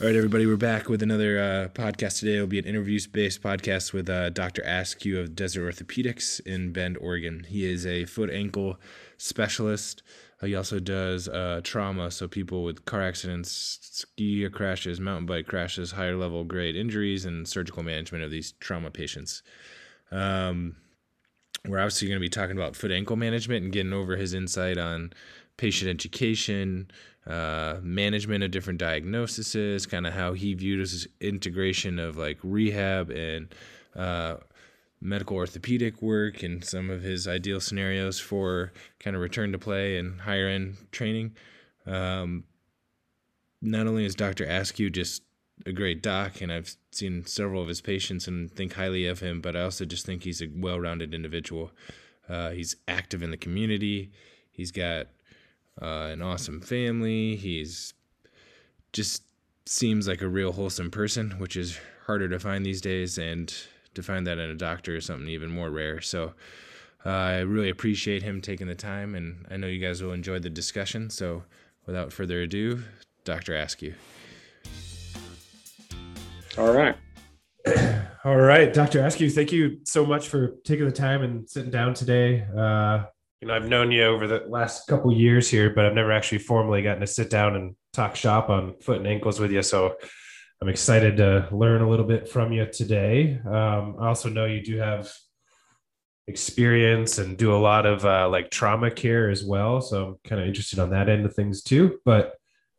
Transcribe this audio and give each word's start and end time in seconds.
All 0.00 0.06
right, 0.06 0.14
everybody, 0.14 0.46
we're 0.46 0.56
back 0.56 0.88
with 0.88 1.02
another 1.02 1.40
uh, 1.40 1.68
podcast 1.70 2.20
today. 2.20 2.36
It'll 2.36 2.46
be 2.46 2.60
an 2.60 2.66
interviews 2.66 3.08
based 3.08 3.42
podcast 3.42 3.92
with 3.92 4.08
uh, 4.08 4.30
Dr. 4.30 4.62
Askew 4.62 5.18
of 5.18 5.34
Desert 5.34 5.74
Orthopedics 5.74 6.38
in 6.46 6.72
Bend, 6.72 6.96
Oregon. 6.98 7.44
He 7.48 7.68
is 7.68 7.84
a 7.84 8.04
foot 8.04 8.30
ankle 8.30 8.78
specialist. 9.16 10.04
Uh, 10.40 10.46
he 10.46 10.54
also 10.54 10.78
does 10.78 11.26
uh, 11.26 11.62
trauma, 11.64 12.12
so 12.12 12.28
people 12.28 12.62
with 12.62 12.84
car 12.84 13.02
accidents, 13.02 13.80
ski 13.82 14.48
crashes, 14.50 15.00
mountain 15.00 15.26
bike 15.26 15.48
crashes, 15.48 15.90
higher 15.90 16.14
level 16.14 16.44
grade 16.44 16.76
injuries, 16.76 17.24
and 17.24 17.48
surgical 17.48 17.82
management 17.82 18.22
of 18.22 18.30
these 18.30 18.52
trauma 18.60 18.92
patients. 18.92 19.42
Um, 20.12 20.76
we're 21.66 21.80
obviously 21.80 22.06
going 22.06 22.20
to 22.20 22.24
be 22.24 22.28
talking 22.28 22.56
about 22.56 22.76
foot 22.76 22.92
ankle 22.92 23.16
management 23.16 23.64
and 23.64 23.72
getting 23.72 23.92
over 23.92 24.16
his 24.16 24.32
insight 24.32 24.78
on 24.78 25.12
patient 25.58 25.90
education, 25.90 26.90
uh, 27.26 27.76
management 27.82 28.42
of 28.42 28.50
different 28.50 28.78
diagnoses, 28.78 29.84
kind 29.84 30.06
of 30.06 30.14
how 30.14 30.32
he 30.32 30.54
viewed 30.54 30.80
his 30.80 31.06
integration 31.20 31.98
of 31.98 32.16
like 32.16 32.38
rehab 32.42 33.10
and 33.10 33.54
uh, 33.94 34.36
medical 35.00 35.36
orthopedic 35.36 36.00
work 36.00 36.42
and 36.42 36.64
some 36.64 36.88
of 36.88 37.02
his 37.02 37.28
ideal 37.28 37.60
scenarios 37.60 38.18
for 38.18 38.72
kind 38.98 39.14
of 39.14 39.20
return 39.20 39.52
to 39.52 39.58
play 39.58 39.98
and 39.98 40.22
higher 40.22 40.48
end 40.48 40.76
training. 40.90 41.36
Um, 41.86 42.44
not 43.60 43.86
only 43.86 44.04
is 44.04 44.14
Dr. 44.14 44.44
Askew 44.44 44.88
just 44.88 45.22
a 45.66 45.72
great 45.72 46.02
doc, 46.02 46.40
and 46.40 46.52
I've 46.52 46.76
seen 46.92 47.26
several 47.26 47.60
of 47.60 47.68
his 47.68 47.80
patients 47.80 48.28
and 48.28 48.50
think 48.50 48.74
highly 48.74 49.06
of 49.06 49.20
him, 49.20 49.40
but 49.40 49.56
I 49.56 49.62
also 49.62 49.84
just 49.84 50.06
think 50.06 50.22
he's 50.22 50.40
a 50.40 50.48
well 50.54 50.78
rounded 50.78 51.12
individual. 51.12 51.72
Uh, 52.28 52.50
he's 52.50 52.76
active 52.86 53.22
in 53.22 53.30
the 53.30 53.36
community. 53.36 54.12
He's 54.50 54.70
got 54.70 55.08
uh, 55.80 56.08
an 56.12 56.22
awesome 56.22 56.60
family. 56.60 57.36
He's 57.36 57.94
just 58.92 59.22
seems 59.66 60.08
like 60.08 60.22
a 60.22 60.28
real 60.28 60.52
wholesome 60.52 60.90
person, 60.90 61.32
which 61.38 61.56
is 61.56 61.78
harder 62.06 62.28
to 62.28 62.38
find 62.38 62.64
these 62.64 62.80
days, 62.80 63.18
and 63.18 63.52
to 63.94 64.02
find 64.02 64.26
that 64.26 64.38
in 64.38 64.50
a 64.50 64.54
doctor 64.54 64.96
is 64.96 65.06
something 65.06 65.28
even 65.28 65.50
more 65.50 65.70
rare. 65.70 66.00
So 66.00 66.34
uh, 67.04 67.10
I 67.10 67.38
really 67.40 67.70
appreciate 67.70 68.22
him 68.22 68.40
taking 68.40 68.66
the 68.66 68.74
time, 68.74 69.14
and 69.14 69.46
I 69.50 69.56
know 69.56 69.66
you 69.66 69.78
guys 69.78 70.02
will 70.02 70.12
enjoy 70.12 70.38
the 70.38 70.50
discussion. 70.50 71.10
So 71.10 71.44
without 71.86 72.12
further 72.12 72.42
ado, 72.42 72.82
Dr. 73.24 73.54
Askew. 73.54 73.94
All 76.56 76.72
right. 76.72 76.96
All 78.24 78.36
right, 78.36 78.72
Dr. 78.72 79.04
Askew, 79.04 79.30
thank 79.30 79.52
you 79.52 79.78
so 79.84 80.04
much 80.04 80.28
for 80.28 80.48
taking 80.64 80.86
the 80.86 80.92
time 80.92 81.22
and 81.22 81.48
sitting 81.48 81.70
down 81.70 81.94
today. 81.94 82.44
Uh, 82.56 83.04
you 83.40 83.48
know, 83.48 83.54
I've 83.54 83.68
known 83.68 83.92
you 83.92 84.04
over 84.04 84.26
the 84.26 84.44
last 84.48 84.86
couple 84.86 85.12
years 85.12 85.48
here, 85.48 85.70
but 85.70 85.86
I've 85.86 85.94
never 85.94 86.12
actually 86.12 86.38
formally 86.38 86.82
gotten 86.82 87.00
to 87.00 87.06
sit 87.06 87.30
down 87.30 87.54
and 87.54 87.76
talk 87.92 88.16
shop 88.16 88.50
on 88.50 88.74
foot 88.80 88.98
and 88.98 89.06
ankles 89.06 89.38
with 89.38 89.52
you. 89.52 89.62
So 89.62 89.96
I'm 90.60 90.68
excited 90.68 91.18
to 91.18 91.48
learn 91.52 91.82
a 91.82 91.88
little 91.88 92.04
bit 92.04 92.28
from 92.28 92.52
you 92.52 92.66
today. 92.66 93.40
Um, 93.46 93.96
I 94.00 94.08
also 94.08 94.28
know 94.28 94.44
you 94.44 94.60
do 94.60 94.78
have 94.78 95.12
experience 96.26 97.18
and 97.18 97.38
do 97.38 97.54
a 97.54 97.56
lot 97.56 97.86
of 97.86 98.04
uh, 98.04 98.28
like 98.28 98.50
trauma 98.50 98.90
care 98.90 99.30
as 99.30 99.44
well. 99.44 99.80
So 99.80 100.04
I'm 100.04 100.16
kind 100.24 100.42
of 100.42 100.48
interested 100.48 100.80
on 100.80 100.90
that 100.90 101.08
end 101.08 101.24
of 101.24 101.34
things 101.34 101.62
too. 101.62 102.00
But 102.04 102.34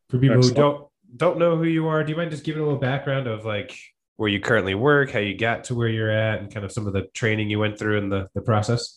for 0.10 0.20
people 0.20 0.38
Excellent. 0.38 0.58
who 0.58 0.62
don't 0.62 0.86
don't 1.16 1.40
know 1.40 1.56
who 1.56 1.64
you 1.64 1.88
are, 1.88 2.04
do 2.04 2.12
you 2.12 2.18
mind 2.18 2.32
just 2.32 2.44
giving 2.44 2.62
a 2.62 2.66
little 2.66 2.80
background 2.80 3.28
of 3.28 3.46
like 3.46 3.76
where 4.18 4.30
you 4.30 4.42
currently 4.42 4.76
work, 4.76 5.12
how 5.12 5.20
you 5.20 5.36
got 5.38 5.64
to 5.64 5.76
where 5.76 5.88
you're 5.88 6.12
at, 6.12 6.42
and 6.42 6.54
kind 6.54 6.66
of 6.66 6.72
some 6.72 6.86
of 6.86 6.94
the 6.94 7.04
training 7.14 7.50
you 7.50 7.60
went 7.60 7.80
through 7.80 7.98
in 7.98 8.10
the, 8.10 8.28
the 8.36 8.42
process? 8.42 8.94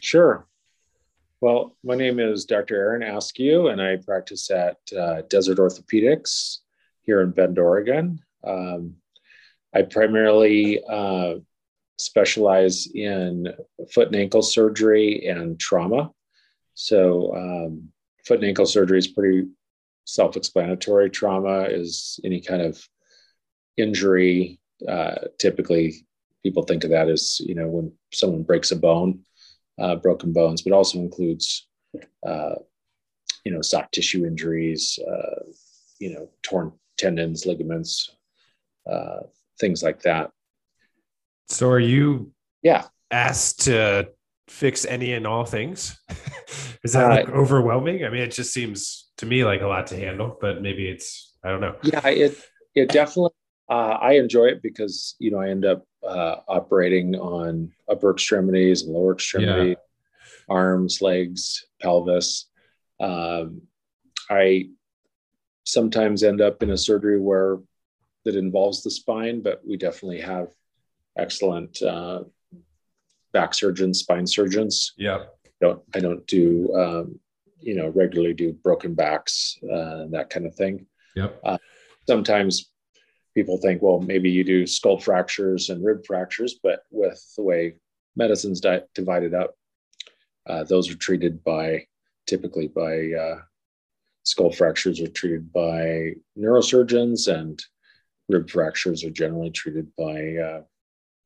Sure. 0.00 0.46
Well, 1.42 1.76
my 1.82 1.96
name 1.96 2.20
is 2.20 2.44
Dr. 2.44 2.76
Aaron 2.76 3.02
Askew, 3.02 3.66
and 3.66 3.82
I 3.82 3.96
practice 3.96 4.48
at 4.48 4.76
uh, 4.96 5.22
Desert 5.22 5.58
Orthopedics 5.58 6.58
here 7.00 7.20
in 7.20 7.32
Bend, 7.32 7.58
Oregon. 7.58 8.20
Um, 8.44 8.94
I 9.74 9.82
primarily 9.82 10.80
uh, 10.88 11.40
specialize 11.98 12.86
in 12.94 13.48
foot 13.92 14.06
and 14.06 14.14
ankle 14.14 14.42
surgery 14.42 15.26
and 15.26 15.58
trauma. 15.58 16.12
So, 16.74 17.34
um, 17.34 17.88
foot 18.24 18.38
and 18.38 18.46
ankle 18.46 18.66
surgery 18.66 18.98
is 18.98 19.08
pretty 19.08 19.48
self 20.04 20.36
explanatory. 20.36 21.10
Trauma 21.10 21.62
is 21.62 22.20
any 22.22 22.40
kind 22.40 22.62
of 22.62 22.80
injury. 23.76 24.60
Uh, 24.88 25.16
typically, 25.40 26.06
people 26.44 26.62
think 26.62 26.84
of 26.84 26.90
that 26.90 27.08
as, 27.08 27.40
you 27.40 27.56
know, 27.56 27.66
when 27.66 27.92
someone 28.12 28.44
breaks 28.44 28.70
a 28.70 28.76
bone 28.76 29.24
uh, 29.78 29.96
broken 29.96 30.32
bones, 30.32 30.62
but 30.62 30.72
also 30.72 30.98
includes, 30.98 31.68
uh, 32.26 32.54
you 33.44 33.52
know, 33.52 33.62
soft 33.62 33.92
tissue 33.92 34.24
injuries, 34.24 34.98
uh, 35.06 35.44
you 35.98 36.12
know, 36.14 36.28
torn 36.42 36.72
tendons, 36.98 37.46
ligaments, 37.46 38.10
uh, 38.90 39.20
things 39.60 39.82
like 39.82 40.02
that. 40.02 40.30
So, 41.48 41.68
are 41.70 41.80
you? 41.80 42.32
Yeah. 42.62 42.86
Asked 43.10 43.62
to 43.62 44.08
fix 44.48 44.84
any 44.84 45.12
and 45.12 45.26
all 45.26 45.44
things. 45.44 45.98
Is 46.84 46.94
that 46.94 47.08
like 47.08 47.28
uh, 47.28 47.32
overwhelming? 47.32 48.04
I 48.04 48.10
mean, 48.10 48.22
it 48.22 48.32
just 48.32 48.52
seems 48.52 49.10
to 49.18 49.26
me 49.26 49.44
like 49.44 49.60
a 49.60 49.66
lot 49.66 49.86
to 49.88 49.96
handle, 49.96 50.36
but 50.40 50.62
maybe 50.62 50.88
it's 50.88 51.36
I 51.44 51.50
don't 51.50 51.60
know. 51.60 51.76
Yeah, 51.82 52.06
it 52.08 52.38
it 52.74 52.88
definitely. 52.90 53.30
Uh, 53.72 53.96
I 54.02 54.12
enjoy 54.16 54.48
it 54.48 54.60
because 54.62 55.14
you 55.18 55.30
know 55.30 55.40
I 55.40 55.48
end 55.48 55.64
up 55.64 55.86
uh, 56.06 56.36
operating 56.46 57.14
on 57.16 57.72
upper 57.88 58.10
extremities 58.10 58.82
and 58.82 58.92
lower 58.92 59.14
extremity, 59.14 59.70
yeah. 59.70 59.74
arms, 60.54 61.00
legs, 61.00 61.64
pelvis. 61.80 62.50
Um, 63.00 63.62
I 64.28 64.68
sometimes 65.64 66.22
end 66.22 66.42
up 66.42 66.62
in 66.62 66.68
a 66.68 66.76
surgery 66.76 67.18
where 67.18 67.60
that 68.26 68.36
involves 68.36 68.82
the 68.82 68.90
spine, 68.90 69.40
but 69.40 69.62
we 69.66 69.78
definitely 69.78 70.20
have 70.20 70.48
excellent 71.16 71.80
uh, 71.80 72.24
back 73.32 73.54
surgeons, 73.54 74.00
spine 74.00 74.26
surgeons. 74.26 74.92
Yeah. 74.98 75.24
Don't 75.62 75.80
I 75.94 76.00
don't 76.00 76.26
do 76.26 76.74
um, 76.74 77.18
you 77.58 77.74
know 77.74 77.88
regularly 77.88 78.34
do 78.34 78.52
broken 78.52 78.92
backs 78.92 79.56
uh, 79.64 80.08
that 80.10 80.28
kind 80.28 80.44
of 80.44 80.54
thing. 80.56 80.84
Yep. 81.16 81.40
Uh, 81.42 81.58
sometimes 82.06 82.71
people 83.34 83.56
think, 83.58 83.82
well, 83.82 84.00
maybe 84.00 84.30
you 84.30 84.44
do 84.44 84.66
skull 84.66 84.98
fractures 84.98 85.70
and 85.70 85.84
rib 85.84 86.04
fractures, 86.06 86.58
but 86.62 86.82
with 86.90 87.22
the 87.36 87.42
way 87.42 87.74
medicine's 88.16 88.60
di- 88.60 88.82
divided 88.94 89.34
up, 89.34 89.54
uh, 90.46 90.64
those 90.64 90.90
are 90.90 90.96
treated 90.96 91.42
by 91.44 91.86
typically 92.26 92.68
by 92.68 93.12
uh, 93.12 93.40
skull 94.24 94.52
fractures 94.52 95.00
are 95.00 95.08
treated 95.08 95.52
by 95.52 96.12
neurosurgeons, 96.38 97.32
and 97.32 97.62
rib 98.28 98.50
fractures 98.50 99.04
are 99.04 99.10
generally 99.10 99.50
treated 99.50 99.88
by 99.96 100.36
uh, 100.36 100.62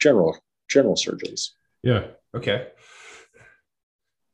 general 0.00 0.38
general 0.68 0.94
surgeries. 0.94 1.50
Yeah. 1.82 2.08
Okay. 2.34 2.68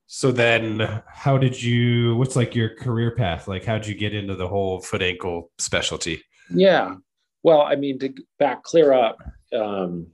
So 0.07 0.31
then, 0.31 1.03
how 1.07 1.39
did 1.39 1.61
you? 1.63 2.17
What's 2.17 2.37
like 2.37 2.55
your 2.55 2.75
career 2.77 3.13
path? 3.13 3.49
Like, 3.49 3.65
how 3.65 3.79
did 3.79 3.87
you 3.87 3.95
get 3.95 4.15
into 4.15 4.35
the 4.35 4.49
whole 4.49 4.81
foot 4.81 5.03
ankle 5.03 5.51
specialty? 5.59 6.23
Yeah. 6.51 6.97
Well, 7.43 7.63
I 7.63 7.77
mean, 7.77 7.99
to 8.01 8.15
back 8.39 8.63
clear 8.63 8.93
up, 8.93 9.19
um, 9.53 10.07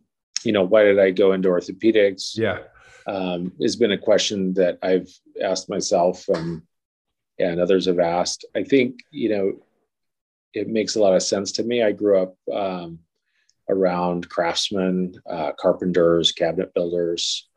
you 0.44 0.52
know, 0.52 0.64
why 0.64 0.84
did 0.84 0.98
I 0.98 1.10
go 1.10 1.32
into 1.32 1.48
orthopedics? 1.48 2.36
Yeah, 2.36 2.60
um, 3.06 3.52
has 3.60 3.76
been 3.76 3.92
a 3.92 3.98
question 3.98 4.54
that 4.54 4.78
I've 4.82 5.10
asked 5.42 5.68
myself 5.68 6.28
and 6.28 6.62
and 7.38 7.60
others 7.60 7.86
have 7.86 7.98
asked. 7.98 8.44
I 8.56 8.62
think 8.62 9.00
you 9.10 9.28
know, 9.30 9.52
it 10.54 10.68
makes 10.68 10.96
a 10.96 11.00
lot 11.00 11.14
of 11.14 11.22
sense 11.22 11.52
to 11.52 11.64
me. 11.64 11.82
I 11.82 11.92
grew 11.92 12.18
up 12.22 12.36
um, 12.52 13.00
around 13.68 14.28
craftsmen, 14.28 15.14
uh, 15.28 15.52
carpenters, 15.58 16.32
cabinet 16.32 16.72
builders, 16.74 17.48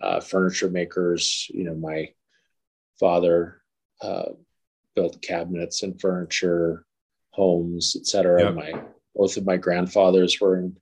uh, 0.00 0.20
furniture 0.20 0.70
makers. 0.70 1.46
You 1.50 1.64
know, 1.64 1.74
my 1.74 2.08
father 2.98 3.62
uh, 4.02 4.30
built 4.94 5.22
cabinets 5.22 5.82
and 5.82 6.00
furniture, 6.00 6.84
homes, 7.30 7.96
etc. 7.98 8.44
Yep. 8.44 8.54
My 8.54 8.82
both 9.14 9.36
of 9.36 9.46
my 9.46 9.56
grandfathers 9.56 10.40
were 10.40 10.58
in 10.58 10.76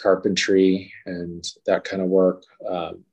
carpentry 0.00 0.92
and 1.06 1.44
that 1.66 1.84
kind 1.84 2.02
of 2.02 2.08
work. 2.08 2.42
Um, 2.68 3.04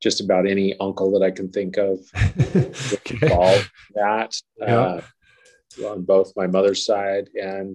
just 0.00 0.20
about 0.20 0.46
any 0.46 0.78
uncle 0.80 1.10
that 1.12 1.24
I 1.24 1.30
can 1.30 1.50
think 1.50 1.78
of 1.78 1.98
okay. 2.46 3.18
involved 3.22 3.70
that 3.94 4.38
yeah. 4.58 4.76
uh, 4.76 5.00
on 5.86 6.02
both 6.02 6.36
my 6.36 6.46
mother's 6.46 6.84
side 6.84 7.30
and 7.34 7.74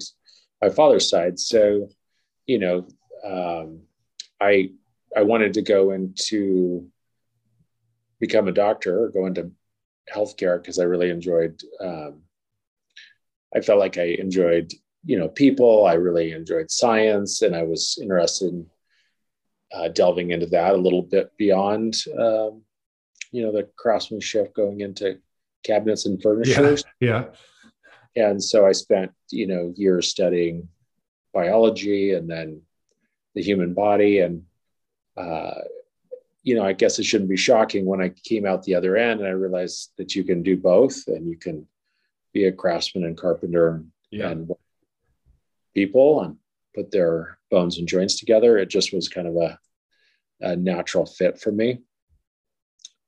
my 0.62 0.70
father's 0.70 1.10
side. 1.10 1.40
So, 1.40 1.90
you 2.46 2.60
know, 2.60 2.88
um, 3.26 3.82
I 4.40 4.72
I 5.16 5.24
wanted 5.24 5.56
to 5.56 5.64
go 5.64 5.92
into 5.92 6.88
become 8.20 8.48
a 8.48 8.52
doctor 8.52 9.06
or 9.06 9.10
go 9.10 9.26
into 9.26 9.52
healthcare 10.14 10.62
because 10.62 10.78
I 10.80 10.84
really 10.84 11.10
enjoyed. 11.10 11.60
Um, 11.82 12.22
I 13.56 13.62
felt 13.62 13.80
like 13.80 13.98
I 13.98 14.16
enjoyed 14.20 14.72
you 15.06 15.18
know 15.18 15.28
people. 15.28 15.86
I 15.86 15.94
really 15.94 16.32
enjoyed 16.32 16.72
science 16.72 17.42
and 17.42 17.56
i 17.56 17.64
was 17.64 17.98
interested 18.02 18.50
in 18.50 18.66
uh, 19.74 19.88
delving 19.90 20.32
into 20.32 20.48
that 20.48 20.74
a 20.74 20.78
little 20.78 21.04
bit 21.04 21.32
beyond 21.38 21.96
um, 22.18 22.64
you 23.32 23.44
know 23.44 23.52
the 23.52 23.70
craftsmanship 23.76 24.54
going 24.56 24.82
into 24.82 25.20
cabinets 25.64 26.06
and 26.06 26.22
furnitures. 26.22 26.84
yeah, 27.00 27.26
and 28.16 28.44
so 28.44 28.66
I 28.66 28.72
spent 28.72 29.12
you 29.32 29.48
know 29.48 29.74
years 29.76 30.08
studying 30.08 30.68
biology 31.34 32.14
and 32.14 32.30
then 32.30 32.62
the 33.36 33.44
human 33.44 33.74
body. 33.74 34.20
And 34.20 34.44
uh, 35.16 35.62
you 36.44 36.56
know 36.56 36.64
I 36.64 36.74
guess 36.74 37.00
it 37.00 37.04
shouldn't 37.04 37.30
be 37.30 37.38
shocking 37.38 37.86
when 37.86 38.02
I 38.02 38.10
came 38.10 38.46
out 38.46 38.64
the 38.64 38.76
other 38.76 38.98
end 38.98 39.20
and 39.20 39.28
I 39.28 39.34
realized 39.34 39.92
that 39.98 40.16
you 40.16 40.24
can 40.24 40.42
do 40.42 40.58
both 40.58 41.08
and 41.08 41.28
you 41.28 41.38
can 41.38 41.68
be 42.34 42.46
a 42.46 42.52
craftsman 42.52 43.04
and 43.04 43.18
carpenter 43.18 43.84
yeah. 44.12 44.30
and 44.30 44.50
people 45.80 46.22
and 46.22 46.36
put 46.76 46.92
their 46.92 47.38
bones 47.50 47.78
and 47.78 47.88
joints 47.88 48.20
together. 48.20 48.58
It 48.58 48.70
just 48.70 48.94
was 48.94 49.08
kind 49.08 49.28
of 49.28 49.36
a, 49.36 49.58
a 50.42 50.56
natural 50.56 51.06
fit 51.06 51.40
for 51.40 51.52
me, 51.52 51.80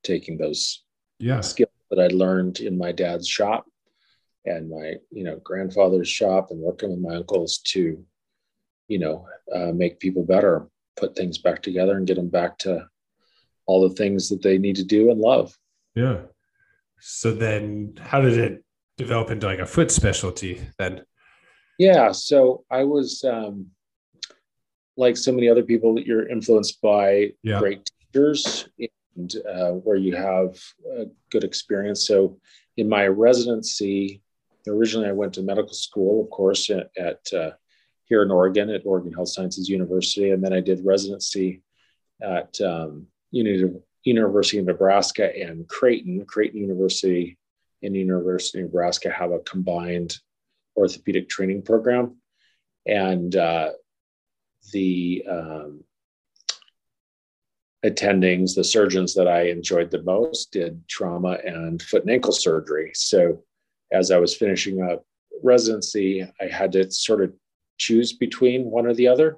taking 0.04 0.38
those 0.38 0.84
yeah. 1.20 1.42
skills 1.42 1.70
that 1.90 2.00
I 2.00 2.08
learned 2.08 2.62
in 2.62 2.78
my 2.78 2.94
dad's 2.94 3.28
shop 3.28 3.66
and 4.46 4.70
my 4.70 4.96
you 5.12 5.24
know 5.24 5.38
grandfather's 5.44 6.08
shop 6.10 6.48
and 6.50 6.60
working 6.60 6.90
with 6.90 7.00
my 7.00 7.16
uncles 7.16 7.60
to 7.74 8.04
you 8.88 9.00
know 9.00 9.28
uh, 9.54 9.72
make 9.72 10.00
people 10.00 10.24
better 10.24 10.68
put 10.98 11.16
things 11.16 11.38
back 11.38 11.62
together 11.62 11.98
and 11.98 12.08
get 12.08 12.16
them 12.16 12.30
back 12.30 12.58
to 12.58 12.88
all 13.68 13.88
the 13.88 13.96
things 13.96 14.30
that 14.30 14.42
they 14.42 14.58
need 14.58 14.76
to 14.76 14.84
do 14.84 15.12
and 15.12 15.20
love 15.20 15.56
yeah 15.96 16.18
so 17.00 17.32
then 17.32 17.94
how 18.00 18.20
did 18.20 18.38
it 18.38 18.64
develop 18.98 19.30
into 19.30 19.46
like 19.46 19.60
a 19.60 19.66
foot 19.66 19.92
specialty 19.92 20.60
then 20.80 21.04
yeah. 21.82 22.12
So 22.12 22.64
I 22.70 22.84
was 22.84 23.24
um, 23.24 23.68
like 24.98 25.18
so 25.18 25.32
many 25.32 25.50
other 25.50 25.64
people 25.64 25.96
that 25.96 26.06
you're 26.06 26.30
influenced 26.30 26.80
by 26.80 27.32
yeah. 27.42 27.58
great 27.58 27.90
teachers 28.14 28.70
and 29.16 29.34
uh, 29.52 29.72
where 29.72 29.96
you 29.96 30.16
have 30.16 30.60
a 31.00 31.06
good 31.32 31.44
experience. 31.44 32.06
So 32.06 32.40
in 32.78 32.88
my 32.88 33.08
residency, 33.08 34.22
originally 34.68 35.10
I 35.10 35.14
went 35.14 35.34
to 35.34 35.42
medical 35.42 35.74
school, 35.74 36.24
of 36.24 36.30
course, 36.30 36.70
at, 36.70 36.92
at 36.96 37.34
uh, 37.34 37.52
here 38.06 38.22
in 38.22 38.30
Oregon 38.30 38.70
at 38.70 38.86
Oregon 38.86 39.12
Health 39.12 39.30
Sciences 39.30 39.68
University, 39.68 40.30
and 40.30 40.44
then 40.44 40.54
I 40.54 40.60
did 40.60 40.86
residency 40.86 41.64
at 42.22 42.62
um, 42.62 43.08
University 43.32 44.60
of 44.60 44.66
Nebraska 44.66 45.36
and 45.36 45.68
Creighton. 45.68 46.26
Creighton 46.28 46.60
University 46.60 47.40
and 47.82 47.96
University 47.96 48.60
of 48.60 48.66
Nebraska 48.66 49.10
have 49.10 49.32
a 49.32 49.40
combined 49.40 50.20
orthopedic 50.76 51.30
training 51.30 51.62
program. 51.64 52.18
And 52.86 53.36
uh, 53.36 53.72
the 54.72 55.24
um, 55.30 55.84
attendings, 57.86 58.56
the 58.56 58.64
surgeons 58.64 59.14
that 59.16 59.28
I 59.28 59.50
enjoyed 59.50 59.92
the 59.92 60.04
most 60.04 60.52
did 60.52 60.88
trauma 60.88 61.38
and 61.46 61.82
foot 61.82 62.04
and 62.04 62.12
ankle 62.12 62.34
surgery. 62.34 62.92
So 62.94 63.44
as 63.92 64.12
I 64.12 64.18
was 64.18 64.36
finishing 64.36 64.82
up 64.82 65.06
residency, 65.44 66.24
I 66.40 66.46
had 66.46 66.72
to 66.74 66.90
sort 66.92 67.24
of 67.24 67.34
choose 67.78 68.14
between 68.14 68.70
one 68.70 68.86
or 68.86 68.94
the 68.94 69.08
other. 69.08 69.38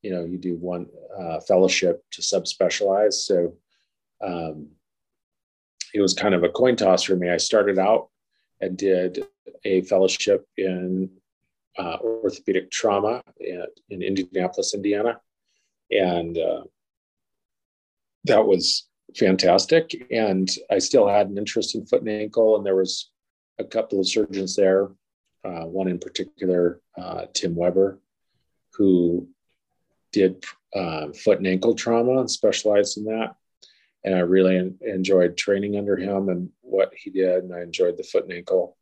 You 0.00 0.12
know, 0.12 0.24
you 0.24 0.38
do 0.38 0.56
one 0.56 0.86
uh, 1.18 1.40
fellowship 1.40 2.02
to 2.12 2.22
subspecialize. 2.22 3.14
So 3.14 3.54
um, 4.22 4.68
it 5.94 6.00
was 6.00 6.14
kind 6.14 6.34
of 6.34 6.42
a 6.42 6.48
coin 6.48 6.76
toss 6.76 7.02
for 7.02 7.14
me. 7.14 7.30
I 7.30 7.36
started 7.36 7.78
out 7.78 8.08
and 8.60 8.76
did 8.76 9.24
a 9.64 9.82
fellowship 9.82 10.46
in 10.56 11.10
uh, 11.78 11.96
orthopedic 12.00 12.70
trauma 12.70 13.22
in, 13.40 13.64
in, 13.90 14.02
Indianapolis, 14.02 14.74
Indiana. 14.74 15.20
And 15.90 16.36
uh, 16.36 16.64
that 18.24 18.46
was 18.46 18.88
fantastic. 19.16 20.06
And 20.10 20.50
I 20.70 20.78
still 20.78 21.08
had 21.08 21.28
an 21.28 21.38
interest 21.38 21.74
in 21.74 21.86
foot 21.86 22.00
and 22.02 22.10
ankle. 22.10 22.56
And 22.56 22.66
there 22.66 22.76
was 22.76 23.10
a 23.58 23.64
couple 23.64 24.00
of 24.00 24.08
surgeons 24.08 24.56
there, 24.56 24.90
uh, 25.44 25.64
one 25.64 25.88
in 25.88 25.98
particular, 25.98 26.80
uh, 26.98 27.26
Tim 27.32 27.54
Weber, 27.54 27.98
who 28.74 29.28
did 30.12 30.44
uh, 30.74 31.08
foot 31.12 31.38
and 31.38 31.46
ankle 31.46 31.74
trauma 31.74 32.20
and 32.20 32.30
specialized 32.30 32.98
in 32.98 33.04
that 33.04 33.36
and 34.04 34.14
I 34.14 34.20
really 34.20 34.74
enjoyed 34.80 35.36
training 35.36 35.76
under 35.76 35.96
him 35.96 36.28
and 36.28 36.50
what 36.60 36.92
he 36.96 37.10
did, 37.10 37.44
and 37.44 37.54
I 37.54 37.62
enjoyed 37.62 37.96
the 37.96 38.02
foot 38.02 38.24
and 38.24 38.32
ankle 38.32 38.76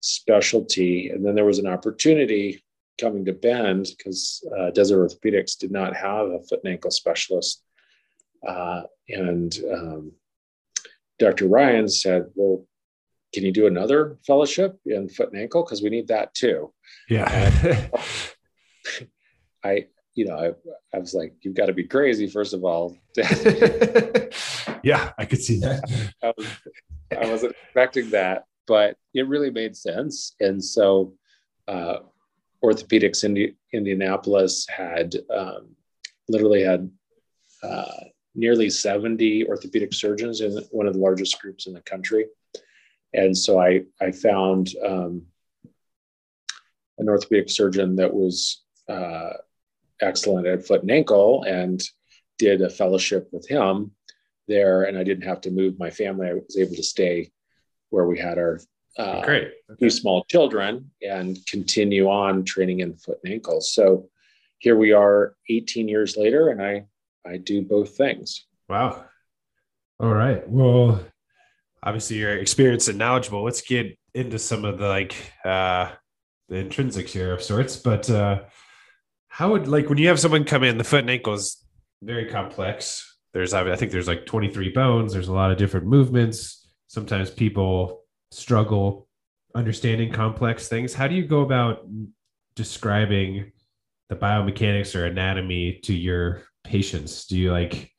specialty. 0.00 1.10
And 1.10 1.24
then 1.24 1.34
there 1.34 1.44
was 1.44 1.58
an 1.58 1.66
opportunity 1.66 2.62
coming 3.00 3.24
to 3.24 3.32
Bend 3.32 3.88
because 3.96 4.46
uh, 4.58 4.70
Desert 4.70 4.98
Orthopedics 4.98 5.56
did 5.58 5.70
not 5.70 5.94
have 5.96 6.26
a 6.28 6.40
foot 6.40 6.60
and 6.64 6.72
ankle 6.72 6.90
specialist, 6.90 7.62
uh, 8.46 8.82
and 9.08 9.56
um, 9.72 10.12
Dr. 11.18 11.46
Ryan 11.46 11.88
said, 11.88 12.26
"Well, 12.34 12.66
can 13.32 13.44
you 13.44 13.52
do 13.52 13.66
another 13.66 14.18
fellowship 14.26 14.78
in 14.84 15.08
foot 15.08 15.32
and 15.32 15.40
ankle 15.40 15.62
because 15.62 15.82
we 15.82 15.90
need 15.90 16.08
that 16.08 16.34
too?" 16.34 16.72
Yeah. 17.08 17.88
I 19.64 19.86
you 20.18 20.24
know, 20.24 20.36
I, 20.36 20.96
I 20.96 20.98
was 20.98 21.14
like, 21.14 21.32
you've 21.42 21.54
got 21.54 21.66
to 21.66 21.72
be 21.72 21.84
crazy, 21.84 22.26
first 22.26 22.52
of 22.52 22.64
all. 22.64 22.98
yeah, 24.82 25.12
I 25.16 25.24
could 25.24 25.40
see 25.40 25.60
that. 25.60 26.12
I, 26.22 26.32
was, 26.36 26.46
I 27.16 27.30
wasn't 27.30 27.54
expecting 27.62 28.10
that, 28.10 28.42
but 28.68 28.96
it 29.14 29.26
really 29.26 29.50
made 29.50 29.76
sense. 29.76 30.36
And 30.38 30.62
so, 30.62 31.14
uh, 31.66 32.00
orthopedics 32.62 33.24
in 33.24 33.54
Indianapolis 33.72 34.66
had 34.68 35.14
um, 35.34 35.68
literally 36.28 36.62
had 36.62 36.90
uh, 37.62 38.04
nearly 38.34 38.70
70 38.70 39.46
orthopedic 39.48 39.92
surgeons 39.92 40.40
in 40.40 40.56
one 40.70 40.86
of 40.86 40.94
the 40.94 41.00
largest 41.00 41.40
groups 41.40 41.66
in 41.66 41.72
the 41.72 41.80
country. 41.82 42.26
And 43.14 43.36
so 43.36 43.60
I, 43.60 43.82
I 44.00 44.12
found 44.12 44.70
um, 44.84 45.22
an 46.98 47.08
orthopedic 47.08 47.50
surgeon 47.50 47.96
that 47.96 48.12
was 48.12 48.62
uh, 48.88 49.30
excellent 50.00 50.46
at 50.46 50.66
foot 50.66 50.82
and 50.82 50.90
ankle 50.90 51.44
and 51.44 51.82
did 52.38 52.60
a 52.62 52.70
fellowship 52.70 53.28
with 53.32 53.48
him 53.48 53.92
there. 54.46 54.84
And 54.84 54.98
I 54.98 55.04
didn't 55.04 55.28
have 55.28 55.40
to 55.42 55.50
move 55.50 55.78
my 55.78 55.90
family. 55.90 56.28
I 56.28 56.34
was 56.34 56.56
able 56.58 56.76
to 56.76 56.82
stay 56.82 57.30
where 57.90 58.06
we 58.06 58.18
had 58.18 58.38
our 58.38 58.60
uh, 58.98 59.24
Great. 59.24 59.52
Okay. 59.70 59.78
two 59.80 59.90
small 59.90 60.24
children 60.24 60.90
and 61.02 61.38
continue 61.46 62.08
on 62.08 62.44
training 62.44 62.80
in 62.80 62.96
foot 62.96 63.18
and 63.22 63.32
ankle. 63.32 63.60
So 63.60 64.08
here 64.58 64.76
we 64.76 64.92
are 64.92 65.36
18 65.48 65.88
years 65.88 66.16
later, 66.16 66.48
and 66.48 66.60
I, 66.60 66.86
I 67.24 67.36
do 67.36 67.62
both 67.62 67.96
things. 67.96 68.46
Wow. 68.68 69.04
All 70.00 70.12
right. 70.12 70.48
Well, 70.48 71.00
obviously 71.82 72.18
you're 72.18 72.36
experienced 72.36 72.88
and 72.88 72.98
knowledgeable. 72.98 73.44
Let's 73.44 73.62
get 73.62 73.96
into 74.14 74.38
some 74.38 74.64
of 74.64 74.78
the 74.78 74.88
like 74.88 75.14
uh 75.44 75.90
the 76.48 76.56
intrinsics 76.56 77.10
here 77.10 77.32
of 77.32 77.42
sorts. 77.42 77.76
But 77.76 78.08
uh 78.10 78.42
how 79.28 79.52
would 79.52 79.68
like 79.68 79.88
when 79.88 79.98
you 79.98 80.08
have 80.08 80.20
someone 80.20 80.44
come 80.44 80.64
in, 80.64 80.78
the 80.78 80.84
foot 80.84 81.00
and 81.00 81.10
ankle 81.10 81.34
is 81.34 81.64
very 82.02 82.26
complex. 82.26 83.16
There's 83.32 83.54
I 83.54 83.76
think 83.76 83.92
there's 83.92 84.08
like 84.08 84.26
23 84.26 84.70
bones. 84.70 85.12
There's 85.12 85.28
a 85.28 85.32
lot 85.32 85.50
of 85.50 85.58
different 85.58 85.86
movements. 85.86 86.57
Sometimes 86.88 87.30
people 87.30 88.02
struggle 88.30 89.08
understanding 89.54 90.12
complex 90.12 90.68
things. 90.68 90.94
How 90.94 91.06
do 91.06 91.14
you 91.14 91.26
go 91.26 91.40
about 91.40 91.86
describing 92.54 93.52
the 94.08 94.16
biomechanics 94.16 94.94
or 94.94 95.06
anatomy 95.06 95.80
to 95.84 95.94
your 95.94 96.42
patients? 96.64 97.26
Do 97.26 97.38
you 97.38 97.52
like 97.52 97.90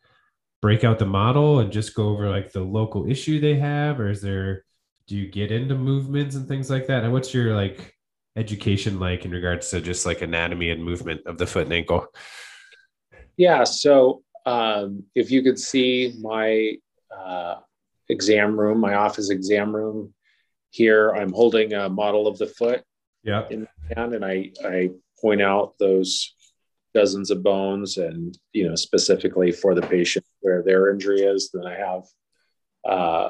break 0.62 0.84
out 0.84 1.00
the 1.00 1.05
model 1.05 1.60
and 1.60 1.72
just 1.72 1.96
go 1.96 2.10
over 2.10 2.29
like 2.29 2.51
the 2.51 2.62
local 2.62 3.10
issue 3.10 3.39
they 3.39 3.55
have, 3.55 4.00
or 4.00 4.10
is 4.10 4.22
there 4.22 4.65
do 5.08 5.15
you 5.15 5.29
get 5.29 5.51
into 5.51 5.75
movements 5.75 6.36
and 6.36 6.48
things 6.48 6.69
like 6.69 6.88
that? 6.88 7.03
And 7.03 7.12
what's 7.12 7.34
your 7.34 7.55
like 7.55 7.96
education 8.36 9.00
like 9.00 9.25
in 9.25 9.31
regards 9.31 9.69
to 9.72 9.81
just 9.81 10.05
like 10.05 10.22
anatomy 10.22 10.69
and 10.69 10.84
movement 10.84 11.22
of 11.25 11.38
the 11.38 11.48
foot 11.48 11.63
and 11.63 11.74
ankle? 11.74 12.08
Yeah. 13.38 13.63
So 13.63 14.24
um, 14.46 15.03
if 15.15 15.31
you 15.31 15.41
could 15.41 15.60
see 15.60 16.15
my 16.22 16.75
uh, 17.15 17.55
exam 18.09 18.59
room, 18.59 18.79
my 18.79 18.95
office 18.95 19.29
exam 19.29 19.75
room 19.75 20.13
here, 20.71 21.11
I'm 21.11 21.31
holding 21.31 21.73
a 21.73 21.89
model 21.89 22.27
of 22.27 22.37
the 22.37 22.47
foot. 22.47 22.83
Yeah. 23.23 23.47
In 23.49 23.67
hand, 23.95 24.13
and 24.13 24.23
I 24.23 24.51
I 24.63 24.91
point 25.21 25.41
out 25.41 25.73
those 25.77 26.33
dozens 26.93 27.31
of 27.31 27.43
bones, 27.43 27.97
and 27.97 28.37
you 28.53 28.67
know 28.67 28.75
specifically 28.75 29.51
for 29.51 29.75
the 29.75 29.81
patient 29.81 30.25
where 30.39 30.63
their 30.63 30.91
injury 30.91 31.21
is. 31.21 31.51
Then 31.53 31.67
I 31.67 31.75
have, 31.75 32.03
uh, 32.87 33.29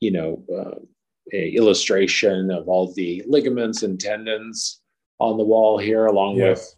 you 0.00 0.10
know, 0.10 0.44
uh, 0.52 0.80
a 1.32 1.50
illustration 1.50 2.50
of 2.50 2.68
all 2.68 2.92
the 2.92 3.22
ligaments 3.26 3.82
and 3.84 4.00
tendons 4.00 4.80
on 5.20 5.36
the 5.36 5.44
wall 5.44 5.78
here, 5.78 6.06
along 6.06 6.36
yeah. 6.36 6.50
with 6.50 6.74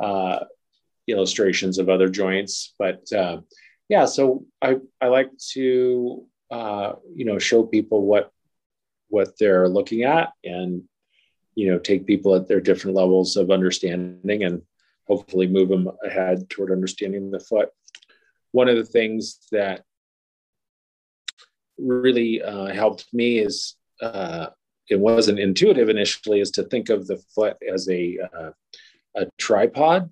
uh, 0.00 0.44
illustrations 1.08 1.78
of 1.78 1.88
other 1.88 2.08
joints. 2.08 2.74
But 2.78 3.12
uh, 3.12 3.40
yeah, 3.88 4.04
so 4.04 4.44
I, 4.62 4.76
I 5.00 5.08
like 5.08 5.30
to 5.52 6.24
uh, 6.50 6.94
you 7.14 7.24
know 7.24 7.38
show 7.38 7.62
people 7.62 8.04
what 8.04 8.32
what 9.08 9.38
they're 9.38 9.68
looking 9.68 10.04
at 10.04 10.32
and 10.44 10.82
you 11.54 11.70
know 11.70 11.78
take 11.78 12.06
people 12.06 12.34
at 12.34 12.48
their 12.48 12.60
different 12.60 12.96
levels 12.96 13.36
of 13.36 13.50
understanding 13.50 14.44
and 14.44 14.62
hopefully 15.06 15.46
move 15.46 15.68
them 15.68 15.90
ahead 16.04 16.48
toward 16.48 16.70
understanding 16.70 17.30
the 17.30 17.40
foot. 17.40 17.70
One 18.52 18.68
of 18.68 18.76
the 18.76 18.84
things 18.84 19.38
that 19.50 19.84
really 21.78 22.42
uh, 22.42 22.66
helped 22.66 23.06
me 23.12 23.38
is 23.38 23.74
uh, 24.00 24.48
it 24.88 24.98
wasn't 24.98 25.38
intuitive 25.38 25.88
initially 25.88 26.40
is 26.40 26.50
to 26.52 26.64
think 26.64 26.90
of 26.90 27.06
the 27.06 27.16
foot 27.34 27.56
as 27.72 27.88
a 27.88 28.18
uh, 28.34 28.50
a 29.16 29.26
tripod 29.38 30.10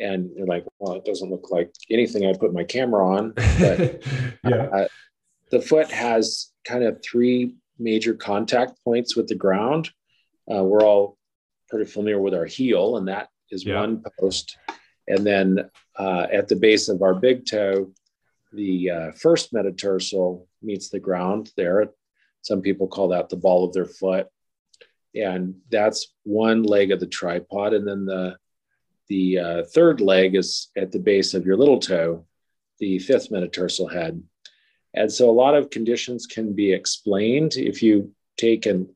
and 0.00 0.30
you're 0.36 0.46
like 0.46 0.64
well 0.78 0.94
it 0.94 1.04
doesn't 1.04 1.30
look 1.30 1.50
like 1.50 1.72
anything 1.90 2.26
i 2.26 2.32
put 2.32 2.52
my 2.52 2.64
camera 2.64 3.06
on 3.06 3.32
but 3.32 4.02
yeah 4.44 4.86
the 5.52 5.60
foot 5.60 5.90
has 5.90 6.50
kind 6.64 6.82
of 6.82 7.00
three 7.02 7.54
major 7.78 8.14
contact 8.14 8.72
points 8.84 9.16
with 9.16 9.28
the 9.28 9.34
ground 9.36 9.90
uh, 10.52 10.62
we're 10.64 10.84
all 10.84 11.16
pretty 11.68 11.88
familiar 11.88 12.20
with 12.20 12.34
our 12.34 12.46
heel 12.46 12.96
and 12.96 13.06
that 13.06 13.28
is 13.50 13.64
yeah. 13.64 13.78
one 13.78 14.02
post 14.18 14.58
and 15.06 15.24
then 15.24 15.70
uh, 15.98 16.26
at 16.32 16.48
the 16.48 16.56
base 16.56 16.88
of 16.88 17.02
our 17.02 17.14
big 17.14 17.46
toe 17.46 17.92
the 18.52 18.90
uh, 18.90 19.12
first 19.12 19.52
metatarsal 19.52 20.48
meets 20.62 20.88
the 20.88 20.98
ground 20.98 21.52
there 21.56 21.92
some 22.42 22.60
people 22.60 22.88
call 22.88 23.08
that 23.08 23.28
the 23.28 23.36
ball 23.36 23.64
of 23.64 23.72
their 23.72 23.86
foot. 23.86 24.26
And 25.14 25.56
that's 25.70 26.12
one 26.24 26.62
leg 26.62 26.90
of 26.90 27.00
the 27.00 27.06
tripod. 27.06 27.72
And 27.72 27.86
then 27.86 28.04
the, 28.04 28.36
the 29.08 29.38
uh, 29.38 29.62
third 29.64 30.00
leg 30.00 30.34
is 30.34 30.68
at 30.76 30.90
the 30.90 30.98
base 30.98 31.34
of 31.34 31.46
your 31.46 31.56
little 31.56 31.78
toe, 31.78 32.26
the 32.78 32.98
fifth 32.98 33.30
metatarsal 33.30 33.88
head. 33.88 34.22
And 34.94 35.10
so 35.10 35.30
a 35.30 35.32
lot 35.32 35.54
of 35.54 35.70
conditions 35.70 36.26
can 36.26 36.52
be 36.52 36.72
explained. 36.72 37.54
If 37.56 37.82
you 37.82 38.12
take 38.36 38.66
and 38.66 38.88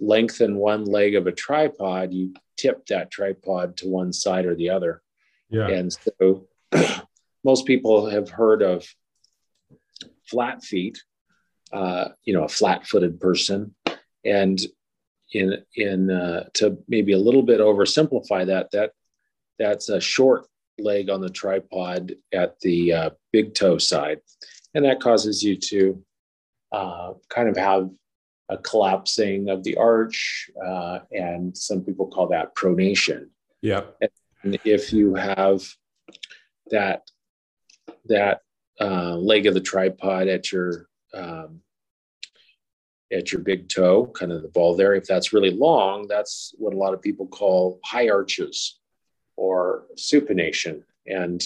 lengthen 0.00 0.56
one 0.56 0.84
leg 0.84 1.14
of 1.14 1.26
a 1.26 1.32
tripod, 1.32 2.12
you 2.12 2.34
tip 2.56 2.86
that 2.86 3.10
tripod 3.10 3.76
to 3.78 3.88
one 3.88 4.12
side 4.12 4.46
or 4.46 4.54
the 4.54 4.70
other. 4.70 5.02
Yeah. 5.48 5.68
And 5.68 5.92
so 5.92 6.46
most 7.44 7.66
people 7.66 8.08
have 8.10 8.28
heard 8.28 8.62
of 8.62 8.86
flat 10.26 10.62
feet, 10.62 11.02
uh, 11.72 12.10
you 12.24 12.34
know, 12.34 12.44
a 12.44 12.48
flat-footed 12.48 13.20
person, 13.20 13.74
and 14.24 14.60
in 15.32 15.58
in 15.74 16.10
uh, 16.10 16.44
to 16.54 16.78
maybe 16.88 17.12
a 17.12 17.18
little 17.18 17.42
bit 17.42 17.60
oversimplify 17.60 18.46
that, 18.46 18.70
that 18.72 18.92
that's 19.58 19.88
a 19.88 20.00
short 20.00 20.46
leg 20.78 21.10
on 21.10 21.20
the 21.20 21.30
tripod 21.30 22.14
at 22.32 22.58
the 22.60 22.92
uh, 22.92 23.10
big 23.32 23.54
toe 23.54 23.78
side, 23.78 24.20
and 24.74 24.84
that 24.84 25.00
causes 25.00 25.42
you 25.42 25.56
to 25.56 26.02
uh, 26.72 27.12
kind 27.28 27.48
of 27.48 27.56
have 27.56 27.90
a 28.48 28.58
collapsing 28.58 29.48
of 29.48 29.62
the 29.62 29.76
arch, 29.76 30.50
uh, 30.64 31.00
and 31.12 31.56
some 31.56 31.82
people 31.82 32.08
call 32.08 32.28
that 32.28 32.54
pronation. 32.54 33.28
Yeah. 33.62 33.82
And 34.42 34.58
if 34.64 34.92
you 34.92 35.14
have 35.14 35.62
that 36.70 37.02
that 38.06 38.40
uh, 38.80 39.16
leg 39.16 39.46
of 39.46 39.54
the 39.54 39.60
tripod 39.60 40.28
at 40.28 40.50
your 40.50 40.88
um, 41.14 41.60
at 43.12 43.32
your 43.32 43.40
big 43.40 43.68
toe, 43.68 44.06
kind 44.06 44.32
of 44.32 44.42
the 44.42 44.48
ball 44.48 44.76
there. 44.76 44.94
If 44.94 45.04
that's 45.04 45.32
really 45.32 45.50
long, 45.50 46.06
that's 46.06 46.54
what 46.58 46.74
a 46.74 46.76
lot 46.76 46.94
of 46.94 47.02
people 47.02 47.26
call 47.26 47.80
high 47.84 48.08
arches 48.08 48.78
or 49.36 49.84
supination. 49.96 50.82
And 51.06 51.42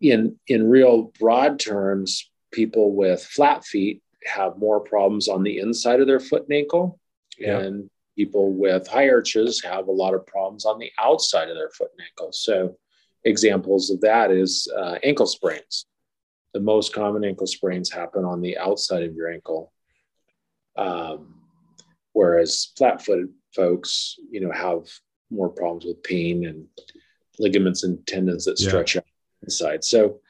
in 0.00 0.38
in 0.46 0.68
real 0.68 1.12
broad 1.18 1.58
terms, 1.58 2.30
people 2.52 2.94
with 2.94 3.22
flat 3.22 3.64
feet 3.64 4.02
have 4.24 4.58
more 4.58 4.80
problems 4.80 5.28
on 5.28 5.42
the 5.42 5.58
inside 5.58 6.00
of 6.00 6.06
their 6.06 6.20
foot 6.20 6.42
and 6.48 6.52
ankle, 6.52 6.98
yeah. 7.38 7.58
and 7.58 7.90
people 8.16 8.52
with 8.52 8.86
high 8.86 9.08
arches 9.08 9.62
have 9.62 9.88
a 9.88 9.92
lot 9.92 10.14
of 10.14 10.26
problems 10.26 10.64
on 10.64 10.78
the 10.78 10.90
outside 10.98 11.48
of 11.48 11.56
their 11.56 11.70
foot 11.70 11.90
and 11.96 12.06
ankle. 12.06 12.32
So, 12.32 12.76
examples 13.24 13.90
of 13.90 14.00
that 14.00 14.30
is 14.30 14.68
uh, 14.76 14.96
ankle 15.02 15.26
sprains 15.26 15.86
the 16.52 16.60
most 16.60 16.92
common 16.92 17.24
ankle 17.24 17.46
sprains 17.46 17.90
happen 17.90 18.24
on 18.24 18.40
the 18.40 18.58
outside 18.58 19.02
of 19.02 19.14
your 19.14 19.30
ankle. 19.30 19.72
Um, 20.76 21.34
whereas 22.12 22.72
flat 22.76 23.04
footed 23.04 23.28
folks, 23.54 24.16
you 24.30 24.40
know, 24.40 24.50
have 24.50 24.82
more 25.30 25.48
problems 25.48 25.84
with 25.84 26.02
pain 26.02 26.46
and 26.46 26.66
ligaments 27.38 27.84
and 27.84 28.04
tendons 28.06 28.44
that 28.44 28.58
stretch 28.58 28.94
yeah. 28.94 29.00
out 29.00 29.06
inside. 29.42 29.84
So 29.84 30.20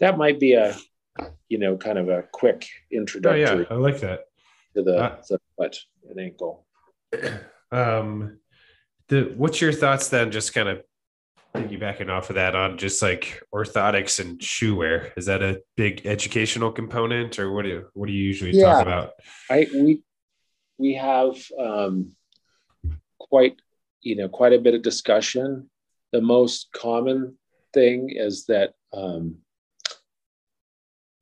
that 0.00 0.18
might 0.18 0.38
be 0.38 0.54
a, 0.54 0.76
you 1.48 1.58
know, 1.58 1.76
kind 1.76 1.98
of 1.98 2.08
a 2.08 2.24
quick 2.32 2.66
introductory. 2.90 3.44
Oh, 3.44 3.58
yeah, 3.60 3.66
I 3.70 3.74
like 3.74 4.00
that. 4.00 4.26
To 4.74 4.82
the, 4.82 4.96
uh, 4.96 5.22
the 5.28 5.40
foot 5.56 5.78
and 6.08 6.20
ankle. 6.20 6.66
Um, 7.70 8.38
the, 9.08 9.34
what's 9.36 9.60
your 9.60 9.74
thoughts 9.74 10.08
then? 10.08 10.30
Just 10.30 10.54
kind 10.54 10.70
of 10.70 10.82
piggybacking 11.54 12.10
off 12.10 12.30
of 12.30 12.36
that 12.36 12.54
on 12.54 12.78
just 12.78 13.02
like 13.02 13.42
orthotics 13.54 14.20
and 14.20 14.42
shoe 14.42 14.76
wear 14.76 15.12
is 15.16 15.26
that 15.26 15.42
a 15.42 15.60
big 15.76 16.06
educational 16.06 16.70
component 16.70 17.38
or 17.38 17.52
what 17.52 17.62
do 17.62 17.68
you 17.68 17.88
what 17.94 18.06
do 18.06 18.12
you 18.12 18.22
usually 18.22 18.52
yeah, 18.52 18.64
talk 18.64 18.82
about 18.82 19.12
i 19.50 19.66
we 19.74 20.02
we 20.76 20.94
have 20.94 21.36
um, 21.58 22.12
quite 23.18 23.56
you 24.02 24.14
know 24.14 24.28
quite 24.28 24.52
a 24.52 24.58
bit 24.58 24.74
of 24.74 24.82
discussion 24.82 25.68
the 26.12 26.20
most 26.20 26.68
common 26.72 27.36
thing 27.72 28.10
is 28.10 28.46
that 28.46 28.72
um, 28.92 29.36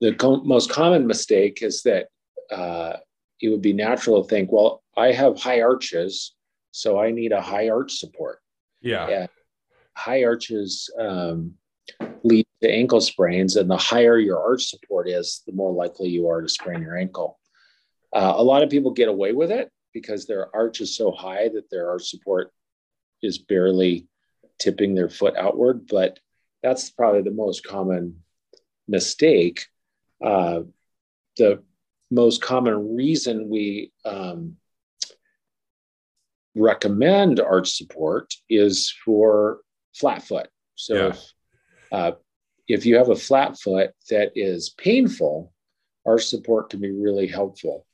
the 0.01 0.15
co- 0.15 0.43
most 0.43 0.71
common 0.71 1.07
mistake 1.07 1.63
is 1.63 1.83
that 1.83 2.09
uh, 2.51 2.97
it 3.41 3.49
would 3.49 3.63
be 3.63 3.73
natural 3.73 4.23
to 4.23 4.29
think 4.29 4.51
well 4.53 4.83
i 4.97 5.13
have 5.13 5.39
high 5.39 5.61
arches 5.61 6.35
so 6.71 6.99
i 6.99 7.11
need 7.11 7.33
a 7.33 7.41
high 7.41 7.69
arch 7.69 7.95
support 7.95 8.39
yeah 9.09 9.27
high 9.97 10.25
arches 10.25 10.91
um, 10.99 11.55
lead 12.23 12.47
to 12.63 12.71
ankle 12.71 13.01
sprains, 13.01 13.57
and 13.57 13.71
the 13.71 13.77
higher 13.77 14.19
your 14.19 14.41
arch 14.41 14.67
support 14.67 15.09
is, 15.09 15.43
the 15.47 15.53
more 15.53 15.73
likely 15.73 16.09
you 16.09 16.29
are 16.29 16.43
to 16.43 16.49
sprain 16.49 16.83
your 16.83 16.97
ankle. 16.97 17.39
Uh, 18.13 18.35
a 18.37 18.43
lot 18.43 18.63
of 18.63 18.71
people 18.71 18.91
get 18.91 19.09
away 19.09 19.33
with 19.33 19.51
it 19.51 19.71
because 19.93 20.27
their 20.27 20.55
arch 20.55 20.81
is 20.81 20.97
so 20.97 21.11
high 21.11 21.49
that 21.49 21.71
their 21.71 21.91
arch 21.91 22.09
support 22.09 22.53
is 23.23 23.39
barely 23.39 24.07
tipping 24.59 24.95
their 24.95 25.09
foot 25.09 25.37
outward, 25.37 25.87
but 25.87 26.19
that's 26.67 26.91
probably 26.91 27.23
the 27.23 27.31
most 27.31 27.65
common 27.65 28.25
mistake. 28.89 29.67
Uh, 30.25 30.63
the 31.37 31.63
most 32.11 32.43
common 32.43 32.97
reason 32.97 33.49
we 33.49 33.93
um, 34.05 34.57
recommend 36.57 37.39
arch 37.39 37.71
support 37.71 38.35
is 38.51 38.93
for 39.05 39.61
flat 39.95 40.25
foot. 40.25 40.49
So 40.75 40.95
yeah. 40.95 41.07
if, 41.07 41.33
uh, 41.93 42.13
if 42.67 42.85
you 42.85 42.97
have 42.97 43.11
a 43.11 43.17
flat 43.17 43.57
foot 43.61 43.93
that 44.11 44.33
is 44.35 44.71
painful, 44.71 45.53
arch 46.05 46.27
support 46.27 46.71
can 46.71 46.81
be 46.81 46.91
really 46.91 47.29
helpful. 47.29 47.87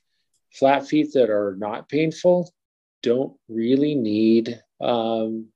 Flat 0.51 0.87
feet 0.87 1.13
that 1.13 1.29
are 1.29 1.55
not 1.59 1.89
painful 1.89 2.51
don't 3.03 3.33
really 3.47 3.93
need 3.93 4.59
um, 4.81 5.49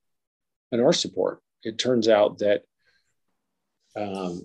an 0.70 0.78
arch 0.78 0.98
support. 0.98 1.40
It 1.64 1.78
turns 1.78 2.06
out 2.06 2.38
that 2.38 2.62
um, 3.98 4.44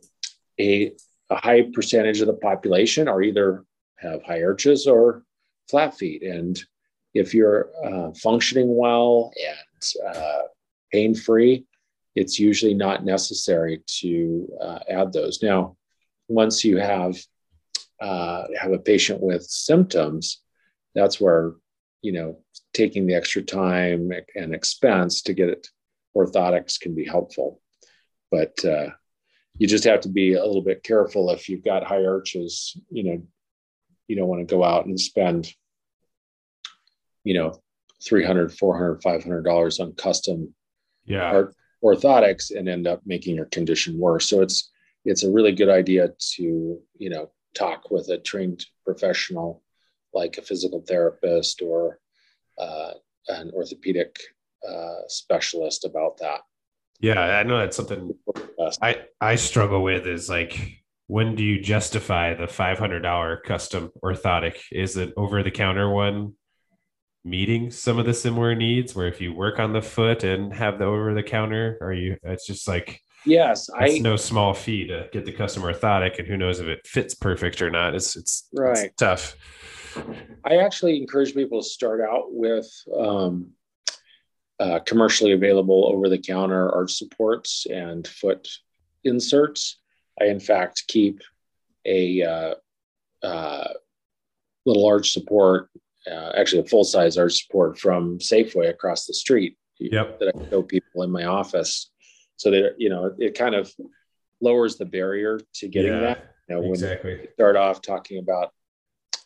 a, 0.60 0.93
a 1.29 1.36
high 1.36 1.67
percentage 1.74 2.22
of 2.22 2.27
the 2.27 2.33
population 2.33 3.07
are 3.07 3.22
either 3.22 3.65
have 3.98 4.24
high 4.24 4.43
arches 4.43 4.88
or 4.88 5.24
flat 5.69 5.98
feet. 5.98 6.24
And 6.24 6.62
if 7.13 7.33
you're 7.33 7.69
uh, 7.83 8.12
functioning 8.13 8.75
well 8.75 9.31
and 9.39 10.15
uh, 10.15 10.41
pain 10.91 11.15
free, 11.15 11.65
it's 12.15 12.39
usually 12.39 12.74
not 12.74 13.05
necessary 13.05 13.81
to 14.00 14.48
uh, 14.62 14.79
add 14.89 15.13
those. 15.13 15.41
Now, 15.41 15.77
once 16.27 16.63
you 16.63 16.77
have 16.77 17.17
uh, 18.01 18.43
have 18.60 18.72
a 18.72 18.79
patient 18.79 19.22
with 19.22 19.43
symptoms, 19.43 20.41
that's 20.93 21.19
where 21.19 21.53
you 22.01 22.12
know 22.12 22.39
taking 22.74 23.07
the 23.07 23.15
extra 23.15 23.41
time 23.41 24.12
and 24.36 24.53
expense 24.53 25.22
to 25.24 25.33
get 25.33 25.50
it 25.50 25.67
orthotics 26.15 26.79
can 26.79 26.93
be 26.93 27.05
helpful. 27.05 27.62
But 28.31 28.63
uh, 28.63 28.89
you 29.63 29.70
just 29.70 29.86
have 29.86 30.01
to 30.01 30.10
be 30.10 30.34
a 30.34 30.46
little 30.46 30.62
bit 30.62 30.84
careful 30.84 31.29
if 31.29 31.48
you've 31.48 31.63
got 31.63 31.86
high 31.86 32.03
arches. 32.03 32.75
You 32.89 33.03
know, 33.05 33.24
you 34.10 34.17
don't 34.17 34.27
want 34.27 34.41
to 34.46 34.55
go 34.55 34.62
out 34.62 34.88
and 34.88 35.00
spend 35.00 35.53
you 37.24 37.34
know 37.34 37.58
300 38.05 38.51
400 38.51 39.01
500 39.01 39.41
dollars 39.43 39.79
on 39.79 39.93
custom 39.93 40.53
yeah 41.05 41.43
orthotics 41.82 42.53
and 42.53 42.67
end 42.67 42.88
up 42.88 43.03
making 43.05 43.38
your 43.38 43.46
condition 43.46 43.98
worse. 43.98 44.27
So 44.27 44.41
it's 44.41 44.70
it's 45.05 45.24
a 45.24 45.32
really 45.32 45.53
good 45.53 45.70
idea 45.70 46.10
to 46.36 46.82
you 46.98 47.10
know 47.10 47.32
talk 47.55 47.89
with 47.89 48.10
a 48.10 48.17
trained 48.17 48.65
professional 48.84 49.63
like 50.13 50.38
a 50.38 50.41
physical 50.41 50.84
therapist 50.86 51.62
or 51.62 52.00
uh, 52.58 52.91
an 53.29 53.50
orthopedic 53.53 54.20
uh, 54.67 55.08
specialist 55.08 55.86
about 55.86 56.17
that. 56.17 56.41
Yeah, 57.00 57.19
I 57.19 57.43
know 57.43 57.59
that's 57.59 57.75
something 57.75 58.12
I 58.81 59.03
I 59.19 59.35
struggle 59.35 59.83
with 59.83 60.07
is 60.07 60.29
like 60.29 60.79
when 61.07 61.35
do 61.35 61.43
you 61.43 61.62
justify 61.62 62.33
the 62.33 62.47
five 62.47 62.79
hundred 62.79 63.01
dollar 63.01 63.38
custom 63.38 63.91
orthotic? 64.03 64.55
Is 64.71 64.95
it 64.97 65.13
over 65.17 65.43
the 65.43 65.51
counter 65.51 65.89
one 65.89 66.33
meeting 67.25 67.71
some 67.71 68.00
of 68.00 68.05
the 68.05 68.13
similar 68.13 68.53
needs 68.53 68.93
where 68.93 69.07
if 69.07 69.21
you 69.21 69.33
work 69.33 69.59
on 69.59 69.71
the 69.71 69.81
foot 69.81 70.23
and 70.23 70.53
have 70.53 70.77
the 70.77 70.83
over 70.85 71.13
the 71.13 71.23
counter 71.23 71.77
are 71.79 71.93
you 71.93 72.17
it's 72.23 72.45
just 72.45 72.67
like 72.67 73.00
yes 73.25 73.69
it's 73.79 74.01
no 74.01 74.17
small 74.17 74.53
fee 74.53 74.85
to 74.85 75.07
get 75.13 75.25
the 75.25 75.31
customer 75.31 75.73
orthotic 75.73 76.19
and 76.19 76.27
who 76.27 76.35
knows 76.35 76.59
if 76.59 76.67
it 76.67 76.85
fits 76.85 77.15
perfect 77.15 77.62
or 77.62 77.69
not. 77.69 77.95
It's 77.95 78.15
it's 78.15 78.50
right. 78.53 78.77
it's 78.77 78.95
tough. 78.97 79.35
I 80.43 80.57
actually 80.57 80.97
encourage 80.97 81.33
people 81.33 81.62
to 81.62 81.67
start 81.67 82.01
out 82.01 82.25
with 82.33 82.69
um, 82.97 83.51
uh, 84.63 84.79
commercially 84.79 85.34
available 85.34 85.89
over 85.93 86.08
the 86.08 86.17
counter 86.17 86.72
arch 86.74 86.93
supports 86.93 87.67
and 87.70 88.08
foot 88.08 88.48
inserts. 89.03 89.82
I, 90.22 90.25
in 90.25 90.39
fact, 90.39 90.84
keep 90.88 91.22
a 91.86 92.22
uh, 92.24 92.53
uh, 93.25 93.67
little 94.65 94.86
arch 94.88 95.12
support, 95.12 95.70
uh, 96.10 96.32
actually 96.38 96.62
a 96.62 96.65
full 96.65 96.86
size 96.86 97.17
arch 97.17 97.43
support 97.43 97.77
from 97.77 98.20
Safeway 98.20 98.70
across 98.70 99.05
the 99.05 99.13
street 99.13 99.58
yep. 99.79 100.17
that 100.20 100.34
I 100.34 100.50
show 100.50 100.63
people 100.63 101.03
in 101.03 101.12
my 101.12 101.25
office. 101.25 101.91
So 102.38 102.50
that, 102.51 102.75
you 102.77 102.89
know, 102.89 103.13
it 103.20 103.38
kind 103.38 103.55
of 103.55 103.70
lowers 104.39 104.77
the 104.77 104.86
barrier 104.86 105.41
to 105.55 105.67
getting 105.67 105.91
Yeah, 105.91 106.00
that. 106.00 106.36
You 106.48 106.55
know, 106.55 106.62
when 106.62 106.72
exactly. 106.72 107.12
you 107.12 107.27
start 107.34 107.58
off 107.58 107.82
talking 107.82 108.20
about 108.20 108.53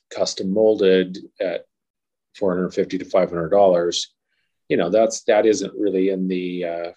custom 0.09 0.51
molded 0.51 1.19
at 1.39 1.65
450 2.39 2.97
to 2.99 3.05
500 3.05 3.49
dollars 3.49 4.15
you 4.69 4.77
know 4.77 4.89
that's 4.89 5.23
that 5.23 5.45
isn't 5.45 5.73
really 5.77 6.09
in 6.09 6.27
the 6.27 6.65
uh, 6.65 6.91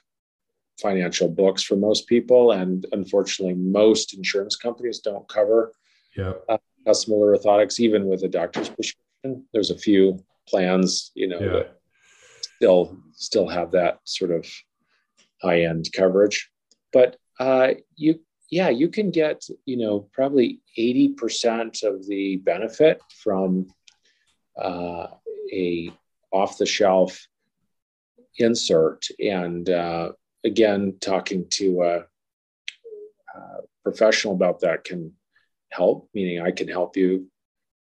financial 0.81 1.29
books 1.29 1.63
for 1.63 1.77
most 1.77 2.07
people 2.07 2.53
and 2.53 2.87
unfortunately 2.93 3.55
most 3.55 4.15
insurance 4.15 4.57
companies 4.57 5.01
don't 5.01 5.29
cover 5.29 5.73
Yep. 6.17 6.45
custom 6.87 7.13
molded 7.13 7.41
orthotics 7.41 7.79
even 7.79 8.07
with 8.07 8.25
a 8.25 8.29
doctor's 8.29 8.69
prescription 8.69 9.45
there's 9.53 9.71
a 9.71 9.79
few 9.79 10.19
plans 10.49 11.13
you 11.15 11.29
know 11.29 11.39
Yeah. 11.41 11.53
that 11.53 11.79
still 12.57 12.99
still 13.13 13.49
have 13.49 13.71
that 13.73 14.01
sort 14.05 14.33
of 14.33 14.47
high 15.43 15.63
end 15.63 15.89
coverage 15.93 16.51
but 16.93 17.17
uh, 17.39 17.75
you 17.97 18.21
yeah 18.51 18.69
you 18.69 18.89
can 18.89 19.11
get 19.11 19.45
you 19.65 19.77
know 19.77 20.09
probably 20.13 20.61
80% 20.77 21.85
of 21.85 22.07
the 22.07 22.37
benefit 22.39 23.01
from 23.23 23.69
uh, 24.61 25.07
a 25.53 25.91
off 26.33 26.59
the 26.59 26.67
shelf 26.67 27.27
insert 28.39 29.07
and 29.19 29.69
uh, 29.69 30.13
again 30.45 30.95
talking 31.01 31.47
to 31.51 31.83
a, 31.83 31.97
a 33.35 33.41
professional 33.83 34.35
about 34.35 34.61
that 34.61 34.85
can 34.85 35.13
help 35.71 36.09
meaning 36.15 36.41
i 36.41 36.51
can 36.51 36.69
help 36.69 36.97
you 36.97 37.27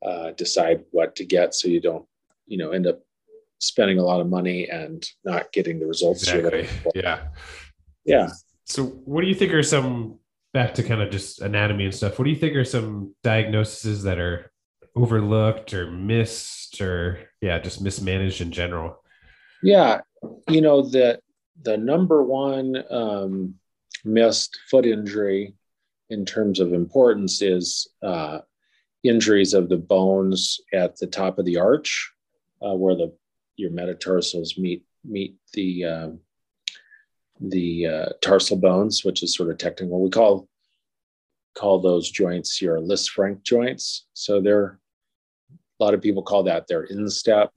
uh, 0.05 0.31
decide 0.33 0.85
what 0.91 1.17
to 1.17 1.25
get 1.25 1.55
so 1.55 1.69
you 1.69 1.81
don't 1.81 2.07
you 2.47 2.59
know 2.59 2.71
end 2.71 2.87
up 2.87 3.01
spending 3.59 3.99
a 3.99 4.03
lot 4.03 4.21
of 4.21 4.29
money 4.29 4.69
and 4.69 5.09
not 5.25 5.51
getting 5.53 5.81
the 5.81 5.87
results 5.87 6.23
Exactly. 6.23 6.69
Yeah. 6.95 7.29
yeah 8.05 8.29
So, 8.65 8.85
what 8.85 9.23
do 9.23 9.29
you 9.29 9.35
think 9.35 9.53
are 9.53 9.63
some 9.63 10.19
back 10.53 10.75
to 10.75 10.83
kind 10.83 11.03
of 11.03 11.11
just 11.11 11.41
anatomy 11.41 11.85
and 11.85 11.95
stuff? 11.95 12.19
What 12.19 12.25
do 12.27 12.31
you 12.31 12.37
think 12.37 12.55
are 12.57 12.65
some 12.65 13.15
diagnoses 13.23 14.03
that 14.05 14.19
are 14.19 14.51
overlooked 14.97 15.75
or 15.75 15.91
missed 15.91 16.81
or 16.81 17.31
yeah, 17.41 17.59
just 17.59 17.81
mismanaged 17.81 18.41
in 18.41 18.53
general? 18.53 19.03
Yeah, 19.65 20.03
you 20.51 20.61
know 20.61 20.83
the 20.83 21.21
the 21.63 21.79
number 21.79 22.23
one 22.23 22.85
um, 22.91 23.55
missed 24.05 24.59
foot 24.71 24.85
injury 24.85 25.55
in 26.11 26.27
terms 26.27 26.61
of 26.61 26.75
importance 26.75 27.41
is 27.41 27.89
uh, 28.03 28.41
injuries 29.05 29.55
of 29.55 29.71
the 29.71 29.79
bones 29.79 30.61
at 30.75 30.99
the 30.99 31.07
top 31.07 31.39
of 31.39 31.47
the 31.47 31.57
arch, 31.57 32.13
uh, 32.61 32.75
where 32.75 32.95
the 32.95 33.17
your 33.57 33.71
metatarsals 33.71 34.59
meet 34.59 34.85
meet 35.03 35.37
the 35.55 35.87
um, 35.87 36.21
the 37.41 37.87
uh, 37.87 38.09
tarsal 38.21 38.59
bones, 38.59 39.03
which 39.03 39.23
is 39.23 39.35
sort 39.35 39.49
of 39.49 39.57
technical. 39.57 40.03
We 40.03 40.11
call 40.11 40.47
call 41.55 41.81
those 41.81 42.11
joints 42.11 42.61
your 42.61 42.81
Lisfranc 42.81 43.43
joints. 43.45 44.09
So 44.13 44.43
they're 44.43 44.79
a 45.81 45.83
lot 45.83 45.95
of 45.95 46.03
people 46.03 46.23
call 46.23 46.43
that 46.43 46.67
their 46.67 46.83
instep 46.83 47.51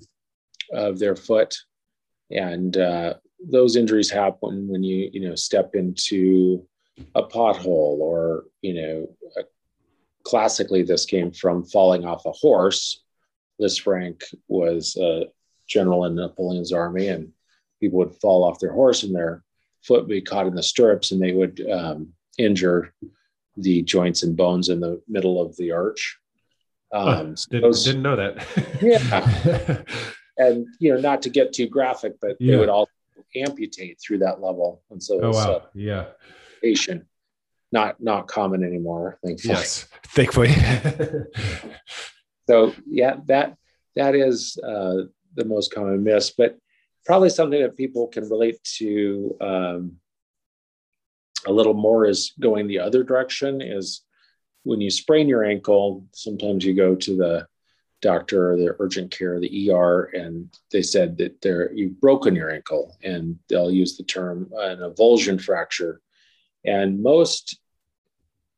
of 0.71 0.99
their 0.99 1.17
foot 1.17 1.57
and 2.31 2.77
uh, 2.77 3.13
those 3.51 3.75
injuries 3.75 4.09
happen 4.09 4.67
when 4.67 4.83
you 4.83 5.09
you 5.13 5.27
know 5.27 5.35
step 5.35 5.71
into 5.75 6.65
a 7.15 7.23
pothole 7.23 7.99
or 7.99 8.45
you 8.61 8.73
know 8.73 9.07
a, 9.37 9.43
classically 10.23 10.83
this 10.83 11.05
came 11.05 11.31
from 11.31 11.63
falling 11.63 12.05
off 12.05 12.25
a 12.25 12.31
horse 12.31 13.03
Lisfranc 13.61 14.21
was 14.47 14.97
a 14.97 15.25
general 15.67 16.05
in 16.05 16.15
napoleon's 16.15 16.73
army 16.73 17.07
and 17.07 17.31
people 17.79 17.99
would 17.99 18.15
fall 18.15 18.43
off 18.43 18.59
their 18.59 18.73
horse 18.73 19.03
and 19.03 19.15
their 19.15 19.43
foot 19.83 20.01
would 20.01 20.09
be 20.09 20.21
caught 20.21 20.47
in 20.47 20.55
the 20.55 20.63
stirrups 20.63 21.11
and 21.11 21.21
they 21.21 21.31
would 21.33 21.61
um, 21.69 22.09
injure 22.37 22.93
the 23.55 23.81
joints 23.83 24.23
and 24.23 24.35
bones 24.35 24.69
in 24.69 24.79
the 24.79 25.01
middle 25.07 25.41
of 25.41 25.55
the 25.57 25.71
arch 25.71 26.17
um, 26.93 27.35
so 27.35 27.47
Didn't, 27.51 27.63
those- 27.63 27.83
didn't 27.83 28.01
know 28.01 28.15
that. 28.15 28.45
Yeah. 28.81 29.81
and 30.37 30.67
you 30.79 30.93
know 30.93 30.99
not 30.99 31.21
to 31.23 31.29
get 31.29 31.53
too 31.53 31.67
graphic 31.67 32.15
but 32.21 32.35
Yeah. 32.39 32.51
they 32.53 32.57
would 32.59 32.69
all 32.69 32.89
amputate 33.35 33.99
through 33.99 34.19
that 34.19 34.41
level 34.41 34.81
and 34.91 35.01
so 35.01 35.19
oh 35.21 35.29
it's 35.29 35.37
wow. 35.37 35.51
uh, 35.53 35.65
Yeah. 35.73 36.05
patient 36.61 37.05
not 37.71 38.01
not 38.01 38.27
common 38.27 38.63
anymore 38.63 39.19
thankfully 39.23 39.53
Yes. 39.53 39.87
Thankfully. 40.07 40.49
so 42.49 42.73
yeah 42.89 43.17
that 43.25 43.55
that 43.95 44.15
is 44.15 44.57
uh, 44.63 45.03
the 45.35 45.45
most 45.45 45.73
common 45.73 46.03
miss 46.03 46.31
but 46.31 46.57
probably 47.05 47.29
something 47.29 47.61
that 47.61 47.75
people 47.77 48.07
can 48.07 48.27
relate 48.29 48.61
to 48.63 49.35
um, 49.41 49.93
a 51.45 51.51
little 51.51 51.73
more 51.73 52.05
is 52.05 52.33
going 52.39 52.67
the 52.67 52.79
other 52.79 53.03
direction 53.03 53.61
is 53.61 54.01
when 54.63 54.81
you 54.81 54.89
sprain 54.89 55.27
your 55.27 55.43
ankle 55.43 56.05
sometimes 56.13 56.65
you 56.65 56.73
go 56.73 56.95
to 56.95 57.15
the 57.15 57.47
doctor 58.01 58.51
or 58.51 58.57
the 58.57 58.75
urgent 58.79 59.09
care 59.09 59.39
the 59.39 59.71
er 59.71 60.11
and 60.13 60.55
they 60.71 60.83
said 60.83 61.17
that 61.17 61.41
they're 61.41 61.71
you've 61.73 61.99
broken 61.99 62.35
your 62.35 62.51
ankle 62.51 62.95
and 63.03 63.39
they'll 63.49 63.71
use 63.71 63.97
the 63.97 64.03
term 64.03 64.51
an 64.59 64.79
avulsion 64.79 65.41
fracture 65.41 65.99
and 66.63 67.01
most 67.01 67.59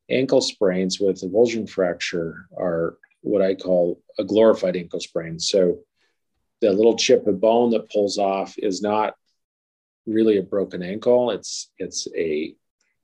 ankle 0.10 0.41
sprains 0.41 0.99
with 0.99 1.21
avulsion 1.21 1.69
fracture 1.69 2.47
are 2.58 2.97
what 3.21 3.41
I 3.41 3.56
call 3.56 4.02
a 4.17 4.23
glorified 4.23 4.75
ankle 4.75 4.99
sprain. 4.99 5.39
So 5.39 5.80
the 6.62 6.71
little 6.71 6.97
chip 6.97 7.28
of 7.28 7.39
bone 7.39 7.71
that 7.71 7.91
pulls 7.91 8.17
off 8.17 8.56
is 8.58 8.82
not 8.82 9.13
really 10.06 10.38
a 10.38 10.43
broken 10.43 10.82
ankle. 10.82 11.32
It's 11.32 11.71
it's 11.78 12.08
a 12.15 12.56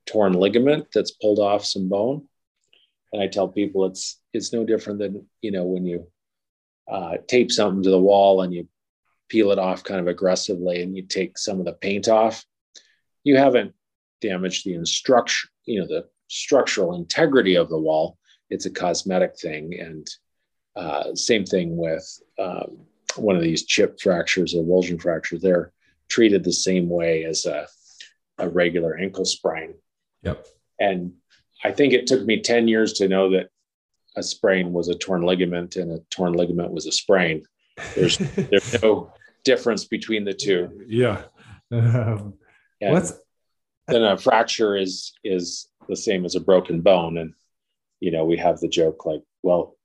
torn 0.06 0.34
ligament 0.34 0.88
that's 0.92 1.12
pulled 1.12 1.38
off 1.38 1.64
some 1.64 1.88
bone. 1.88 2.26
And 3.12 3.22
I 3.22 3.28
tell 3.28 3.48
people 3.48 3.86
it's 3.86 4.20
it's 4.32 4.52
no 4.52 4.64
different 4.64 4.98
than 4.98 5.26
you 5.40 5.50
know 5.50 5.64
when 5.64 5.86
you 5.86 6.06
uh, 6.88 7.16
tape 7.26 7.50
something 7.50 7.82
to 7.82 7.90
the 7.90 7.98
wall 7.98 8.42
and 8.42 8.52
you 8.54 8.68
peel 9.28 9.50
it 9.50 9.58
off 9.58 9.84
kind 9.84 10.00
of 10.00 10.06
aggressively 10.06 10.82
and 10.82 10.96
you 10.96 11.02
take 11.02 11.36
some 11.36 11.58
of 11.58 11.66
the 11.66 11.72
paint 11.72 12.08
off. 12.08 12.44
You 13.24 13.36
haven't 13.36 13.74
damaged 14.20 14.64
the 14.64 14.74
instruction, 14.74 15.50
you 15.64 15.80
know, 15.80 15.86
the 15.86 16.06
structural 16.28 16.94
integrity 16.94 17.56
of 17.56 17.68
the 17.68 17.78
wall. 17.78 18.18
It's 18.50 18.66
a 18.66 18.70
cosmetic 18.70 19.38
thing. 19.38 19.78
And 19.80 20.08
uh, 20.76 21.14
same 21.14 21.44
thing 21.44 21.76
with 21.76 22.06
um, 22.38 22.78
one 23.16 23.36
of 23.36 23.42
these 23.42 23.64
chip 23.64 23.98
fractures, 24.00 24.54
or 24.54 24.62
avulsion 24.62 25.00
fractures. 25.00 25.42
They're 25.42 25.72
treated 26.08 26.44
the 26.44 26.52
same 26.52 26.88
way 26.88 27.24
as 27.24 27.46
a, 27.46 27.66
a 28.38 28.48
regular 28.48 28.96
ankle 28.96 29.24
sprain. 29.24 29.74
yep. 30.22 30.46
And 30.78 31.14
I 31.64 31.72
think 31.72 31.94
it 31.94 32.06
took 32.06 32.24
me 32.24 32.42
10 32.42 32.68
years 32.68 32.92
to 32.94 33.08
know 33.08 33.30
that 33.30 33.48
a 34.16 34.22
sprain 34.22 34.72
was 34.72 34.88
a 34.88 34.94
torn 34.94 35.22
ligament 35.22 35.76
and 35.76 35.92
a 35.92 36.00
torn 36.10 36.32
ligament 36.32 36.72
was 36.72 36.86
a 36.86 36.92
sprain. 36.92 37.42
There's 37.94 38.18
there's 38.18 38.82
no 38.82 39.12
difference 39.44 39.84
between 39.84 40.24
the 40.24 40.34
two. 40.34 40.84
yeah. 40.86 41.22
Um, 41.70 42.34
And 42.80 42.92
what's 42.92 43.12
then 43.88 44.02
a 44.02 44.16
fracture 44.16 44.76
is 44.76 45.12
is 45.24 45.68
the 45.88 45.96
same 45.96 46.24
as 46.24 46.34
a 46.34 46.40
broken 46.40 46.80
bone. 46.80 47.18
And 47.18 47.34
you 48.00 48.10
know, 48.10 48.24
we 48.24 48.36
have 48.36 48.60
the 48.60 48.68
joke 48.68 49.06
like, 49.06 49.22
well, 49.42 49.76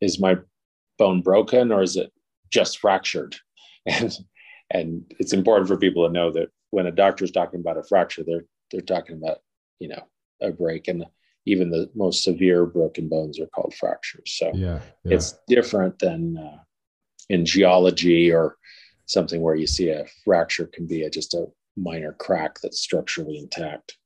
is 0.00 0.20
my 0.20 0.36
bone 0.98 1.22
broken 1.22 1.72
or 1.72 1.82
is 1.82 1.96
it 1.96 2.12
just 2.50 2.78
fractured? 2.78 3.36
And 3.86 4.12
and 4.70 5.14
it's 5.18 5.32
important 5.32 5.66
for 5.66 5.78
people 5.78 6.06
to 6.06 6.12
know 6.12 6.30
that 6.32 6.50
when 6.70 6.86
a 6.86 6.92
doctor's 6.92 7.30
talking 7.30 7.60
about 7.60 7.78
a 7.78 7.82
fracture, 7.82 8.22
they're 8.26 8.44
they're 8.70 8.82
talking 8.82 9.16
about, 9.16 9.38
you 9.78 9.88
know, 9.88 10.02
a 10.42 10.50
break. 10.50 10.88
And 10.88 11.06
even 11.48 11.70
the 11.70 11.90
most 11.94 12.22
severe 12.22 12.66
broken 12.66 13.08
bones 13.08 13.40
are 13.40 13.46
called 13.46 13.74
fractures. 13.74 14.36
So 14.36 14.52
yeah. 14.54 14.80
yeah. 15.04 15.14
it's 15.14 15.38
different 15.48 15.98
than 15.98 16.36
uh, 16.36 16.58
in 17.28 17.44
geology 17.44 18.32
or 18.32 18.56
something 19.06 19.40
where 19.40 19.54
you 19.54 19.66
see 19.66 19.88
a 19.88 20.04
fracture 20.24 20.66
can 20.66 20.86
be 20.86 21.02
a, 21.02 21.10
just 21.10 21.34
a 21.34 21.46
minor 21.76 22.12
crack 22.12 22.58
that's 22.62 22.80
structurally 22.80 23.38
intact. 23.38 23.96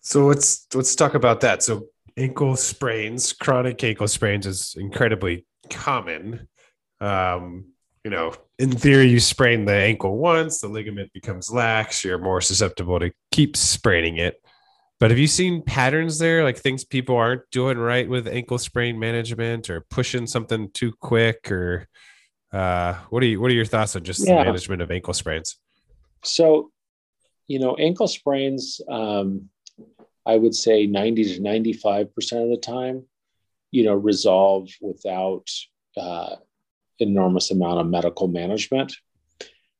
So 0.00 0.26
let's 0.26 0.66
let's 0.74 0.94
talk 0.94 1.14
about 1.14 1.40
that. 1.40 1.62
So 1.62 1.86
ankle 2.16 2.56
sprains, 2.56 3.32
chronic 3.32 3.82
ankle 3.84 4.08
sprains 4.08 4.46
is 4.46 4.74
incredibly 4.76 5.46
common. 5.70 6.48
Um, 7.00 7.66
you 8.04 8.10
know, 8.10 8.34
in 8.58 8.72
theory, 8.72 9.08
you 9.08 9.20
sprain 9.20 9.64
the 9.64 9.74
ankle 9.74 10.18
once, 10.18 10.60
the 10.60 10.68
ligament 10.68 11.12
becomes 11.12 11.52
lax, 11.52 12.04
you're 12.04 12.18
more 12.18 12.40
susceptible 12.40 12.98
to 12.98 13.12
keep 13.30 13.56
spraining 13.56 14.16
it. 14.16 14.42
But 15.02 15.10
have 15.10 15.18
you 15.18 15.26
seen 15.26 15.62
patterns 15.62 16.20
there, 16.20 16.44
like 16.44 16.56
things 16.56 16.84
people 16.84 17.16
aren't 17.16 17.50
doing 17.50 17.76
right 17.76 18.08
with 18.08 18.28
ankle 18.28 18.56
sprain 18.56 19.00
management, 19.00 19.68
or 19.68 19.80
pushing 19.80 20.28
something 20.28 20.70
too 20.70 20.92
quick, 21.00 21.50
or 21.50 21.88
uh, 22.52 22.94
what 23.10 23.20
are 23.24 23.26
you? 23.26 23.40
What 23.40 23.50
are 23.50 23.54
your 23.54 23.64
thoughts 23.64 23.96
on 23.96 24.04
just 24.04 24.24
yeah. 24.24 24.38
the 24.38 24.44
management 24.44 24.80
of 24.80 24.92
ankle 24.92 25.12
sprains? 25.12 25.56
So, 26.22 26.70
you 27.48 27.58
know, 27.58 27.74
ankle 27.74 28.06
sprains, 28.06 28.80
um, 28.88 29.48
I 30.24 30.36
would 30.36 30.54
say 30.54 30.86
ninety 30.86 31.24
to 31.34 31.42
ninety-five 31.42 32.14
percent 32.14 32.44
of 32.44 32.50
the 32.50 32.56
time, 32.58 33.04
you 33.72 33.82
know, 33.82 33.94
resolve 33.94 34.68
without 34.80 35.50
uh, 35.96 36.36
enormous 37.00 37.50
amount 37.50 37.80
of 37.80 37.88
medical 37.88 38.28
management. 38.28 38.94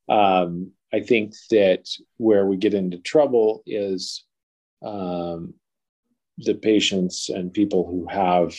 Um, 0.09 0.73
I 0.93 0.99
think 0.99 1.35
that 1.51 1.89
where 2.17 2.45
we 2.45 2.57
get 2.57 2.75
into 2.75 2.99
trouble 2.99 3.63
is 3.67 4.25
um, 4.83 5.55
the 6.38 6.55
patients 6.55 7.29
and 7.29 7.53
people 7.53 7.87
who 7.87 8.07
have 8.09 8.55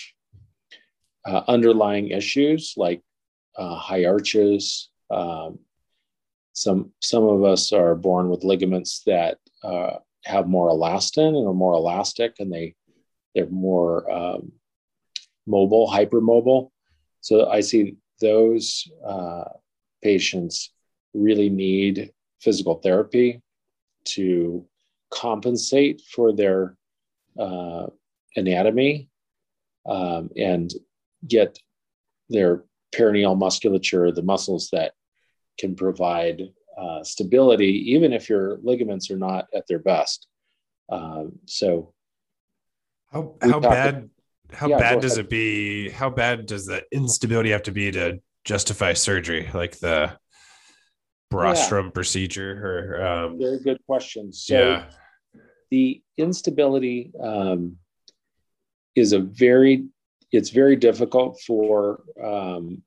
uh, 1.26 1.42
underlying 1.48 2.10
issues 2.10 2.74
like 2.78 3.02
uh, 3.58 3.76
high 3.76 4.06
arches. 4.06 4.90
Um, 5.10 5.60
some 6.54 6.92
some 7.02 7.24
of 7.24 7.44
us 7.44 7.74
are 7.74 7.96
born 7.96 8.30
with 8.30 8.44
ligaments 8.44 9.02
that 9.06 9.38
uh, 9.64 9.98
have 10.26 10.48
more 10.48 10.70
elastin 10.70 11.36
and 11.36 11.48
are 11.48 11.54
more 11.54 11.74
elastic, 11.74 12.36
and 12.40 12.52
they 12.52 12.76
they're 13.34 13.50
more 13.50 14.10
um, 14.12 14.52
mobile, 15.48 15.90
hypermobile. 15.90 16.70
So 17.22 17.50
I 17.50 17.62
see 17.62 17.96
those 18.22 18.88
uh, 19.06 19.46
patients 20.02 20.72
really 21.14 21.50
need 21.50 22.12
physical 22.42 22.76
therapy 22.76 23.42
to 24.06 24.66
compensate 25.14 26.02
for 26.02 26.34
their 26.34 26.76
uh, 27.40 27.88
anatomy 28.36 29.10
um, 29.86 30.30
and 30.36 30.74
get 31.28 31.58
their 32.30 32.64
peroneal 32.94 33.38
musculature, 33.38 34.12
the 34.12 34.24
muscles 34.24 34.70
that 34.72 34.94
can 35.60 35.76
provide 35.76 36.42
uh, 36.78 37.04
stability, 37.04 37.92
even 37.92 38.12
if 38.14 38.30
your 38.30 38.58
ligaments 38.64 39.12
are 39.12 39.18
not 39.18 39.46
at 39.54 39.68
their 39.68 39.80
best. 39.80 40.28
Um, 40.90 41.34
so, 41.46 41.94
how 43.12 43.36
how 43.42 43.60
bad 43.60 44.10
how 44.52 44.68
yeah, 44.68 44.78
bad 44.78 45.02
does 45.02 45.14
ahead. 45.14 45.26
it 45.26 45.30
be? 45.30 45.90
How 45.90 46.10
bad 46.10 46.48
does 46.48 46.66
the 46.66 46.84
instability 46.92 47.52
have 47.52 47.64
to 47.64 47.72
be 47.72 47.92
to 47.92 48.20
justify 48.44 48.94
surgery, 48.94 49.50
like 49.54 49.78
the 49.80 50.18
Brostrom 51.32 51.86
yeah. 51.86 51.92
procedure? 51.92 52.98
Or 52.98 53.06
um, 53.06 53.40
very 53.40 53.60
good 53.60 53.80
question. 53.86 54.34
So, 54.34 54.60
yeah 54.60 54.86
the 55.74 56.04
instability 56.18 57.12
um, 57.20 57.78
is 58.96 59.12
a 59.12 59.20
very 59.20 59.88
it's 60.32 60.52
very 60.52 60.76
difficult 60.76 61.42
for 61.42 62.04
um, 62.24 62.84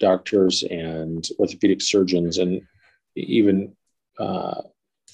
doctors 0.00 0.62
and 0.62 1.28
orthopedic 1.38 1.82
surgeons 1.82 2.38
and 2.38 2.62
even 3.16 3.76
uh, 4.18 4.62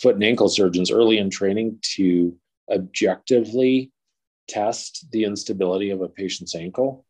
foot 0.00 0.14
and 0.14 0.22
ankle 0.22 0.48
surgeons 0.48 0.92
early 0.92 1.18
in 1.18 1.28
training 1.28 1.80
to 1.82 2.36
objectively 2.72 3.90
test 4.46 5.08
the 5.10 5.24
instability 5.24 5.90
of 5.90 6.00
a 6.00 6.08
patient's 6.08 6.54
ankle. 6.54 7.04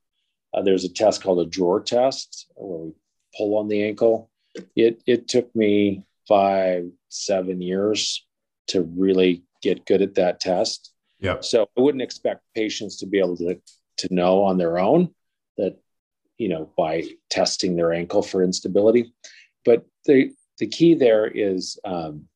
Uh, 0.54 0.62
there's 0.62 0.84
a 0.84 0.92
test 1.02 1.22
called 1.22 1.40
a 1.40 1.50
drawer 1.50 1.82
test 1.82 2.46
where 2.54 2.78
we 2.78 2.92
pull 3.36 3.58
on 3.58 3.68
the 3.68 3.82
ankle. 3.82 4.30
It 4.74 5.02
it 5.06 5.28
took 5.28 5.54
me 5.54 6.04
five 6.26 6.86
seven 7.10 7.60
years 7.60 8.26
to 8.68 8.80
really 8.82 9.44
get 9.62 9.86
good 9.86 10.02
at 10.02 10.14
that 10.14 10.40
test. 10.40 10.92
Yeah. 11.20 11.40
So 11.40 11.68
I 11.76 11.80
wouldn't 11.80 12.02
expect 12.02 12.42
patients 12.54 12.96
to 12.98 13.06
be 13.06 13.18
able 13.18 13.36
to 13.38 13.60
to 13.98 14.14
know 14.14 14.42
on 14.42 14.58
their 14.58 14.78
own 14.78 15.12
that 15.56 15.76
you 16.36 16.48
know 16.48 16.70
by 16.76 17.04
testing 17.30 17.76
their 17.76 17.92
ankle 17.92 18.22
for 18.22 18.42
instability. 18.42 19.12
But 19.64 19.84
the 20.06 20.32
the 20.58 20.66
key 20.66 20.94
there 20.94 21.26
is 21.26 21.78
um, 21.84 22.28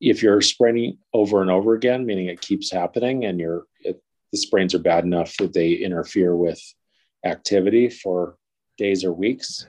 if 0.00 0.22
you're 0.22 0.40
spraining 0.40 0.98
over 1.12 1.42
and 1.42 1.50
over 1.50 1.74
again, 1.74 2.06
meaning 2.06 2.26
it 2.26 2.40
keeps 2.40 2.70
happening, 2.70 3.24
and 3.24 3.38
you're 3.38 3.64
it, 3.80 4.02
the 4.32 4.38
sprains 4.38 4.74
are 4.74 4.80
bad 4.80 5.04
enough 5.04 5.36
that 5.36 5.52
they 5.52 5.72
interfere 5.72 6.34
with 6.34 6.60
activity 7.24 7.90
for 7.90 8.36
days 8.78 9.04
or 9.04 9.12
weeks, 9.12 9.66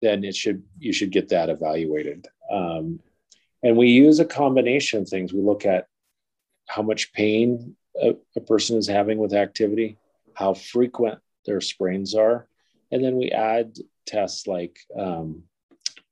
then 0.00 0.24
it 0.24 0.36
should 0.36 0.62
you 0.78 0.92
should 0.92 1.10
get 1.10 1.28
that 1.30 1.48
evaluated. 1.48 2.26
Um, 2.50 3.00
and 3.62 3.76
we 3.76 3.88
use 3.88 4.18
a 4.18 4.24
combination 4.24 5.00
of 5.00 5.08
things. 5.08 5.32
We 5.32 5.40
look 5.40 5.64
at 5.64 5.86
how 6.68 6.82
much 6.82 7.12
pain 7.12 7.76
a, 8.00 8.14
a 8.36 8.40
person 8.40 8.76
is 8.78 8.88
having 8.88 9.18
with 9.18 9.34
activity, 9.34 9.98
how 10.34 10.54
frequent 10.54 11.18
their 11.46 11.60
sprains 11.60 12.14
are, 12.14 12.46
and 12.90 13.04
then 13.04 13.16
we 13.16 13.30
add 13.30 13.76
tests 14.06 14.46
like 14.46 14.78
um, 14.98 15.44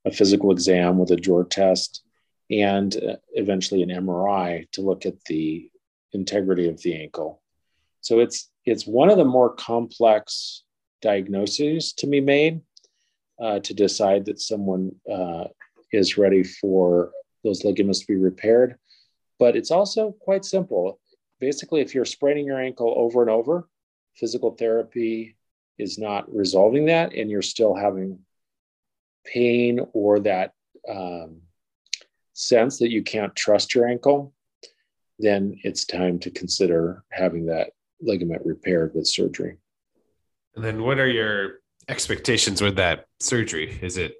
a 0.04 0.10
physical 0.10 0.50
exam 0.50 0.98
with 0.98 1.10
a 1.10 1.16
drawer 1.16 1.44
test 1.44 2.02
and 2.50 2.96
uh, 2.96 3.16
eventually 3.32 3.82
an 3.82 3.90
MRI 3.90 4.70
to 4.72 4.80
look 4.80 5.06
at 5.06 5.22
the 5.24 5.70
integrity 6.12 6.68
of 6.68 6.80
the 6.82 7.00
ankle. 7.00 7.42
So 8.00 8.20
it's 8.20 8.50
it's 8.64 8.86
one 8.86 9.10
of 9.10 9.18
the 9.18 9.24
more 9.24 9.54
complex 9.54 10.64
diagnoses 11.00 11.92
to 11.94 12.06
be 12.06 12.20
made 12.20 12.60
uh, 13.40 13.60
to 13.60 13.74
decide 13.74 14.26
that 14.26 14.40
someone 14.40 14.92
uh, 15.10 15.44
is 15.92 16.18
ready 16.18 16.42
for 16.42 17.10
those 17.44 17.64
ligaments 17.64 18.00
to 18.00 18.07
be 18.07 18.16
repaired. 18.16 18.76
But 19.38 19.57
it's 19.57 19.70
also 19.70 20.12
quite 20.12 20.44
simple. 20.44 21.00
Basically, 21.38 21.81
if 21.81 21.94
you're 21.94 22.05
spraining 22.05 22.46
your 22.46 22.61
ankle 22.61 22.92
over 22.96 23.22
and 23.22 23.31
over, 23.31 23.68
physical 24.14 24.53
therapy 24.53 25.37
is 25.79 25.98
not 25.98 26.33
resolving 26.35 26.87
that, 26.87 27.14
and 27.14 27.31
you're 27.31 27.42
still 27.42 27.74
having 27.74 28.18
pain 29.24 29.81
or 29.92 30.20
that 30.20 30.53
um, 30.88 31.40
sense 32.35 32.79
that 32.79 32.90
you 32.90 33.03
can't 33.03 33.35
trust 33.35 33.74
your 33.74 33.87
ankle, 33.87 34.35
then 35.18 35.59
it's 35.62 35.85
time 35.85 36.18
to 36.18 36.31
consider 36.31 37.05
having 37.11 37.46
that 37.46 37.70
ligament 38.00 38.42
repaired 38.44 38.94
with 38.94 39.07
surgery. 39.07 39.57
And 40.57 40.64
then, 40.64 40.83
what 40.83 40.98
are 40.98 41.09
your 41.09 41.61
expectations 41.88 42.61
with 42.61 42.76
that 42.76 43.07
surgery? 43.20 43.79
Is 43.83 43.96
it 43.96 44.14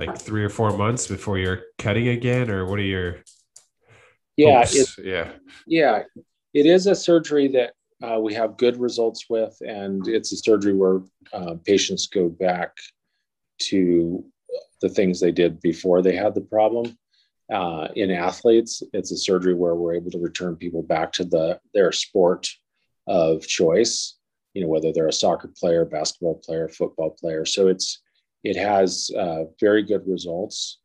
like 0.00 0.18
three 0.18 0.42
or 0.42 0.48
four 0.48 0.76
months 0.76 1.06
before 1.06 1.38
you're 1.38 1.62
cutting 1.78 2.08
again, 2.08 2.50
or 2.50 2.64
what 2.64 2.78
are 2.78 2.82
your? 2.82 3.16
Yeah, 4.36 4.64
it, 4.66 4.88
yeah, 5.04 5.32
yeah. 5.66 6.02
It 6.54 6.66
is 6.66 6.86
a 6.86 6.94
surgery 6.94 7.48
that 7.48 7.74
uh, 8.02 8.18
we 8.18 8.32
have 8.34 8.56
good 8.56 8.78
results 8.78 9.26
with, 9.28 9.54
and 9.60 10.08
it's 10.08 10.32
a 10.32 10.36
surgery 10.36 10.72
where 10.72 11.00
uh, 11.34 11.56
patients 11.66 12.06
go 12.06 12.30
back 12.30 12.72
to 13.58 14.24
the 14.80 14.88
things 14.88 15.20
they 15.20 15.32
did 15.32 15.60
before 15.60 16.00
they 16.00 16.16
had 16.16 16.34
the 16.34 16.40
problem. 16.40 16.96
Uh, 17.52 17.88
in 17.96 18.10
athletes, 18.10 18.82
it's 18.94 19.12
a 19.12 19.16
surgery 19.16 19.54
where 19.54 19.74
we're 19.74 19.94
able 19.94 20.10
to 20.10 20.18
return 20.18 20.56
people 20.56 20.82
back 20.82 21.12
to 21.12 21.24
the 21.24 21.60
their 21.74 21.92
sport 21.92 22.48
of 23.06 23.46
choice. 23.46 24.16
You 24.54 24.62
know, 24.62 24.68
whether 24.68 24.92
they're 24.92 25.08
a 25.08 25.12
soccer 25.12 25.50
player, 25.60 25.84
basketball 25.84 26.40
player, 26.42 26.68
football 26.68 27.10
player. 27.10 27.44
So 27.44 27.68
it's 27.68 28.00
it 28.42 28.56
has 28.56 29.10
uh, 29.16 29.44
very 29.58 29.82
good 29.82 30.06
results. 30.06 30.78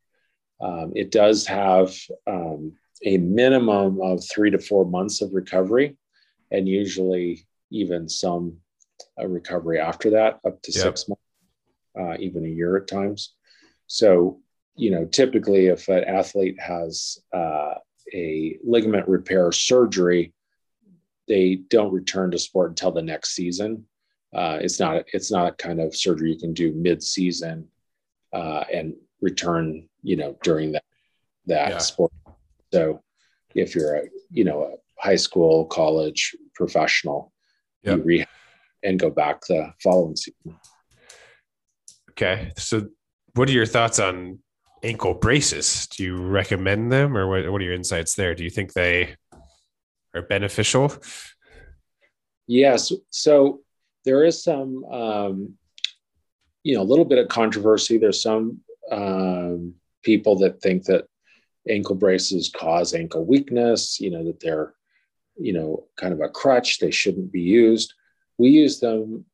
Um, 0.60 0.92
it 0.94 1.10
does 1.10 1.46
have 1.46 1.94
um, 2.26 2.72
a 3.04 3.18
minimum 3.18 4.00
of 4.00 4.22
three 4.24 4.50
to 4.50 4.58
four 4.58 4.84
months 4.84 5.22
of 5.22 5.34
recovery, 5.34 5.96
and 6.50 6.68
usually 6.68 7.46
even 7.70 8.08
some 8.08 8.58
uh, 9.20 9.26
recovery 9.26 9.78
after 9.80 10.10
that, 10.10 10.40
up 10.46 10.62
to 10.62 10.72
yep. 10.72 10.82
six 10.82 11.08
months, 11.08 11.22
uh, 11.98 12.16
even 12.18 12.44
a 12.44 12.48
year 12.48 12.76
at 12.76 12.88
times. 12.88 13.34
So, 13.86 14.40
you 14.74 14.90
know, 14.90 15.04
typically 15.04 15.66
if 15.66 15.88
an 15.88 16.04
athlete 16.04 16.60
has 16.60 17.18
uh, 17.32 17.74
a 18.12 18.58
ligament 18.64 19.08
repair 19.08 19.52
surgery, 19.52 20.32
they 21.28 21.56
don't 21.68 21.92
return 21.92 22.30
to 22.30 22.38
sport 22.38 22.70
until 22.70 22.92
the 22.92 23.02
next 23.02 23.34
season. 23.34 23.86
Uh, 24.34 24.58
it's 24.60 24.78
not 24.80 25.04
it's 25.12 25.30
not 25.30 25.52
a 25.52 25.54
kind 25.54 25.80
of 25.80 25.94
surgery 25.94 26.32
you 26.32 26.38
can 26.38 26.52
do 26.52 26.72
mid 26.72 27.02
season 27.02 27.66
uh, 28.32 28.64
and 28.72 28.94
return 29.20 29.88
you 30.02 30.16
know 30.16 30.36
during 30.42 30.72
that 30.72 30.84
that 31.46 31.70
yeah. 31.70 31.78
sport. 31.78 32.12
So 32.72 33.02
if 33.54 33.74
you're 33.74 33.96
a 33.96 34.02
you 34.30 34.44
know 34.44 34.62
a 34.64 35.02
high 35.02 35.16
school, 35.16 35.66
college 35.66 36.34
professional, 36.54 37.32
yep. 37.82 37.98
you 37.98 38.02
rehab 38.02 38.28
and 38.82 38.98
go 38.98 39.10
back 39.10 39.40
the 39.48 39.72
following 39.82 40.16
season. 40.16 40.58
Okay, 42.10 42.52
so 42.56 42.88
what 43.34 43.48
are 43.48 43.52
your 43.52 43.66
thoughts 43.66 43.98
on 43.98 44.38
ankle 44.82 45.14
braces? 45.14 45.86
Do 45.88 46.02
you 46.02 46.16
recommend 46.16 46.90
them, 46.90 47.16
or 47.16 47.28
what? 47.28 47.50
What 47.50 47.60
are 47.60 47.64
your 47.64 47.74
insights 47.74 48.14
there? 48.14 48.34
Do 48.34 48.44
you 48.44 48.50
think 48.50 48.72
they 48.72 49.16
are 50.14 50.22
beneficial? 50.22 50.92
Yes. 52.46 52.92
So 53.10 53.60
there 54.06 54.24
is 54.24 54.42
some, 54.42 54.84
um, 54.84 55.54
you 56.62 56.74
know, 56.74 56.82
a 56.82 56.90
little 56.90 57.04
bit 57.04 57.18
of 57.18 57.28
controversy. 57.28 57.98
There's 57.98 58.22
some 58.22 58.60
um, 58.90 59.74
people 60.02 60.36
that 60.38 60.62
think 60.62 60.84
that 60.84 61.04
ankle 61.68 61.96
braces 61.96 62.50
cause 62.56 62.94
ankle 62.94 63.26
weakness, 63.26 64.00
you 64.00 64.10
know, 64.10 64.24
that 64.24 64.40
they're 64.40 64.72
you 65.38 65.52
know, 65.52 65.86
kind 65.96 66.12
of 66.12 66.20
a 66.20 66.28
crutch. 66.28 66.78
They 66.78 66.90
shouldn't 66.90 67.32
be 67.32 67.42
used. 67.42 67.92
We 68.38 68.50
use 68.50 68.80
them 68.80 69.24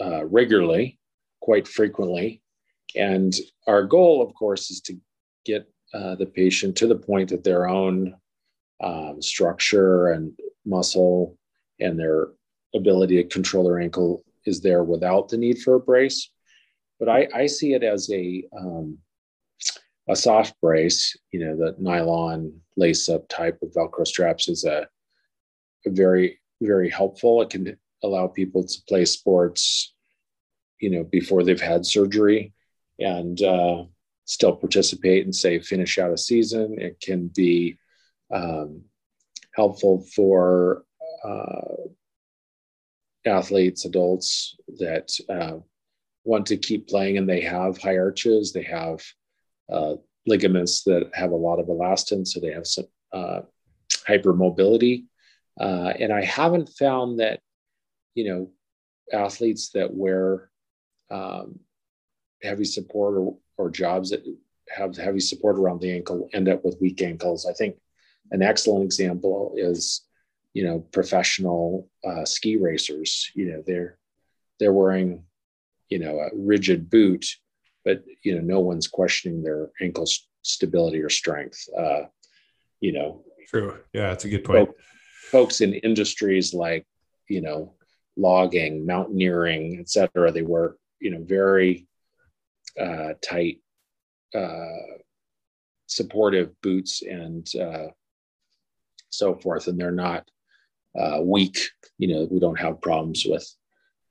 uh, 0.00 0.24
regularly, 0.24 0.98
quite 1.40 1.66
frequently. 1.68 2.42
And 2.94 3.34
our 3.66 3.84
goal, 3.84 4.22
of 4.22 4.34
course, 4.34 4.70
is 4.70 4.80
to 4.82 4.96
get 5.44 5.68
uh, 5.94 6.14
the 6.16 6.26
patient 6.26 6.76
to 6.76 6.86
the 6.86 6.96
point 6.96 7.30
that 7.30 7.44
their 7.44 7.68
own 7.68 8.14
um, 8.82 9.20
structure 9.20 10.08
and 10.08 10.32
muscle 10.64 11.36
and 11.80 11.98
their 11.98 12.28
ability 12.74 13.22
to 13.22 13.28
control 13.28 13.64
their 13.64 13.80
ankle 13.80 14.24
is 14.46 14.60
there 14.60 14.82
without 14.82 15.28
the 15.28 15.36
need 15.36 15.58
for 15.58 15.74
a 15.74 15.80
brace. 15.80 16.30
But 16.98 17.08
I, 17.08 17.28
I 17.34 17.46
see 17.46 17.74
it 17.74 17.82
as 17.82 18.10
a 18.10 18.44
um, 18.56 18.98
a 20.08 20.16
soft 20.16 20.60
brace, 20.60 21.16
you 21.30 21.40
know, 21.40 21.56
the 21.56 21.76
nylon 21.78 22.60
lace 22.76 23.08
up 23.08 23.28
type 23.28 23.58
of 23.62 23.72
Velcro 23.72 24.06
straps 24.06 24.48
is 24.48 24.64
a, 24.64 24.86
a 25.86 25.90
very, 25.90 26.40
very 26.60 26.90
helpful. 26.90 27.40
It 27.42 27.50
can 27.50 27.76
allow 28.02 28.26
people 28.26 28.64
to 28.64 28.82
play 28.88 29.04
sports, 29.04 29.94
you 30.80 30.90
know, 30.90 31.04
before 31.04 31.44
they've 31.44 31.60
had 31.60 31.86
surgery 31.86 32.52
and 32.98 33.40
uh, 33.42 33.84
still 34.24 34.56
participate 34.56 35.24
and 35.24 35.34
say 35.34 35.60
finish 35.60 35.98
out 35.98 36.12
a 36.12 36.18
season. 36.18 36.76
It 36.78 37.00
can 37.00 37.28
be 37.28 37.78
um, 38.32 38.82
helpful 39.54 40.04
for 40.16 40.84
uh, 41.24 41.88
athletes, 43.26 43.84
adults 43.84 44.56
that 44.78 45.10
uh, 45.28 45.58
want 46.24 46.46
to 46.46 46.56
keep 46.56 46.88
playing 46.88 47.18
and 47.18 47.28
they 47.28 47.40
have 47.40 47.78
high 47.78 47.96
arches, 47.96 48.52
they 48.52 48.62
have 48.62 49.02
uh, 49.72 49.94
ligaments 50.26 50.82
that 50.84 51.10
have 51.14 51.32
a 51.32 51.36
lot 51.36 51.58
of 51.58 51.66
elastin, 51.66 52.26
so 52.26 52.40
they 52.40 52.52
have 52.52 52.66
some 52.66 52.86
uh, 53.12 53.40
hypermobility. 54.08 55.04
Uh, 55.60 55.92
and 55.98 56.12
I 56.12 56.24
haven't 56.24 56.70
found 56.78 57.20
that, 57.20 57.40
you 58.14 58.24
know, 58.28 58.50
athletes 59.12 59.70
that 59.70 59.92
wear 59.92 60.50
um, 61.10 61.58
heavy 62.42 62.64
support 62.64 63.16
or, 63.16 63.36
or 63.58 63.70
jobs 63.70 64.10
that 64.10 64.24
have 64.68 64.96
heavy 64.96 65.20
support 65.20 65.58
around 65.58 65.80
the 65.80 65.92
ankle 65.92 66.28
end 66.32 66.48
up 66.48 66.64
with 66.64 66.80
weak 66.80 67.02
ankles. 67.02 67.46
I 67.46 67.52
think 67.52 67.76
an 68.30 68.42
excellent 68.42 68.84
example 68.84 69.54
is, 69.56 70.02
you 70.54 70.64
know, 70.64 70.80
professional 70.92 71.88
uh, 72.04 72.24
ski 72.24 72.56
racers. 72.56 73.30
You 73.34 73.52
know, 73.52 73.62
they're 73.66 73.98
they're 74.58 74.72
wearing, 74.72 75.24
you 75.88 75.98
know, 75.98 76.18
a 76.18 76.28
rigid 76.34 76.90
boot 76.90 77.26
but 77.84 78.02
you 78.22 78.34
know 78.34 78.40
no 78.40 78.60
one's 78.60 78.88
questioning 78.88 79.42
their 79.42 79.70
ankle 79.80 80.06
stability 80.42 81.00
or 81.00 81.08
strength 81.08 81.68
uh, 81.78 82.02
you 82.80 82.92
know 82.92 83.22
true 83.48 83.78
yeah 83.92 84.08
that's 84.08 84.24
a 84.24 84.28
good 84.28 84.44
point 84.44 84.68
folks 85.30 85.60
in 85.60 85.74
industries 85.74 86.54
like 86.54 86.86
you 87.28 87.40
know 87.40 87.74
logging 88.16 88.84
mountaineering 88.84 89.78
etc 89.80 90.30
they 90.30 90.42
wear 90.42 90.76
you 91.00 91.10
know 91.10 91.22
very 91.22 91.86
uh, 92.80 93.12
tight 93.22 93.60
uh, 94.34 94.96
supportive 95.86 96.50
boots 96.62 97.02
and 97.02 97.46
uh, 97.56 97.88
so 99.10 99.34
forth 99.34 99.66
and 99.68 99.78
they're 99.78 99.90
not 99.90 100.28
uh, 100.98 101.18
weak 101.22 101.58
you 101.98 102.08
know 102.08 102.28
we 102.30 102.38
don't 102.38 102.58
have 102.58 102.80
problems 102.80 103.24
with 103.26 103.46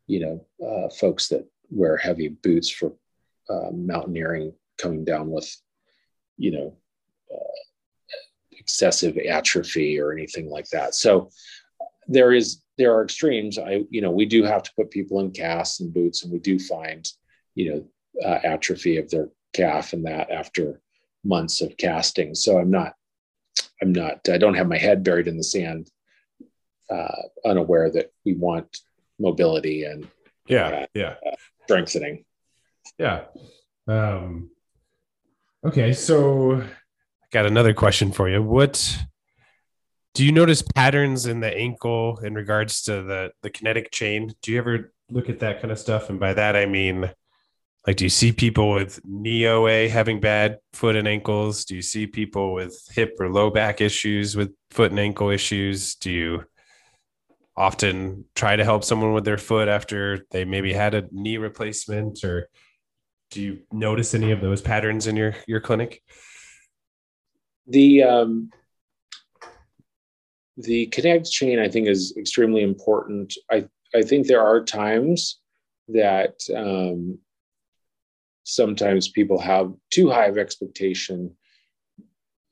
you 0.08 0.20
know 0.20 0.46
uh, 0.66 0.90
folks 0.90 1.28
that 1.28 1.48
wear 1.70 1.98
heavy 1.98 2.28
boots 2.28 2.70
for 2.70 2.94
uh, 3.50 3.72
mountaineering 3.72 4.54
coming 4.78 5.04
down 5.06 5.30
with, 5.30 5.50
you 6.38 6.52
know, 6.52 6.78
uh, 7.34 8.18
excessive 8.52 9.18
atrophy 9.18 10.00
or 10.00 10.12
anything 10.12 10.50
like 10.50 10.68
that. 10.70 10.96
So 10.96 11.30
there 12.08 12.34
is 12.34 12.62
there 12.78 12.94
are 12.94 13.04
extremes. 13.04 13.58
I 13.58 13.84
you 13.90 14.02
know 14.02 14.12
we 14.12 14.26
do 14.26 14.44
have 14.44 14.64
to 14.64 14.72
put 14.76 14.92
people 14.92 15.20
in 15.20 15.32
casts 15.32 15.80
and 15.80 15.94
boots, 15.94 16.24
and 16.24 16.32
we 16.32 16.40
do 16.40 16.60
find 16.60 17.08
you 17.56 17.74
know 17.74 18.28
uh, 18.28 18.40
atrophy 18.44 18.98
of 18.98 19.10
their 19.10 19.30
calf 19.54 19.94
and 19.94 20.06
that 20.06 20.32
after 20.32 20.82
months 21.24 21.62
of 21.62 21.78
casting. 21.78 22.34
So 22.36 22.58
I'm 22.58 22.72
not 22.72 22.94
I'm 23.82 23.92
not 23.92 24.28
I 24.30 24.38
don't 24.38 24.56
have 24.56 24.68
my 24.68 24.78
head 24.78 25.04
buried 25.04 25.28
in 25.28 25.38
the 25.38 25.44
sand, 25.44 25.90
uh, 26.92 27.22
unaware 27.46 27.90
that 27.92 28.12
we 28.26 28.34
want 28.34 28.78
mobility 29.20 29.84
and 29.84 30.08
yeah 30.48 30.68
uh, 30.68 30.86
yeah 30.94 31.16
strengthening. 31.64 32.26
Yeah. 32.98 33.24
Um, 33.88 34.52
okay, 35.66 35.94
so 35.94 36.62
I 36.62 36.66
got 37.32 37.46
another 37.46 37.74
question 37.74 38.12
for 38.12 38.30
you. 38.30 38.44
What 38.44 38.98
do 40.14 40.26
you 40.26 40.32
notice 40.32 40.62
patterns 40.62 41.26
in 41.26 41.40
the 41.40 41.56
ankle 41.56 42.20
in 42.20 42.34
regards 42.34 42.82
to 42.84 43.02
the 43.04 43.32
the 43.42 43.50
kinetic 43.50 43.92
chain? 43.92 44.34
Do 44.42 44.52
you 44.52 44.58
ever 44.58 44.94
look 45.10 45.30
at 45.30 45.40
that 45.40 45.62
kind 45.62 45.72
of 45.72 45.80
stuff? 45.80 46.10
And 46.10 46.20
by 46.20 46.34
that 46.34 46.56
I 46.56 46.66
mean 46.66 47.10
like 47.88 47.96
do 47.96 48.06
you 48.06 48.10
see 48.10 48.32
people 48.32 48.74
with 48.74 49.00
knee 49.06 49.48
OA 49.48 49.90
having 49.90 50.20
bad 50.20 50.60
foot 50.74 50.96
and 50.96 51.08
ankles? 51.08 51.66
Do 51.66 51.76
you 51.76 51.82
see 51.82 52.06
people 52.06 52.54
with 52.54 52.80
hip 52.92 53.16
or 53.20 53.32
low 53.32 53.50
back 53.50 53.82
issues 53.82 54.36
with 54.36 54.54
foot 54.70 54.92
and 54.92 55.00
ankle 55.00 55.30
issues? 55.30 55.96
Do 55.96 56.12
you 56.12 56.44
often 57.62 58.26
try 58.34 58.56
to 58.56 58.64
help 58.64 58.84
someone 58.84 59.14
with 59.14 59.24
their 59.24 59.38
foot 59.38 59.68
after 59.68 60.26
they 60.32 60.44
maybe 60.44 60.74
had 60.74 60.96
a 60.96 61.08
knee 61.12 61.38
replacement 61.38 62.24
or 62.24 62.50
do 63.30 63.40
you 63.40 63.60
notice 63.72 64.16
any 64.16 64.32
of 64.32 64.42
those 64.42 64.62
patterns 64.62 65.06
in 65.06 65.16
your 65.16 65.36
your 65.48 65.62
clinic? 65.62 66.02
The 67.68 68.04
um, 68.04 68.50
the 70.58 70.88
kinetic 70.88 71.26
chain, 71.26 71.60
I 71.60 71.70
think, 71.70 71.88
is 71.88 72.16
extremely 72.18 72.64
important. 72.64 73.36
I 73.50 73.68
I 73.96 74.02
think 74.02 74.26
there 74.26 74.42
are 74.42 74.64
times 74.64 75.40
that 75.88 76.40
um, 76.56 77.20
sometimes 78.44 79.08
people 79.08 79.40
have 79.40 79.72
too 79.92 80.10
high 80.10 80.26
of 80.26 80.38
expectation 80.40 81.38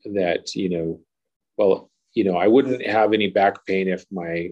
that 0.05 0.55
you 0.55 0.69
know, 0.69 1.01
well, 1.57 1.89
you 2.13 2.23
know, 2.23 2.37
I 2.37 2.47
wouldn't 2.47 2.85
have 2.85 3.11
any 3.11 3.27
back 3.27 3.65
pain 3.65 3.87
if 3.87 4.05
my 4.11 4.51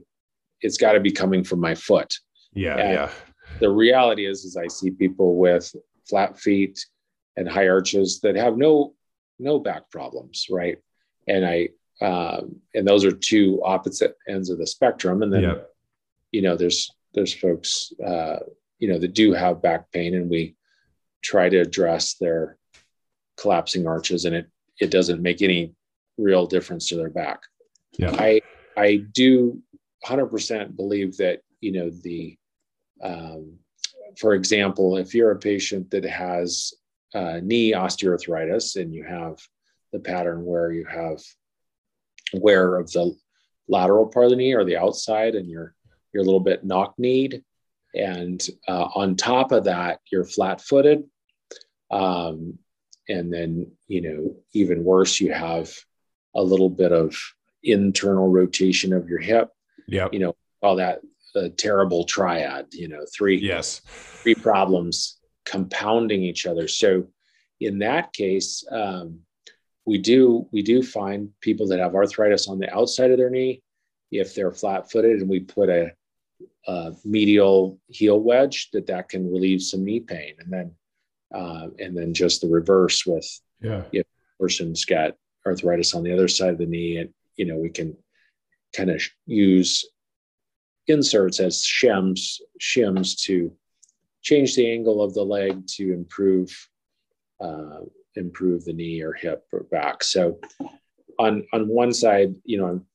it's 0.62 0.78
got 0.78 0.93
to 0.93 1.00
be 1.00 1.12
coming 1.12 1.43
from 1.43 1.60
my 1.60 1.76
foot. 1.76 2.13
Yeah, 2.54 2.78
and 2.78 2.93
yeah. 2.93 3.10
The 3.60 3.70
reality 3.70 4.26
is, 4.26 4.43
is 4.43 4.58
I 4.58 4.67
see 4.67 4.91
people 4.91 5.38
with 5.38 5.74
flat 6.08 6.39
feet 6.39 6.86
and 7.36 7.48
high 7.48 7.67
arches 7.67 8.20
that 8.22 8.36
have 8.36 8.58
no 8.58 8.93
no 9.39 9.60
back 9.60 9.89
problems, 9.89 10.48
right? 10.50 10.78
And 11.28 11.46
I 11.46 11.70
um, 12.02 12.58
and 12.74 12.88
those 12.88 13.06
are 13.06 13.12
two 13.12 13.62
opposite 13.63 14.15
ends 14.28 14.50
of 14.50 14.60
the 14.60 14.67
spectrum. 14.67 15.24
And 15.24 15.34
then 15.34 15.62
you 16.32 16.41
know 16.41 16.56
there's 16.56 16.89
there's 17.13 17.34
folks 17.34 17.91
uh, 18.06 18.39
you 18.80 18.89
know 18.89 19.00
that 19.00 19.13
do 19.13 19.34
have 19.34 19.62
back 19.62 19.91
pain, 19.91 20.15
and 20.15 20.30
we 20.30 20.56
try 21.24 21.50
to 21.50 21.58
address 21.58 22.15
their 22.15 22.58
collapsing 23.38 23.88
arches, 23.88 24.26
and 24.26 24.36
it 24.36 24.48
it 24.80 24.91
doesn't 24.91 25.22
make 25.22 25.41
any 25.41 25.74
real 26.17 26.46
difference 26.46 26.89
to 26.89 26.96
their 26.96 27.10
back. 27.10 27.39
Yeah. 27.98 28.15
I 28.17 28.41
I 28.76 28.98
do 29.13 29.62
100% 30.05 30.75
believe 30.75 31.17
that 31.17 31.41
you 31.62 31.71
know 31.71 31.89
the 31.89 32.38
um, 33.01 33.60
for 34.17 34.33
example, 34.33 34.97
if 34.97 35.13
you're 35.13 35.31
a 35.31 35.39
patient 35.39 35.91
that 35.91 36.03
has 36.03 36.73
uh, 37.13 37.39
knee 37.41 37.73
osteoarthritis 37.73 38.75
and 38.81 38.93
you 38.93 39.03
have 39.03 39.39
the 39.93 39.99
pattern 39.99 40.43
where 40.43 40.71
you 40.71 40.86
have 40.86 41.21
wear 42.33 42.77
of 42.77 42.91
the 42.91 43.15
lateral 43.67 44.07
part 44.07 44.25
of 44.25 44.31
the 44.31 44.38
knee 44.38 44.53
or 44.53 44.65
the 44.65 44.77
outside 44.77 45.36
and 45.36 45.49
you're 45.49 45.73
you're 46.13 46.23
a 46.23 46.25
little 46.25 46.41
bit 46.41 46.65
knock-kneed 46.65 47.43
and 47.95 48.47
uh, 48.67 48.88
on 48.95 49.15
top 49.15 49.51
of 49.51 49.65
that 49.65 49.99
you're 50.12 50.25
flat-footed 50.25 51.03
um, 51.91 52.57
and 53.07 53.33
then 53.33 53.71
you 53.88 54.01
know 54.01 54.36
even 54.53 54.83
worse 54.83 55.19
you 55.19 55.31
have 55.31 55.73
a 56.36 56.43
little 56.43 56.69
bit 56.69 56.91
of 56.91 57.15
internal 57.63 58.27
rotation 58.27 58.93
of 58.93 59.10
your 59.10 59.19
hip 59.19 59.49
yeah 59.88 60.08
you 60.12 60.19
know 60.19 60.36
all 60.62 60.76
that 60.76 61.00
a 61.36 61.50
terrible 61.50 62.04
triad 62.04 62.65
you 62.71 62.88
know 62.88 63.06
three 63.13 63.38
yes. 63.38 63.82
three 63.86 64.36
problems 64.36 65.17
compounding 65.47 66.23
each 66.23 66.45
other. 66.45 66.67
So 66.67 67.08
in 67.60 67.80
that 67.80 68.13
case 68.13 68.63
um, 68.71 69.19
we 69.86 69.97
do 69.97 70.47
we 70.52 70.62
do 70.62 70.84
find 70.84 71.30
people 71.41 71.67
that 71.67 71.80
have 71.80 71.95
arthritis 71.95 72.47
on 72.47 72.60
the 72.60 72.73
outside 72.73 73.12
of 73.12 73.17
their 73.17 73.30
knee. 73.30 73.62
If 74.12 74.36
they're 74.36 74.52
flat 74.52 74.91
footed 74.91 75.21
and 75.21 75.30
we 75.30 75.41
put 75.41 75.69
a, 75.69 75.91
a, 76.67 76.93
medial 77.04 77.80
heel 77.88 78.19
wedge 78.19 78.69
that 78.71 78.88
that 78.88 79.10
can 79.10 79.30
relieve 79.30 79.62
some 79.62 79.84
knee 79.84 80.00
pain. 80.00 80.36
And 80.39 80.52
then 80.52 80.71
uh, 81.34 81.67
and 81.80 81.97
then 81.97 82.13
just 82.13 82.41
the 82.41 82.47
reverse 82.47 83.06
with 83.06 83.28
yeah. 83.62 83.84
if 83.91 84.06
a 84.06 84.43
person's 84.43 84.86
got 84.86 85.15
arthritis 85.45 85.93
on 85.93 86.04
the 86.04 86.13
other 86.13 86.28
side 86.28 86.50
of 86.50 86.58
the 86.58 86.65
knee 86.65 86.97
and 86.97 87.10
you 87.36 87.45
know 87.45 87.58
we 87.58 87.69
can 87.69 87.95
kind 88.75 88.89
of 88.89 89.01
use 89.25 89.86
inserts 90.88 91.39
as 91.39 91.63
shims, 91.63 92.39
shims 92.62 93.19
to 93.23 93.51
change 94.21 94.56
the 94.56 94.71
angle 94.71 95.01
of 95.01 95.13
the 95.13 95.23
leg 95.23 95.65
to 95.67 95.93
improve 95.93 96.69
uh, 97.39 97.82
improve 98.15 98.65
the 98.65 98.73
knee 98.73 99.01
or 99.01 99.13
hip 99.13 99.45
or 99.53 99.63
back. 99.63 100.03
So 100.03 100.39
on 101.19 101.45
on 101.53 101.67
one 101.67 101.93
side, 101.93 102.36
you 102.43 102.58
know, 102.58 102.67
I'm 102.67 102.86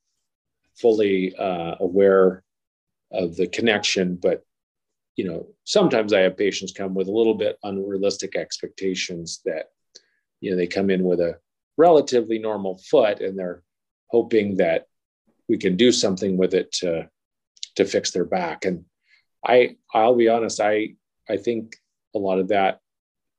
fully 0.74 1.34
uh, 1.36 1.76
aware 1.80 2.42
of 3.12 3.36
the 3.36 3.46
connection, 3.46 4.16
but 4.16 4.44
you 5.16 5.24
know, 5.24 5.46
sometimes 5.64 6.12
I 6.12 6.20
have 6.20 6.36
patients 6.36 6.72
come 6.72 6.94
with 6.94 7.08
a 7.08 7.12
little 7.12 7.34
bit 7.34 7.58
unrealistic 7.62 8.34
expectations 8.34 9.42
that, 9.44 9.66
you 10.40 10.50
know, 10.50 10.56
they 10.56 10.66
come 10.66 10.88
in 10.88 11.04
with 11.04 11.20
a 11.20 11.38
relatively 11.76 12.38
normal 12.38 12.78
foot 12.78 13.20
and 13.20 13.38
they're 13.38 13.62
hoping 14.08 14.56
that 14.56 14.86
we 15.52 15.58
can 15.58 15.76
do 15.76 15.92
something 15.92 16.38
with 16.38 16.54
it 16.54 16.72
to 16.72 17.06
to 17.76 17.84
fix 17.84 18.10
their 18.10 18.24
back. 18.24 18.64
And 18.64 18.86
I 19.46 19.76
I'll 19.92 20.16
be 20.16 20.30
honest, 20.30 20.60
I 20.60 20.94
I 21.28 21.36
think 21.36 21.76
a 22.14 22.18
lot 22.18 22.38
of 22.38 22.48
that 22.48 22.80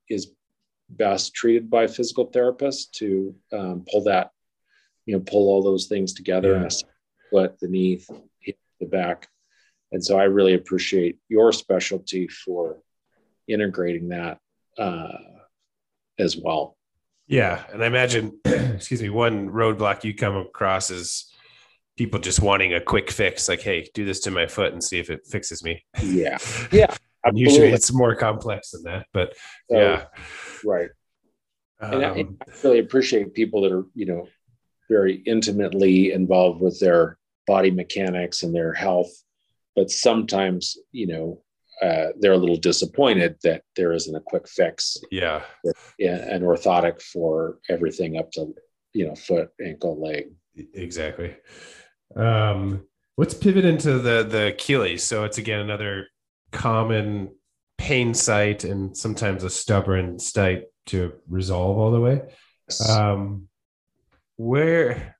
is 0.08 0.30
best 0.88 1.34
treated 1.34 1.68
by 1.68 1.88
physical 1.88 2.30
therapists 2.30 2.88
to 2.98 3.34
um, 3.52 3.84
pull 3.90 4.04
that, 4.04 4.30
you 5.06 5.14
know, 5.14 5.24
pull 5.26 5.48
all 5.48 5.60
those 5.60 5.86
things 5.86 6.12
together, 6.12 6.60
yeah. 6.62 6.68
foot, 7.32 7.58
the 7.58 7.66
knee, 7.66 8.00
the 8.78 8.86
back. 8.86 9.26
And 9.90 10.04
so 10.04 10.16
I 10.16 10.24
really 10.24 10.54
appreciate 10.54 11.18
your 11.28 11.50
specialty 11.50 12.28
for 12.28 12.78
integrating 13.48 14.08
that 14.10 14.38
uh, 14.78 15.18
as 16.20 16.36
well. 16.36 16.76
Yeah, 17.26 17.64
and 17.72 17.82
I 17.82 17.86
imagine, 17.88 18.38
excuse 18.44 19.02
me, 19.02 19.10
one 19.10 19.50
roadblock 19.50 20.04
you 20.04 20.14
come 20.14 20.36
across 20.36 20.90
is 20.90 21.33
people 21.96 22.18
just 22.20 22.40
wanting 22.40 22.74
a 22.74 22.80
quick 22.80 23.10
fix, 23.10 23.48
like, 23.48 23.60
"Hey, 23.60 23.88
do 23.94 24.04
this 24.04 24.20
to 24.20 24.30
my 24.30 24.46
foot 24.46 24.72
and 24.72 24.82
see 24.82 24.98
if 24.98 25.10
it 25.10 25.26
fixes 25.26 25.62
me." 25.62 25.84
Yeah, 26.02 26.38
yeah. 26.72 26.94
usually 27.32 27.68
it's 27.68 27.92
more 27.92 28.14
complex 28.14 28.70
than 28.70 28.82
that, 28.84 29.06
but 29.12 29.34
so, 29.70 29.78
yeah, 29.78 30.04
right. 30.64 30.90
Um, 31.80 31.94
and 31.94 32.04
I, 32.04 32.10
um, 32.20 32.38
I 32.40 32.52
really 32.62 32.78
appreciate 32.78 33.34
people 33.34 33.62
that 33.62 33.72
are, 33.72 33.84
you 33.94 34.06
know, 34.06 34.28
very 34.88 35.16
intimately 35.26 36.12
involved 36.12 36.60
with 36.60 36.78
their 36.80 37.18
body 37.46 37.70
mechanics 37.70 38.42
and 38.42 38.54
their 38.54 38.72
health, 38.72 39.10
but 39.74 39.90
sometimes, 39.90 40.76
you 40.92 41.06
know, 41.06 41.42
uh, 41.82 42.08
they're 42.20 42.32
a 42.32 42.38
little 42.38 42.56
disappointed 42.56 43.36
that 43.42 43.62
there 43.76 43.92
isn't 43.92 44.14
a 44.14 44.20
quick 44.20 44.48
fix. 44.48 44.96
Yeah. 45.10 45.42
Yeah. 45.98 46.16
An 46.16 46.42
orthotic 46.42 47.02
for 47.02 47.58
everything 47.68 48.16
up 48.16 48.30
to, 48.32 48.54
you 48.92 49.06
know, 49.06 49.14
foot, 49.14 49.50
ankle, 49.64 50.00
leg. 50.00 50.30
Exactly. 50.74 51.34
Um, 52.16 52.86
let's 53.16 53.34
pivot 53.34 53.64
into 53.64 53.98
the 53.98 54.22
the 54.24 54.48
Achilles. 54.48 55.02
So 55.02 55.24
it's 55.24 55.38
again 55.38 55.60
another 55.60 56.08
common 56.52 57.34
pain 57.78 58.14
site 58.14 58.64
and 58.64 58.96
sometimes 58.96 59.44
a 59.44 59.50
stubborn 59.50 60.18
site 60.18 60.64
to 60.86 61.12
resolve 61.28 61.78
all 61.78 61.90
the 61.90 62.00
way. 62.00 62.22
Um, 62.88 63.48
where 64.36 65.16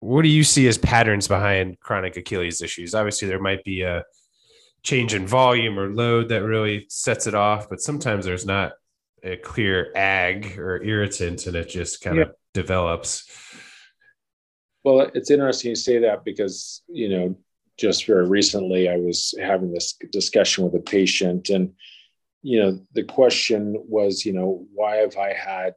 what 0.00 0.22
do 0.22 0.28
you 0.28 0.44
see 0.44 0.68
as 0.68 0.78
patterns 0.78 1.28
behind 1.28 1.80
chronic 1.80 2.16
Achilles 2.16 2.62
issues? 2.62 2.94
Obviously, 2.94 3.28
there 3.28 3.40
might 3.40 3.64
be 3.64 3.82
a 3.82 4.04
change 4.82 5.14
in 5.14 5.26
volume 5.26 5.78
or 5.78 5.92
load 5.92 6.28
that 6.28 6.42
really 6.42 6.86
sets 6.88 7.26
it 7.26 7.34
off, 7.34 7.68
but 7.68 7.80
sometimes 7.80 8.24
there's 8.24 8.46
not 8.46 8.72
a 9.24 9.36
clear 9.36 9.92
ag 9.96 10.58
or 10.58 10.82
irritant 10.82 11.46
and 11.46 11.56
it 11.56 11.68
just 11.68 12.00
kind 12.00 12.16
yeah. 12.16 12.22
of 12.22 12.34
develops. 12.54 13.28
Well, 14.88 15.10
it's 15.12 15.30
interesting 15.30 15.68
you 15.68 15.74
say 15.74 15.98
that 15.98 16.24
because, 16.24 16.80
you 16.88 17.10
know, 17.10 17.36
just 17.76 18.06
very 18.06 18.26
recently 18.26 18.88
I 18.88 18.96
was 18.96 19.34
having 19.38 19.70
this 19.70 19.98
discussion 20.10 20.64
with 20.64 20.74
a 20.76 20.82
patient 20.82 21.50
and, 21.50 21.74
you 22.40 22.58
know, 22.58 22.80
the 22.94 23.02
question 23.02 23.76
was, 23.86 24.24
you 24.24 24.32
know, 24.32 24.66
why 24.72 24.96
have 24.96 25.18
I 25.18 25.34
had 25.34 25.74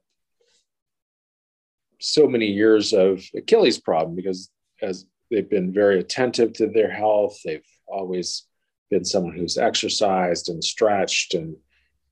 so 2.00 2.26
many 2.26 2.45
years 2.45 2.93
of 2.93 3.21
Achilles 3.36 3.80
problem? 3.80 4.15
Because 4.15 4.50
as 4.82 5.06
they've 5.30 5.50
been 5.50 5.74
very 5.74 6.00
attentive 6.00 6.54
to 6.54 6.67
their 6.67 6.89
health, 6.89 7.38
they've 7.43 7.67
always 7.89 8.47
been 8.89 9.04
someone 9.04 9.36
who's 9.36 9.58
exercised 9.58 10.47
and 10.47 10.63
stretched 10.63 11.34
and 11.34 11.58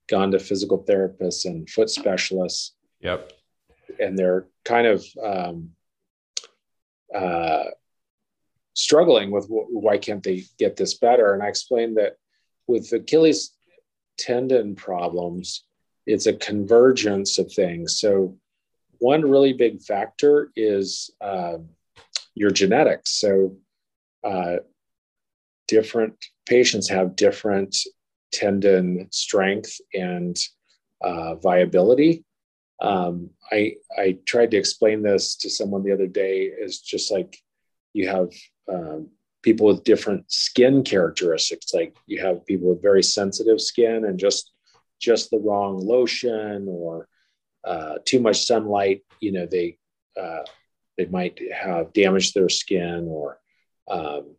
gone 0.09 0.31
to 0.31 0.39
physical 0.39 0.83
therapists 0.83 1.45
and 1.45 1.69
foot 1.69 1.89
specialists. 1.89 2.73
Yep. 2.99 3.31
And 4.01 4.19
they're 4.19 4.47
kind 4.65 4.85
of 4.85 5.05
um, 5.23 5.69
uh, 7.15 7.65
struggling 8.73 9.31
with 9.31 9.45
why 9.49 9.97
can't 9.97 10.23
they 10.23 10.43
get 10.57 10.75
this 10.75 10.95
better. 10.97 11.33
And 11.33 11.43
I 11.43 11.47
explained 11.47 11.97
that 11.97 12.13
with 12.67 12.91
Achilles 12.93 13.51
tendon 14.17 14.75
problems, 14.75 15.63
it's 16.05 16.27
a 16.27 16.33
convergence 16.33 17.39
of 17.39 17.51
things. 17.51 17.99
So 17.99 18.37
one 18.99 19.29
really 19.29 19.53
big 19.53 19.81
factor 19.81 20.51
is 20.55 21.11
uh, 21.21 21.57
your 22.35 22.51
genetics. 22.51 23.11
So 23.11 23.57
uh, 24.23 24.57
different 25.67 26.15
patients 26.47 26.89
have 26.89 27.15
different 27.15 27.75
tendon 28.31 29.07
strength 29.11 29.79
and 29.93 30.37
uh, 31.01 31.35
viability. 31.35 32.23
Um, 32.81 33.31
I 33.51 33.75
I 33.97 34.17
tried 34.25 34.51
to 34.51 34.57
explain 34.57 35.01
this 35.01 35.35
to 35.37 35.49
someone 35.49 35.83
the 35.83 35.91
other 35.91 36.07
day 36.07 36.51
as 36.63 36.79
just 36.79 37.11
like 37.11 37.37
you 37.93 38.07
have 38.07 38.29
um, 38.71 39.09
people 39.41 39.67
with 39.67 39.83
different 39.83 40.31
skin 40.31 40.83
characteristics. 40.83 41.73
Like 41.73 41.95
you 42.05 42.21
have 42.21 42.45
people 42.45 42.69
with 42.69 42.81
very 42.81 43.03
sensitive 43.03 43.59
skin 43.59 44.05
and 44.05 44.17
just 44.19 44.51
just 44.99 45.29
the 45.29 45.39
wrong 45.39 45.77
lotion 45.85 46.67
or 46.69 47.07
uh, 47.63 47.95
too 48.05 48.19
much 48.19 48.45
sunlight. 48.45 49.01
You 49.19 49.33
know 49.33 49.45
they 49.45 49.77
uh, 50.19 50.43
they 50.97 51.05
might 51.05 51.39
have 51.53 51.93
damaged 51.93 52.33
their 52.33 52.49
skin 52.49 53.07
or 53.09 53.39
um, 53.89 54.35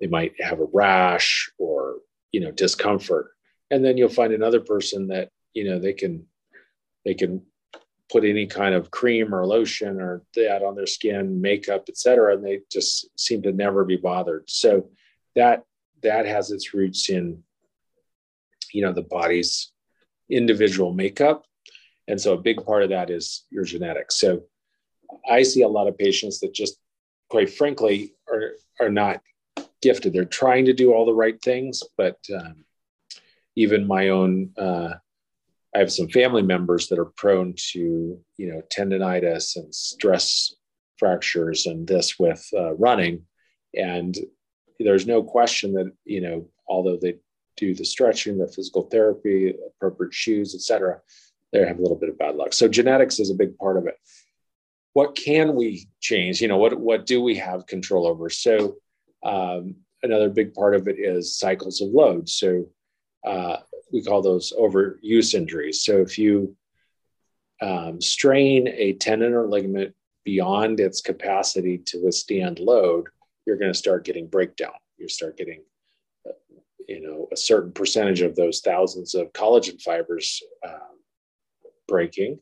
they 0.00 0.06
might 0.06 0.40
have 0.40 0.60
a 0.60 0.66
rash 0.72 1.50
or 1.58 1.96
you 2.32 2.40
know 2.40 2.50
discomfort 2.50 3.30
and 3.70 3.84
then 3.84 3.96
you'll 3.96 4.08
find 4.08 4.32
another 4.32 4.60
person 4.60 5.08
that 5.08 5.30
you 5.54 5.64
know 5.64 5.78
they 5.78 5.92
can 5.92 6.26
they 7.06 7.14
can 7.14 7.40
put 8.10 8.24
any 8.24 8.46
kind 8.46 8.74
of 8.74 8.90
cream 8.90 9.34
or 9.34 9.46
lotion 9.46 10.00
or 10.00 10.22
that 10.34 10.62
on 10.62 10.74
their 10.74 10.86
skin 10.86 11.40
makeup 11.40 11.86
etc 11.88 12.34
and 12.34 12.44
they 12.44 12.60
just 12.70 13.08
seem 13.18 13.40
to 13.42 13.52
never 13.52 13.84
be 13.84 13.96
bothered. 13.96 14.44
So 14.48 14.90
that 15.34 15.64
that 16.02 16.26
has 16.26 16.50
its 16.50 16.74
roots 16.74 17.08
in 17.08 17.42
you 18.72 18.82
know 18.82 18.92
the 18.92 19.02
body's 19.02 19.72
individual 20.28 20.92
makeup. 20.92 21.46
And 22.08 22.20
so 22.20 22.34
a 22.34 22.46
big 22.48 22.64
part 22.64 22.82
of 22.82 22.90
that 22.90 23.10
is 23.10 23.46
your 23.50 23.64
genetics. 23.64 24.16
So 24.16 24.42
i 25.28 25.42
see 25.42 25.62
a 25.62 25.68
lot 25.68 25.88
of 25.88 25.96
patients 25.96 26.40
that 26.40 26.52
just 26.52 26.76
quite 27.30 27.50
frankly 27.50 28.12
are 28.28 28.52
are 28.80 28.90
not 28.90 29.22
gifted. 29.80 30.12
They're 30.12 30.24
trying 30.24 30.66
to 30.66 30.72
do 30.72 30.92
all 30.92 31.06
the 31.06 31.14
right 31.14 31.40
things, 31.40 31.82
but 31.96 32.18
um, 32.34 32.64
even 33.56 33.86
my 33.86 34.10
own, 34.10 34.50
uh, 34.56 34.94
I 35.76 35.80
have 35.80 35.92
some 35.92 36.08
family 36.08 36.40
members 36.40 36.88
that 36.88 36.98
are 36.98 37.12
prone 37.18 37.52
to, 37.72 38.18
you 38.38 38.46
know, 38.50 38.62
tendonitis 38.74 39.56
and 39.56 39.74
stress 39.74 40.54
fractures 40.96 41.66
and 41.66 41.86
this 41.86 42.18
with 42.18 42.48
uh, 42.56 42.72
running. 42.76 43.26
And 43.74 44.16
there's 44.80 45.06
no 45.06 45.22
question 45.22 45.74
that, 45.74 45.92
you 46.06 46.22
know, 46.22 46.48
although 46.66 46.96
they 46.96 47.16
do 47.58 47.74
the 47.74 47.84
stretching, 47.84 48.38
the 48.38 48.48
physical 48.48 48.84
therapy, 48.84 49.54
appropriate 49.66 50.14
shoes, 50.14 50.54
etc., 50.54 50.98
they 51.52 51.66
have 51.66 51.78
a 51.78 51.82
little 51.82 51.98
bit 51.98 52.08
of 52.08 52.18
bad 52.18 52.36
luck. 52.36 52.54
So 52.54 52.68
genetics 52.68 53.20
is 53.20 53.28
a 53.28 53.34
big 53.34 53.58
part 53.58 53.76
of 53.76 53.86
it. 53.86 53.96
What 54.94 55.14
can 55.14 55.54
we 55.56 55.90
change? 56.00 56.40
You 56.40 56.48
know, 56.48 56.56
what 56.56 56.80
what 56.80 57.04
do 57.04 57.20
we 57.20 57.36
have 57.36 57.66
control 57.66 58.06
over? 58.06 58.30
So 58.30 58.76
um, 59.22 59.76
another 60.02 60.30
big 60.30 60.54
part 60.54 60.74
of 60.74 60.88
it 60.88 60.96
is 60.98 61.38
cycles 61.38 61.82
of 61.82 61.90
load. 61.90 62.30
So 62.30 62.64
uh, 63.26 63.58
we 63.92 64.02
call 64.02 64.22
those 64.22 64.52
overuse 64.58 65.34
injuries. 65.34 65.84
So 65.84 66.00
if 66.00 66.18
you 66.18 66.56
um, 67.60 68.00
strain 68.00 68.68
a 68.68 68.94
tendon 68.94 69.32
or 69.32 69.46
ligament 69.46 69.94
beyond 70.24 70.80
its 70.80 71.00
capacity 71.00 71.78
to 71.78 72.02
withstand 72.04 72.58
load, 72.58 73.06
you're 73.46 73.56
going 73.56 73.72
to 73.72 73.78
start 73.78 74.04
getting 74.04 74.26
breakdown. 74.26 74.72
You 74.98 75.08
start 75.08 75.36
getting, 75.36 75.62
uh, 76.28 76.32
you 76.88 77.00
know, 77.00 77.28
a 77.32 77.36
certain 77.36 77.72
percentage 77.72 78.22
of 78.22 78.34
those 78.34 78.60
thousands 78.60 79.14
of 79.14 79.32
collagen 79.32 79.80
fibers 79.80 80.42
uh, 80.66 80.92
breaking. 81.86 82.40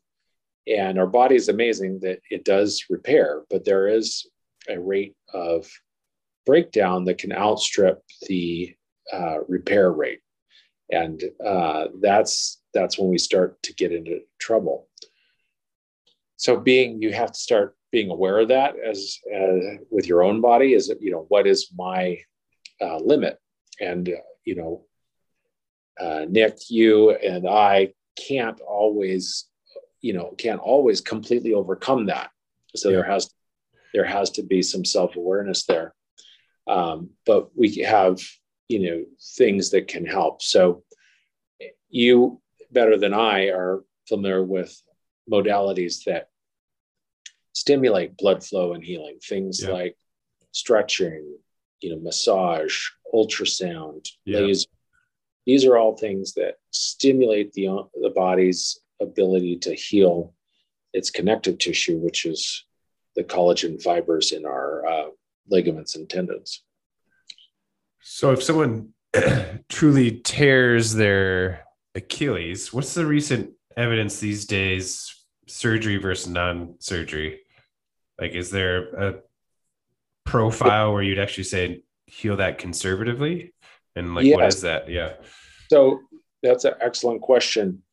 And 0.67 0.97
our 0.97 1.07
body 1.07 1.35
is 1.35 1.47
amazing 1.47 1.99
that 2.01 2.19
it 2.31 2.43
does 2.43 2.85
repair, 2.89 3.43
but 3.51 3.65
there 3.65 3.87
is 3.87 4.27
a 4.67 4.79
rate 4.79 5.15
of 5.31 5.69
breakdown 6.45 7.05
that 7.05 7.19
can 7.19 7.31
outstrip 7.31 8.01
the 8.27 8.75
uh, 9.13 9.43
repair 9.47 9.91
rate, 9.91 10.21
and 10.89 11.21
uh, 11.45 11.87
that's 12.01 12.61
that's 12.73 12.97
when 12.97 13.09
we 13.09 13.17
start 13.17 13.61
to 13.63 13.73
get 13.73 13.91
into 13.91 14.21
trouble. 14.39 14.87
So, 16.37 16.57
being 16.57 17.01
you 17.01 17.13
have 17.13 17.31
to 17.31 17.39
start 17.39 17.75
being 17.91 18.09
aware 18.09 18.39
of 18.39 18.49
that 18.49 18.75
as 18.77 19.17
uh, 19.33 19.77
with 19.89 20.07
your 20.07 20.23
own 20.23 20.41
body. 20.41 20.73
Is 20.73 20.93
you 20.99 21.11
know 21.11 21.25
what 21.29 21.47
is 21.47 21.69
my 21.75 22.19
uh, 22.81 22.97
limit, 22.97 23.39
and 23.79 24.07
uh, 24.09 24.21
you 24.43 24.55
know, 24.55 24.85
uh, 25.99 26.25
Nick, 26.29 26.57
you 26.69 27.11
and 27.11 27.47
I 27.47 27.93
can't 28.15 28.59
always, 28.61 29.45
you 30.01 30.13
know, 30.13 30.33
can't 30.37 30.61
always 30.61 31.01
completely 31.01 31.53
overcome 31.53 32.07
that. 32.07 32.29
So 32.75 32.89
yeah. 32.89 32.97
there 32.97 33.05
has 33.05 33.33
there 33.93 34.05
has 34.05 34.29
to 34.31 34.43
be 34.43 34.61
some 34.61 34.83
self-awareness 34.83 35.65
there 35.65 35.95
um, 36.67 37.11
but 37.25 37.57
we 37.57 37.77
have 37.77 38.19
you 38.67 38.79
know 38.79 39.05
things 39.37 39.69
that 39.71 39.87
can 39.87 40.05
help 40.05 40.41
so 40.41 40.83
you 41.89 42.41
better 42.71 42.97
than 42.97 43.13
i 43.13 43.47
are 43.47 43.83
familiar 44.07 44.43
with 44.43 44.81
modalities 45.31 46.03
that 46.05 46.29
stimulate 47.53 48.17
blood 48.17 48.43
flow 48.43 48.73
and 48.73 48.83
healing 48.83 49.17
things 49.23 49.63
yeah. 49.63 49.71
like 49.71 49.97
stretching 50.51 51.37
you 51.81 51.89
know 51.89 52.01
massage 52.01 52.77
ultrasound 53.13 54.07
yeah. 54.25 54.39
laser 54.39 54.67
these 55.45 55.65
are 55.65 55.77
all 55.77 55.95
things 55.95 56.33
that 56.33 56.55
stimulate 56.71 57.53
the, 57.53 57.67
the 58.01 58.09
body's 58.09 58.79
ability 58.99 59.57
to 59.57 59.75
heal 59.75 60.33
its 60.93 61.09
connective 61.09 61.57
tissue 61.57 61.97
which 61.97 62.25
is 62.25 62.65
the 63.15 63.23
collagen 63.23 63.81
fibers 63.81 64.31
in 64.31 64.45
our 64.45 64.85
uh, 64.85 65.05
ligaments 65.49 65.95
and 65.95 66.09
tendons 66.09 66.63
so 68.07 68.31
if 68.31 68.43
someone 68.43 68.93
truly 69.69 70.19
tears 70.21 70.93
their 70.93 71.65
achilles 71.95 72.73
what's 72.73 72.93
the 72.93 73.05
recent 73.05 73.51
evidence 73.77 74.19
these 74.19 74.45
days 74.45 75.25
surgery 75.47 75.97
versus 75.97 76.27
non-surgery? 76.27 77.41
Like 78.19 78.31
is 78.31 78.49
there 78.49 78.93
a 78.95 79.15
profile 80.25 80.93
where 80.93 81.03
you'd 81.03 81.19
actually 81.19 81.43
say 81.43 81.83
heal 82.07 82.37
that 82.37 82.57
conservatively 82.57 83.53
and 83.95 84.15
like 84.15 84.25
yes. 84.25 84.35
what 84.35 84.45
is 84.45 84.61
that? 84.61 84.89
Yeah. 84.89 85.13
So 85.69 85.99
that's 86.41 86.65
an 86.65 86.73
excellent 86.81 87.21
question. 87.21 87.83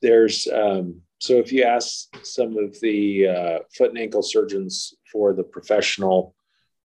There's 0.00 0.46
um, 0.48 1.02
so 1.18 1.34
if 1.34 1.52
you 1.52 1.62
ask 1.62 2.08
some 2.24 2.58
of 2.58 2.78
the 2.80 3.28
uh, 3.28 3.58
foot 3.76 3.90
and 3.90 3.98
ankle 3.98 4.22
surgeons 4.22 4.94
for 5.10 5.32
the 5.32 5.44
professional 5.44 6.34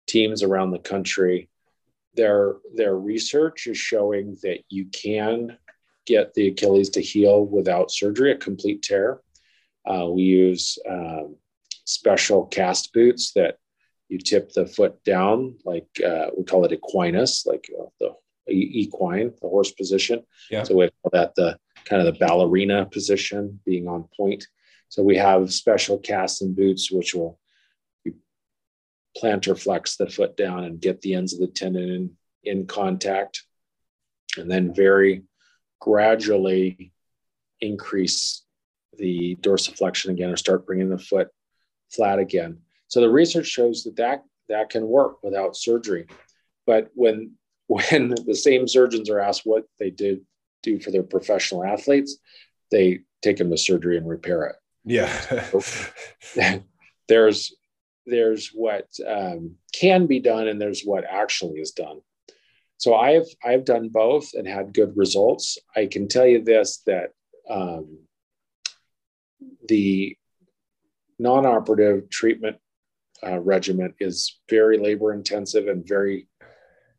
teams 0.07 0.43
around 0.43 0.71
the 0.71 0.79
country 0.79 1.49
their 2.17 2.57
their 2.75 2.97
research 2.97 3.67
is 3.67 3.79
showing 3.79 4.37
that 4.43 4.61
you 4.69 4.87
can 4.87 5.57
get 6.07 6.35
the 6.35 6.49
achilles 6.49 6.91
to 6.91 7.01
heal 7.01 7.45
without 7.45 7.91
surgery 7.91 8.33
a 8.33 8.37
complete 8.37 8.83
tear 8.83 9.21
uh, 9.87 10.09
we 10.09 10.23
use 10.23 10.79
um, 10.89 11.37
special 11.85 12.47
cast 12.47 12.93
boots 12.93 13.33
that 13.33 13.57
you 14.09 14.19
tip 14.19 14.53
the 14.53 14.67
foot 14.67 15.03
down, 15.05 15.57
like 15.65 15.89
uh, 16.05 16.27
we 16.37 16.45
call 16.45 16.65
it 16.65 16.81
equinus, 16.81 17.47
like 17.47 17.69
uh, 17.79 17.87
the 18.01 18.15
equine, 18.49 19.33
the 19.43 19.49
horse 19.49 19.73
position. 19.73 20.23
Yeah. 20.51 20.63
So 20.63 20.77
we 20.77 20.91
call 21.03 21.11
that 21.13 21.35
the 21.35 21.59
kind 21.85 22.07
of 22.07 22.13
the 22.13 22.19
ballerina 22.25 22.87
position, 22.87 23.61
being 23.65 23.89
on 23.89 24.09
point. 24.17 24.47
So 24.89 25.03
we 25.03 25.17
have 25.17 25.53
special 25.53 25.99
casts 25.99 26.43
and 26.43 26.55
boots 26.55 26.91
which 26.91 27.15
will 27.15 27.39
plantar 29.21 29.59
flex 29.61 29.97
the 29.97 30.09
foot 30.09 30.37
down 30.37 30.65
and 30.65 30.81
get 30.81 31.01
the 31.01 31.15
ends 31.15 31.33
of 31.33 31.41
the 31.41 31.47
tendon 31.47 31.89
in, 31.91 32.11
in 32.45 32.67
contact, 32.67 33.45
and 34.37 34.51
then 34.51 34.75
very 34.75 35.23
gradually 35.81 36.93
increase 37.61 38.43
the 38.99 39.37
dorsiflexion 39.41 40.11
again 40.11 40.31
or 40.31 40.37
start 40.37 40.67
bringing 40.67 40.89
the 40.89 40.99
foot 40.99 41.29
flat 41.91 42.19
again. 42.19 42.59
So 42.89 43.01
the 43.01 43.11
research 43.11 43.47
shows 43.47 43.85
that 43.85 43.97
that, 43.97 44.25
that 44.49 44.71
can 44.71 44.87
work 44.87 45.23
without 45.23 45.57
surgery. 45.57 46.07
But 46.67 46.91
when 46.95 47.33
when 47.69 48.15
the 48.27 48.35
same 48.35 48.69
surgeons 48.69 49.11
are 49.11 49.19
asked 49.19 49.43
what 49.45 49.65
they 49.81 49.91
did 49.91 50.21
do 50.63 50.79
for 50.79 50.93
their 50.93 51.03
professional 51.03 51.65
athletes, 51.65 52.17
they 52.71 53.01
take 53.23 53.39
them 53.39 53.51
to 53.51 53.59
surgery 53.59 53.97
and 53.97 54.09
repair 54.09 54.45
it. 54.45 54.57
Yeah. 54.85 55.51
there's 57.09 57.57
there's 58.07 58.49
what 58.49 58.89
um, 59.07 59.57
can 59.73 60.07
be 60.07 60.21
done 60.21 60.49
and 60.49 60.61
there's 60.61 60.83
what 60.83 61.05
actually 61.05 61.61
is 61.61 61.73
done. 61.73 62.01
So 62.79 62.95
I've 62.95 63.27
I've 63.45 63.65
done 63.65 63.89
both 63.89 64.35
and 64.35 64.47
had 64.47 64.75
good 64.75 64.97
results. 64.97 65.59
I 65.75 65.87
can 65.87 66.09
tell 66.09 66.27
you 66.27 66.43
this 66.43 66.83
that 66.87 67.11
um, 67.49 67.99
the 69.69 70.17
non-operative 71.19 72.11
treatment 72.11 72.57
uh, 73.27 73.39
regimen 73.39 73.95
is 73.99 74.39
very 74.51 74.79
labor 74.79 75.13
intensive 75.15 75.69
and 75.69 75.87
very 75.87 76.29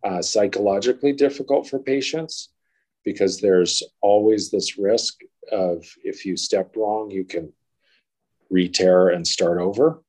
uh, 0.04 0.22
psychologically 0.22 1.14
difficult 1.14 1.70
for 1.70 1.80
patients 1.80 2.50
because 3.06 3.40
there's 3.40 3.84
always 4.02 4.50
this 4.50 4.78
risk 4.78 5.20
of 5.52 5.86
if 6.04 6.26
you 6.26 6.36
step 6.36 6.76
wrong 6.76 7.12
you 7.12 7.24
can 7.24 7.54
re-tear 8.50 9.10
and 9.10 9.26
start 9.28 9.60
over 9.60 10.02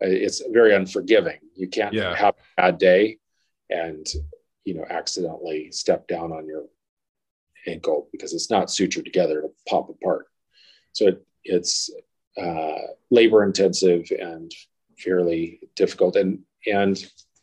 it's 0.00 0.42
very 0.50 0.74
unforgiving 0.74 1.38
you 1.54 1.68
can't 1.68 1.94
yeah. 1.94 2.14
have 2.14 2.34
a 2.34 2.62
bad 2.62 2.78
day 2.78 3.18
and 3.70 4.06
you 4.64 4.74
know 4.74 4.84
accidentally 4.88 5.70
step 5.72 6.06
down 6.06 6.32
on 6.32 6.46
your 6.46 6.64
ankle 7.66 8.08
because 8.12 8.32
it's 8.34 8.50
not 8.50 8.68
sutured 8.68 9.04
together 9.04 9.40
to 9.40 9.48
pop 9.68 9.88
apart 9.88 10.26
so 10.92 11.08
it, 11.08 11.26
it's 11.44 11.90
uh, 12.40 12.78
labor 13.10 13.42
intensive 13.44 14.10
and 14.18 14.52
fairly 14.98 15.60
difficult. 15.74 16.16
And, 16.16 16.40
and 16.66 16.98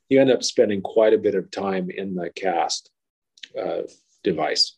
you 0.10 0.20
end 0.20 0.32
up 0.32 0.44
spending 0.44 0.82
quite 0.82 1.14
a 1.14 1.18
bit 1.18 1.36
of 1.36 1.52
time 1.52 1.90
in 1.90 2.16
the 2.16 2.30
cast 2.30 2.92
uh, 3.60 3.84
device. 4.24 4.76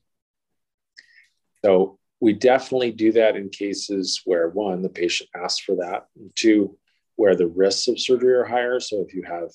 So 1.63 1.99
we 2.19 2.33
definitely 2.33 2.91
do 2.91 3.11
that 3.13 3.35
in 3.35 3.49
cases 3.49 4.21
where 4.25 4.49
one, 4.49 4.81
the 4.81 4.89
patient 4.89 5.29
asks 5.35 5.59
for 5.59 5.75
that, 5.77 6.05
and 6.17 6.31
two, 6.35 6.77
where 7.15 7.35
the 7.35 7.47
risks 7.47 7.87
of 7.87 7.99
surgery 7.99 8.33
are 8.33 8.45
higher. 8.45 8.79
So 8.79 9.01
if 9.01 9.13
you 9.13 9.23
have 9.23 9.51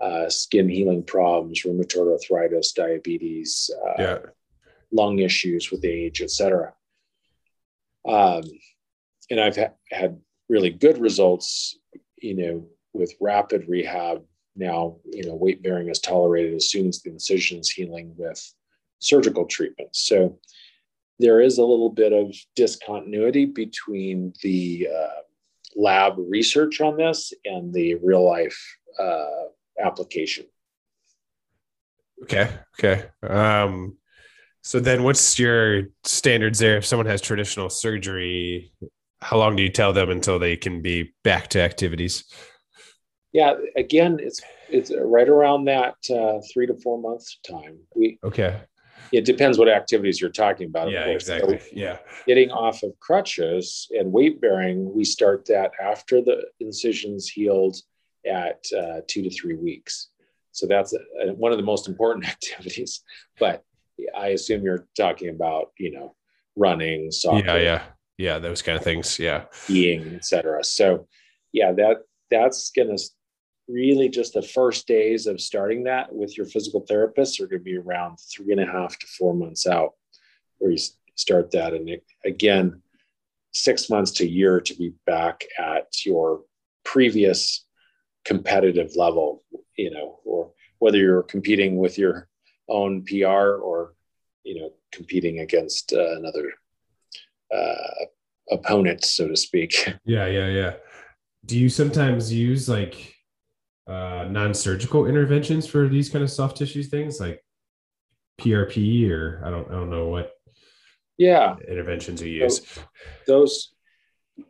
uh, 0.00 0.28
skin 0.28 0.68
healing 0.68 1.02
problems, 1.02 1.62
rheumatoid 1.62 2.12
arthritis, 2.12 2.72
diabetes, 2.72 3.70
uh, 3.84 4.02
yeah. 4.02 4.18
lung 4.92 5.18
issues 5.18 5.70
with 5.70 5.84
age, 5.84 6.20
etc. 6.20 6.72
Um, 8.06 8.42
and 9.30 9.40
I've 9.40 9.56
ha- 9.56 9.74
had 9.90 10.20
really 10.48 10.70
good 10.70 10.98
results, 10.98 11.78
you 12.20 12.34
know, 12.34 12.66
with 12.92 13.14
rapid 13.20 13.66
rehab. 13.68 14.22
Now, 14.56 14.98
you 15.04 15.24
know, 15.24 15.34
weight 15.34 15.62
bearing 15.62 15.88
is 15.88 15.98
tolerated 15.98 16.54
as 16.54 16.70
soon 16.70 16.86
as 16.86 17.02
the 17.02 17.10
incision 17.10 17.58
is 17.58 17.70
healing 17.70 18.14
with 18.16 18.40
surgical 19.00 19.46
treatment. 19.46 19.90
So 19.92 20.38
there 21.18 21.40
is 21.40 21.58
a 21.58 21.64
little 21.64 21.90
bit 21.90 22.12
of 22.12 22.34
discontinuity 22.56 23.46
between 23.46 24.32
the 24.42 24.88
uh, 24.94 25.20
lab 25.76 26.14
research 26.18 26.80
on 26.80 26.96
this 26.96 27.32
and 27.44 27.72
the 27.72 27.96
real 27.96 28.24
life 28.24 28.58
uh, 28.98 29.24
application. 29.84 30.46
Okay. 32.22 32.50
Okay. 32.78 33.06
Um, 33.22 33.96
so 34.62 34.80
then 34.80 35.02
what's 35.02 35.38
your 35.38 35.84
standards 36.04 36.58
there? 36.58 36.78
If 36.78 36.86
someone 36.86 37.06
has 37.06 37.20
traditional 37.20 37.68
surgery, 37.68 38.72
how 39.20 39.36
long 39.36 39.56
do 39.56 39.62
you 39.62 39.68
tell 39.68 39.92
them 39.92 40.10
until 40.10 40.38
they 40.38 40.56
can 40.56 40.80
be 40.80 41.12
back 41.22 41.48
to 41.48 41.60
activities? 41.60 42.24
Yeah, 43.32 43.54
again, 43.76 44.18
it's 44.20 44.40
it's 44.70 44.92
right 44.96 45.28
around 45.28 45.64
that 45.64 45.96
uh, 46.08 46.40
three 46.52 46.66
to 46.66 46.74
four 46.74 47.00
months 47.00 47.38
time. 47.46 47.78
We 47.94 48.18
okay. 48.22 48.60
It 49.12 49.24
depends 49.24 49.58
what 49.58 49.68
activities 49.68 50.20
you're 50.20 50.30
talking 50.30 50.66
about. 50.66 50.90
Yeah, 50.90 51.06
exactly. 51.06 51.58
So 51.58 51.66
yeah. 51.72 51.98
Getting 52.26 52.50
off 52.50 52.82
of 52.82 52.98
crutches 53.00 53.88
and 53.90 54.12
weight 54.12 54.40
bearing, 54.40 54.92
we 54.94 55.04
start 55.04 55.46
that 55.46 55.72
after 55.82 56.20
the 56.20 56.44
incisions 56.60 57.28
healed 57.28 57.76
at 58.26 58.64
uh, 58.76 59.00
two 59.06 59.22
to 59.22 59.30
three 59.30 59.54
weeks. 59.54 60.08
So 60.52 60.66
that's 60.66 60.94
a, 60.94 61.28
a, 61.28 61.32
one 61.34 61.52
of 61.52 61.58
the 61.58 61.64
most 61.64 61.88
important 61.88 62.26
activities. 62.28 63.02
But 63.38 63.62
I 64.16 64.28
assume 64.28 64.62
you're 64.62 64.86
talking 64.96 65.28
about, 65.28 65.72
you 65.78 65.90
know, 65.92 66.14
running, 66.56 67.10
soccer, 67.10 67.44
yeah, 67.44 67.56
yeah 67.56 67.82
yeah 68.16 68.38
those 68.38 68.62
kind 68.62 68.78
of 68.78 68.84
things 68.84 69.18
yeah 69.18 69.44
being 69.66 70.14
etc 70.14 70.62
so 70.62 71.06
yeah 71.52 71.72
that 71.72 71.98
that's 72.30 72.70
gonna 72.70 72.96
really 73.68 74.08
just 74.08 74.34
the 74.34 74.42
first 74.42 74.86
days 74.86 75.26
of 75.26 75.40
starting 75.40 75.84
that 75.84 76.14
with 76.14 76.36
your 76.36 76.46
physical 76.46 76.80
therapist 76.80 77.40
are 77.40 77.46
going 77.46 77.60
to 77.60 77.64
be 77.64 77.76
around 77.76 78.16
three 78.16 78.52
and 78.52 78.60
a 78.60 78.66
half 78.66 78.98
to 78.98 79.06
four 79.06 79.34
months 79.34 79.66
out 79.66 79.92
where 80.58 80.70
you 80.70 80.78
start 81.14 81.50
that 81.50 81.72
and 81.72 81.88
it, 81.88 82.04
again 82.24 82.82
six 83.52 83.88
months 83.88 84.10
to 84.10 84.24
a 84.24 84.28
year 84.28 84.60
to 84.60 84.74
be 84.74 84.92
back 85.06 85.44
at 85.58 86.04
your 86.04 86.42
previous 86.84 87.64
competitive 88.24 88.96
level 88.96 89.42
you 89.76 89.90
know 89.90 90.18
or 90.24 90.50
whether 90.78 90.98
you're 90.98 91.22
competing 91.22 91.76
with 91.76 91.96
your 91.96 92.28
own 92.68 93.02
pr 93.04 93.24
or 93.26 93.94
you 94.42 94.60
know 94.60 94.70
competing 94.92 95.40
against 95.40 95.92
uh, 95.92 96.16
another 96.16 96.52
uh, 97.54 98.04
opponent, 98.50 99.04
so 99.04 99.28
to 99.28 99.36
speak. 99.36 99.92
Yeah, 100.04 100.26
yeah, 100.26 100.48
yeah. 100.48 100.74
Do 101.46 101.58
you 101.58 101.68
sometimes 101.68 102.32
use 102.32 102.68
like 102.68 103.13
uh, 103.86 104.26
non-surgical 104.30 105.06
interventions 105.06 105.66
for 105.66 105.88
these 105.88 106.08
kind 106.08 106.22
of 106.22 106.30
soft 106.30 106.56
tissue 106.56 106.82
things, 106.82 107.20
like 107.20 107.44
PRP, 108.40 109.10
or 109.10 109.42
I 109.44 109.50
don't, 109.50 109.68
I 109.68 109.72
don't 109.72 109.90
know 109.90 110.08
what. 110.08 110.32
Yeah, 111.16 111.56
interventions 111.68 112.22
you 112.22 112.28
use. 112.28 112.66
So 112.66 112.82
those 113.26 113.74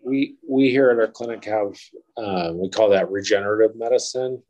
we 0.03 0.37
we 0.49 0.71
here 0.71 0.91
at 0.91 0.99
our 0.99 1.09
clinic 1.09 1.45
have 1.45 1.77
uh, 2.17 2.53
we 2.55 2.71
call 2.71 2.89
that 2.91 3.11
regenerative 3.11 3.77
medicine, 3.77 4.43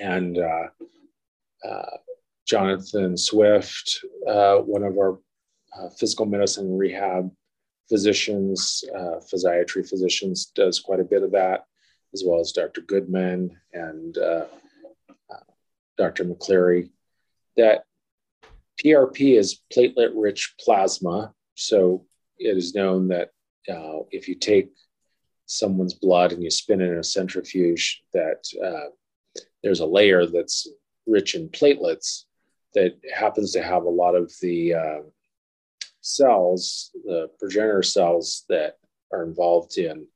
and 0.00 0.38
uh, 0.38 0.68
uh, 1.68 1.96
Jonathan 2.46 3.16
Swift, 3.16 4.00
uh, 4.26 4.56
one 4.58 4.84
of 4.84 4.96
our 4.96 5.18
uh, 5.78 5.88
physical 5.98 6.26
medicine 6.26 6.76
rehab 6.76 7.30
physicians, 7.88 8.84
uh, 8.94 9.20
physiatry 9.32 9.88
physicians, 9.88 10.46
does 10.46 10.80
quite 10.80 11.00
a 11.00 11.04
bit 11.04 11.22
of 11.22 11.32
that, 11.32 11.64
as 12.14 12.22
well 12.26 12.40
as 12.40 12.52
Dr. 12.52 12.80
Goodman 12.82 13.58
and 13.72 14.16
Dr. 15.96 16.24
McCleary. 16.24 16.90
That 17.56 17.84
PRP 18.82 19.38
is 19.38 19.60
platelet 19.74 20.12
rich 20.14 20.54
plasma. 20.60 21.32
So 21.54 22.04
it 22.38 22.56
is 22.56 22.74
known 22.74 23.08
that 23.08 23.30
uh, 23.68 24.04
if 24.10 24.28
you 24.28 24.34
take 24.34 24.70
someone's 25.46 25.94
blood 25.94 26.32
and 26.32 26.42
you 26.42 26.50
spin 26.50 26.80
it 26.80 26.90
in 26.90 26.98
a 26.98 27.04
centrifuge, 27.04 28.02
that 28.12 28.44
uh, 28.62 29.40
there's 29.62 29.80
a 29.80 29.86
layer 29.86 30.26
that's 30.26 30.68
rich 31.06 31.34
in 31.34 31.48
platelets 31.48 32.24
that 32.74 32.98
happens 33.14 33.52
to 33.52 33.62
have 33.62 33.84
a 33.84 33.88
lot 33.88 34.14
of 34.14 34.30
the 34.42 34.74
uh, 34.74 35.00
cells, 36.02 36.90
the 37.04 37.30
progenitor 37.38 37.82
cells 37.82 38.44
that 38.48 38.76
are 39.12 39.24
involved 39.24 39.78
in 39.78 40.06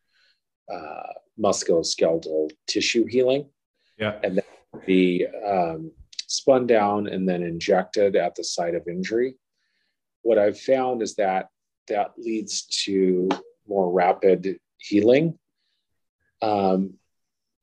uh, 0.73 1.13
musculoskeletal 1.39 2.51
tissue 2.67 3.07
healing. 3.07 3.49
Yeah. 3.99 4.19
And 4.23 4.37
then 4.37 4.45
be 4.87 5.27
um, 5.47 5.93
spun 6.27 6.67
down 6.67 7.07
and 7.07 7.29
then 7.29 7.43
injected 7.43 8.17
at 8.17 8.35
the 8.35 8.45
site 8.45 8.75
of 8.75 8.89
injury. 8.89 9.35
What 10.23 10.39
I've 10.39 10.59
found 10.59 11.03
is 11.03 11.17
that 11.17 11.49
that 11.89 12.13
leads 12.17 12.67
to 12.85 13.29
more 13.67 13.91
rapid 13.93 14.59
healing. 14.79 15.39
Um, 16.43 16.95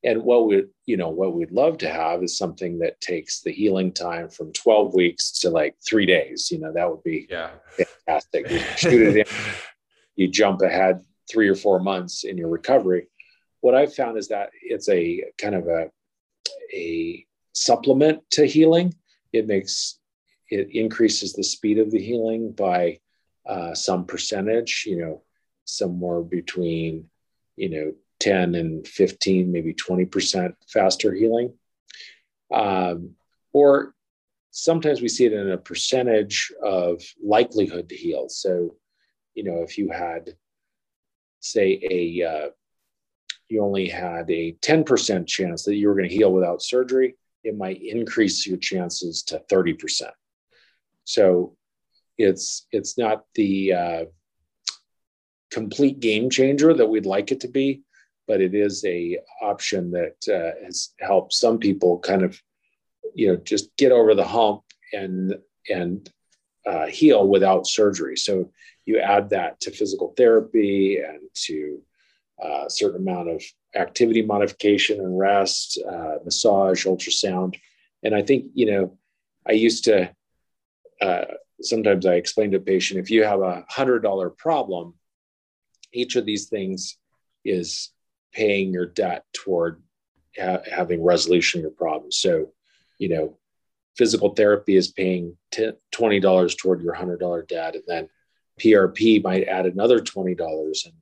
and 0.04 0.22
what 0.22 0.46
we, 0.46 0.64
you 0.86 0.96
know, 0.96 1.08
what 1.08 1.34
we'd 1.34 1.50
love 1.50 1.78
to 1.78 1.88
have 1.88 2.22
is 2.22 2.38
something 2.38 2.78
that 2.78 3.00
takes 3.00 3.40
the 3.40 3.50
healing 3.50 3.92
time 3.92 4.28
from 4.28 4.52
12 4.52 4.94
weeks 4.94 5.32
to 5.40 5.50
like 5.50 5.74
three 5.84 6.06
days. 6.06 6.50
You 6.50 6.60
know, 6.60 6.72
that 6.72 6.88
would 6.88 7.02
be 7.02 7.26
yeah. 7.28 7.50
fantastic. 8.06 8.48
You 8.50 8.58
shoot 8.76 9.16
it 9.16 9.16
in, 9.16 9.34
you 10.16 10.28
jump 10.28 10.62
ahead 10.62 11.00
three 11.30 11.48
or 11.48 11.56
four 11.56 11.80
months 11.80 12.24
in 12.24 12.38
your 12.38 12.48
recovery. 12.48 13.08
What 13.60 13.74
I've 13.74 13.94
found 13.94 14.18
is 14.18 14.28
that 14.28 14.50
it's 14.62 14.88
a 14.88 15.24
kind 15.36 15.54
of 15.54 15.66
a 15.68 15.90
a 16.72 17.26
supplement 17.52 18.28
to 18.32 18.46
healing. 18.46 18.94
It 19.32 19.46
makes 19.46 19.98
it 20.50 20.70
increases 20.72 21.32
the 21.32 21.44
speed 21.44 21.78
of 21.78 21.90
the 21.90 22.00
healing 22.00 22.52
by 22.52 23.00
uh, 23.46 23.74
some 23.74 24.06
percentage. 24.06 24.84
You 24.86 24.98
know, 25.00 25.22
somewhere 25.64 26.20
between 26.20 27.08
you 27.56 27.68
know 27.68 27.92
10 28.20 28.54
and 28.54 28.86
15, 28.86 29.50
maybe 29.50 29.74
20 29.74 30.04
percent 30.06 30.54
faster 30.66 31.12
healing. 31.12 31.54
Um, 32.52 33.14
or 33.52 33.94
sometimes 34.50 35.00
we 35.00 35.08
see 35.08 35.26
it 35.26 35.32
in 35.32 35.50
a 35.50 35.58
percentage 35.58 36.52
of 36.62 37.02
likelihood 37.22 37.88
to 37.88 37.96
heal. 37.96 38.28
So, 38.28 38.76
you 39.34 39.44
know, 39.44 39.62
if 39.62 39.78
you 39.78 39.90
had, 39.90 40.36
say, 41.40 41.80
a 41.90 42.22
uh, 42.26 42.48
you 43.48 43.62
only 43.62 43.88
had 43.88 44.30
a 44.30 44.52
10% 44.60 45.26
chance 45.26 45.64
that 45.64 45.76
you 45.76 45.88
were 45.88 45.94
going 45.94 46.08
to 46.08 46.14
heal 46.14 46.32
without 46.32 46.62
surgery, 46.62 47.16
it 47.44 47.56
might 47.56 47.82
increase 47.82 48.46
your 48.46 48.58
chances 48.58 49.22
to 49.24 49.42
30%. 49.50 50.10
So 51.04 51.56
it's 52.18 52.66
it's 52.72 52.98
not 52.98 53.24
the 53.34 53.72
uh, 53.72 54.04
complete 55.50 56.00
game 56.00 56.28
changer 56.28 56.74
that 56.74 56.86
we'd 56.86 57.06
like 57.06 57.32
it 57.32 57.40
to 57.40 57.48
be, 57.48 57.82
but 58.26 58.40
it 58.40 58.54
is 58.54 58.84
a 58.84 59.18
option 59.40 59.92
that 59.92 60.16
uh, 60.28 60.64
has 60.64 60.90
helped 61.00 61.32
some 61.32 61.58
people 61.58 61.98
kind 62.00 62.22
of, 62.22 62.40
you 63.14 63.28
know, 63.28 63.36
just 63.36 63.74
get 63.76 63.92
over 63.92 64.14
the 64.14 64.26
hump 64.26 64.62
and 64.92 65.36
and 65.70 66.10
uh, 66.66 66.86
heal 66.86 67.26
without 67.26 67.66
surgery. 67.66 68.16
So 68.16 68.50
you 68.84 68.98
add 68.98 69.30
that 69.30 69.60
to 69.60 69.70
physical 69.70 70.12
therapy 70.16 70.98
and 70.98 71.20
to 71.46 71.80
a 72.40 72.70
certain 72.70 73.00
amount 73.00 73.28
of 73.28 73.42
activity 73.74 74.22
modification 74.22 75.00
and 75.00 75.18
rest, 75.18 75.78
uh, 75.88 76.16
massage, 76.24 76.86
ultrasound. 76.86 77.56
And 78.02 78.14
I 78.14 78.22
think, 78.22 78.46
you 78.54 78.66
know, 78.70 78.98
I 79.46 79.52
used 79.52 79.84
to, 79.84 80.14
uh, 81.00 81.24
sometimes 81.60 82.06
I 82.06 82.14
explain 82.14 82.50
to 82.52 82.58
a 82.58 82.60
patient 82.60 83.00
if 83.00 83.10
you 83.10 83.24
have 83.24 83.40
a 83.40 83.64
$100 83.70 84.36
problem, 84.36 84.94
each 85.92 86.16
of 86.16 86.26
these 86.26 86.48
things 86.48 86.96
is 87.44 87.90
paying 88.32 88.72
your 88.72 88.86
debt 88.86 89.24
toward 89.32 89.82
ha- 90.38 90.62
having 90.70 91.02
resolution 91.02 91.58
of 91.58 91.62
your 91.62 91.70
problem. 91.72 92.12
So, 92.12 92.52
you 92.98 93.08
know, 93.08 93.38
physical 93.96 94.34
therapy 94.34 94.76
is 94.76 94.92
paying 94.92 95.36
t- 95.50 95.72
$20 95.92 96.56
toward 96.56 96.82
your 96.82 96.94
$100 96.94 97.48
debt. 97.48 97.74
And 97.74 97.84
then 97.86 98.08
PRP 98.60 99.22
might 99.22 99.48
add 99.48 99.66
another 99.66 100.00
$20 100.00 100.84
and 100.84 100.94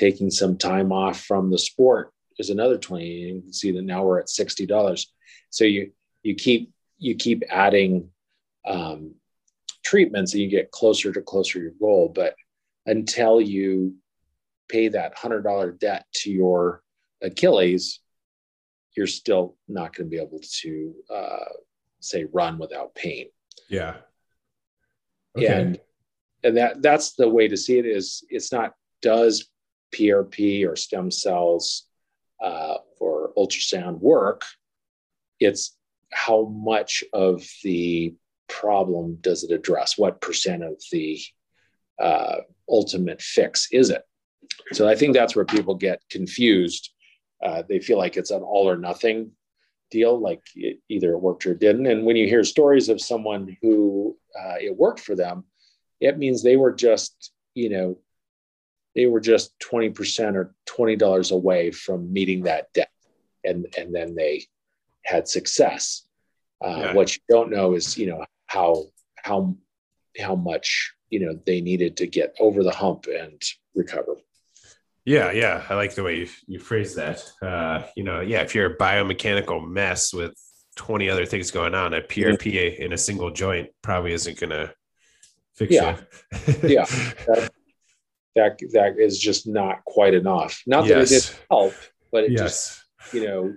taking 0.00 0.30
some 0.30 0.56
time 0.56 0.92
off 0.92 1.20
from 1.20 1.50
the 1.50 1.58
sport 1.58 2.12
is 2.38 2.48
another 2.48 2.78
20 2.78 3.04
you 3.04 3.42
can 3.42 3.52
see 3.52 3.70
that 3.70 3.82
now 3.82 4.02
we're 4.02 4.18
at 4.18 4.28
$60 4.28 5.06
so 5.50 5.64
you 5.64 5.92
you 6.22 6.34
keep 6.34 6.72
you 6.98 7.14
keep 7.14 7.42
adding 7.50 8.10
um, 8.66 9.14
treatments 9.82 10.32
and 10.32 10.42
you 10.42 10.48
get 10.48 10.70
closer 10.70 11.12
to 11.12 11.22
closer 11.22 11.54
to 11.54 11.62
your 11.62 11.72
goal. 11.80 12.12
But 12.14 12.34
until 12.86 13.40
you 13.40 13.96
pay 14.68 14.88
that 14.88 15.16
$100 15.16 15.78
debt 15.78 16.06
to 16.14 16.30
your 16.30 16.82
achilles 17.22 18.00
you're 18.96 19.06
still 19.06 19.56
not 19.68 19.94
going 19.94 20.10
to 20.10 20.16
be 20.16 20.20
able 20.20 20.40
to 20.62 20.94
uh, 21.14 21.52
say 22.00 22.24
run 22.32 22.58
without 22.58 22.94
pain. 22.94 23.26
Yeah. 23.68 23.96
Okay. 25.36 25.46
and 25.46 25.80
and 26.42 26.56
that 26.56 26.82
that's 26.82 27.12
the 27.12 27.28
way 27.28 27.46
to 27.46 27.56
see 27.56 27.78
it 27.78 27.86
is 27.86 28.24
it's 28.30 28.50
not 28.50 28.74
does 29.00 29.49
PRP 29.94 30.66
or 30.66 30.76
stem 30.76 31.10
cells 31.10 31.86
uh, 32.42 32.76
or 32.98 33.32
ultrasound 33.36 33.98
work. 33.98 34.44
It's 35.38 35.76
how 36.12 36.46
much 36.46 37.04
of 37.12 37.46
the 37.62 38.14
problem 38.48 39.18
does 39.20 39.44
it 39.44 39.52
address? 39.52 39.96
What 39.96 40.20
percent 40.20 40.62
of 40.62 40.80
the 40.90 41.20
uh, 41.98 42.36
ultimate 42.68 43.22
fix 43.22 43.68
is 43.72 43.90
it? 43.90 44.02
So 44.72 44.88
I 44.88 44.96
think 44.96 45.14
that's 45.14 45.36
where 45.36 45.44
people 45.44 45.74
get 45.74 46.02
confused. 46.10 46.90
Uh, 47.42 47.62
they 47.68 47.80
feel 47.80 47.98
like 47.98 48.16
it's 48.16 48.30
an 48.30 48.42
all 48.42 48.68
or 48.68 48.76
nothing 48.76 49.32
deal, 49.90 50.18
like 50.18 50.42
it, 50.54 50.78
either 50.88 51.12
it 51.12 51.20
worked 51.20 51.46
or 51.46 51.52
it 51.52 51.60
didn't. 51.60 51.86
And 51.86 52.04
when 52.04 52.16
you 52.16 52.26
hear 52.26 52.44
stories 52.44 52.88
of 52.88 53.00
someone 53.00 53.56
who 53.62 54.16
uh, 54.38 54.56
it 54.60 54.76
worked 54.76 55.00
for 55.00 55.14
them, 55.14 55.44
it 56.00 56.18
means 56.18 56.42
they 56.42 56.56
were 56.56 56.72
just, 56.72 57.32
you 57.54 57.70
know, 57.70 57.98
they 58.94 59.06
were 59.06 59.20
just 59.20 59.58
20% 59.60 60.34
or 60.34 60.54
$20 60.68 61.32
away 61.32 61.70
from 61.70 62.12
meeting 62.12 62.42
that 62.44 62.72
debt. 62.72 62.90
And, 63.44 63.66
and 63.78 63.94
then 63.94 64.14
they 64.14 64.44
had 65.04 65.28
success. 65.28 66.06
Uh, 66.62 66.76
yeah. 66.76 66.92
What 66.94 67.14
you 67.14 67.22
don't 67.28 67.50
know 67.50 67.74
is, 67.74 67.96
you 67.96 68.06
know, 68.06 68.24
how, 68.46 68.84
how, 69.16 69.56
how 70.18 70.34
much, 70.34 70.92
you 71.08 71.20
know, 71.20 71.38
they 71.46 71.60
needed 71.60 71.96
to 71.98 72.06
get 72.06 72.34
over 72.38 72.62
the 72.62 72.72
hump 72.72 73.06
and 73.06 73.40
recover. 73.74 74.16
Yeah, 75.04 75.32
yeah, 75.32 75.64
I 75.68 75.74
like 75.74 75.94
the 75.94 76.02
way 76.02 76.18
you, 76.18 76.28
you 76.46 76.58
phrase 76.58 76.94
that. 76.96 77.24
Uh, 77.40 77.86
you 77.96 78.04
know, 78.04 78.20
yeah, 78.20 78.42
if 78.42 78.54
you're 78.54 78.72
a 78.72 78.76
biomechanical 78.76 79.66
mess 79.66 80.12
with 80.12 80.34
20 80.76 81.08
other 81.08 81.26
things 81.26 81.50
going 81.50 81.74
on, 81.74 81.94
a 81.94 82.02
PRP 82.02 82.78
in 82.78 82.92
a 82.92 82.98
single 82.98 83.30
joint 83.30 83.70
probably 83.82 84.12
isn't 84.12 84.38
going 84.38 84.50
to 84.50 84.72
fix 85.54 85.72
yeah. 85.72 85.96
you. 86.46 86.54
yeah, 86.68 86.84
that, 86.84 87.50
that 88.36 88.60
that 88.72 88.98
is 88.98 89.18
just 89.18 89.46
not 89.46 89.84
quite 89.84 90.14
enough. 90.14 90.62
Not 90.66 90.82
that 90.82 90.98
yes. 90.98 91.10
it 91.10 91.14
didn't 91.14 91.46
help, 91.50 91.74
but 92.12 92.24
it 92.24 92.32
yes. 92.32 92.40
just 92.40 93.14
you 93.14 93.26
know 93.26 93.54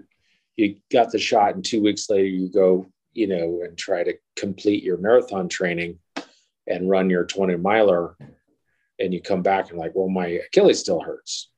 you 0.55 0.75
got 0.91 1.11
the 1.11 1.19
shot, 1.19 1.55
and 1.55 1.63
two 1.63 1.81
weeks 1.81 2.09
later 2.09 2.27
you 2.27 2.49
go 2.49 2.87
you 3.13 3.27
know 3.27 3.61
and 3.63 3.77
try 3.77 4.03
to 4.03 4.15
complete 4.35 4.83
your 4.83 4.97
marathon 4.97 5.47
training 5.47 5.99
and 6.67 6.89
run 6.89 7.09
your 7.09 7.25
20 7.25 7.57
miler 7.57 8.17
and 8.99 9.13
you 9.13 9.21
come 9.21 9.41
back 9.41 9.69
and 9.69 9.79
like 9.79 9.91
well 9.95 10.09
my 10.09 10.27
achilles 10.27 10.79
still 10.79 10.99
hurts 10.99 11.49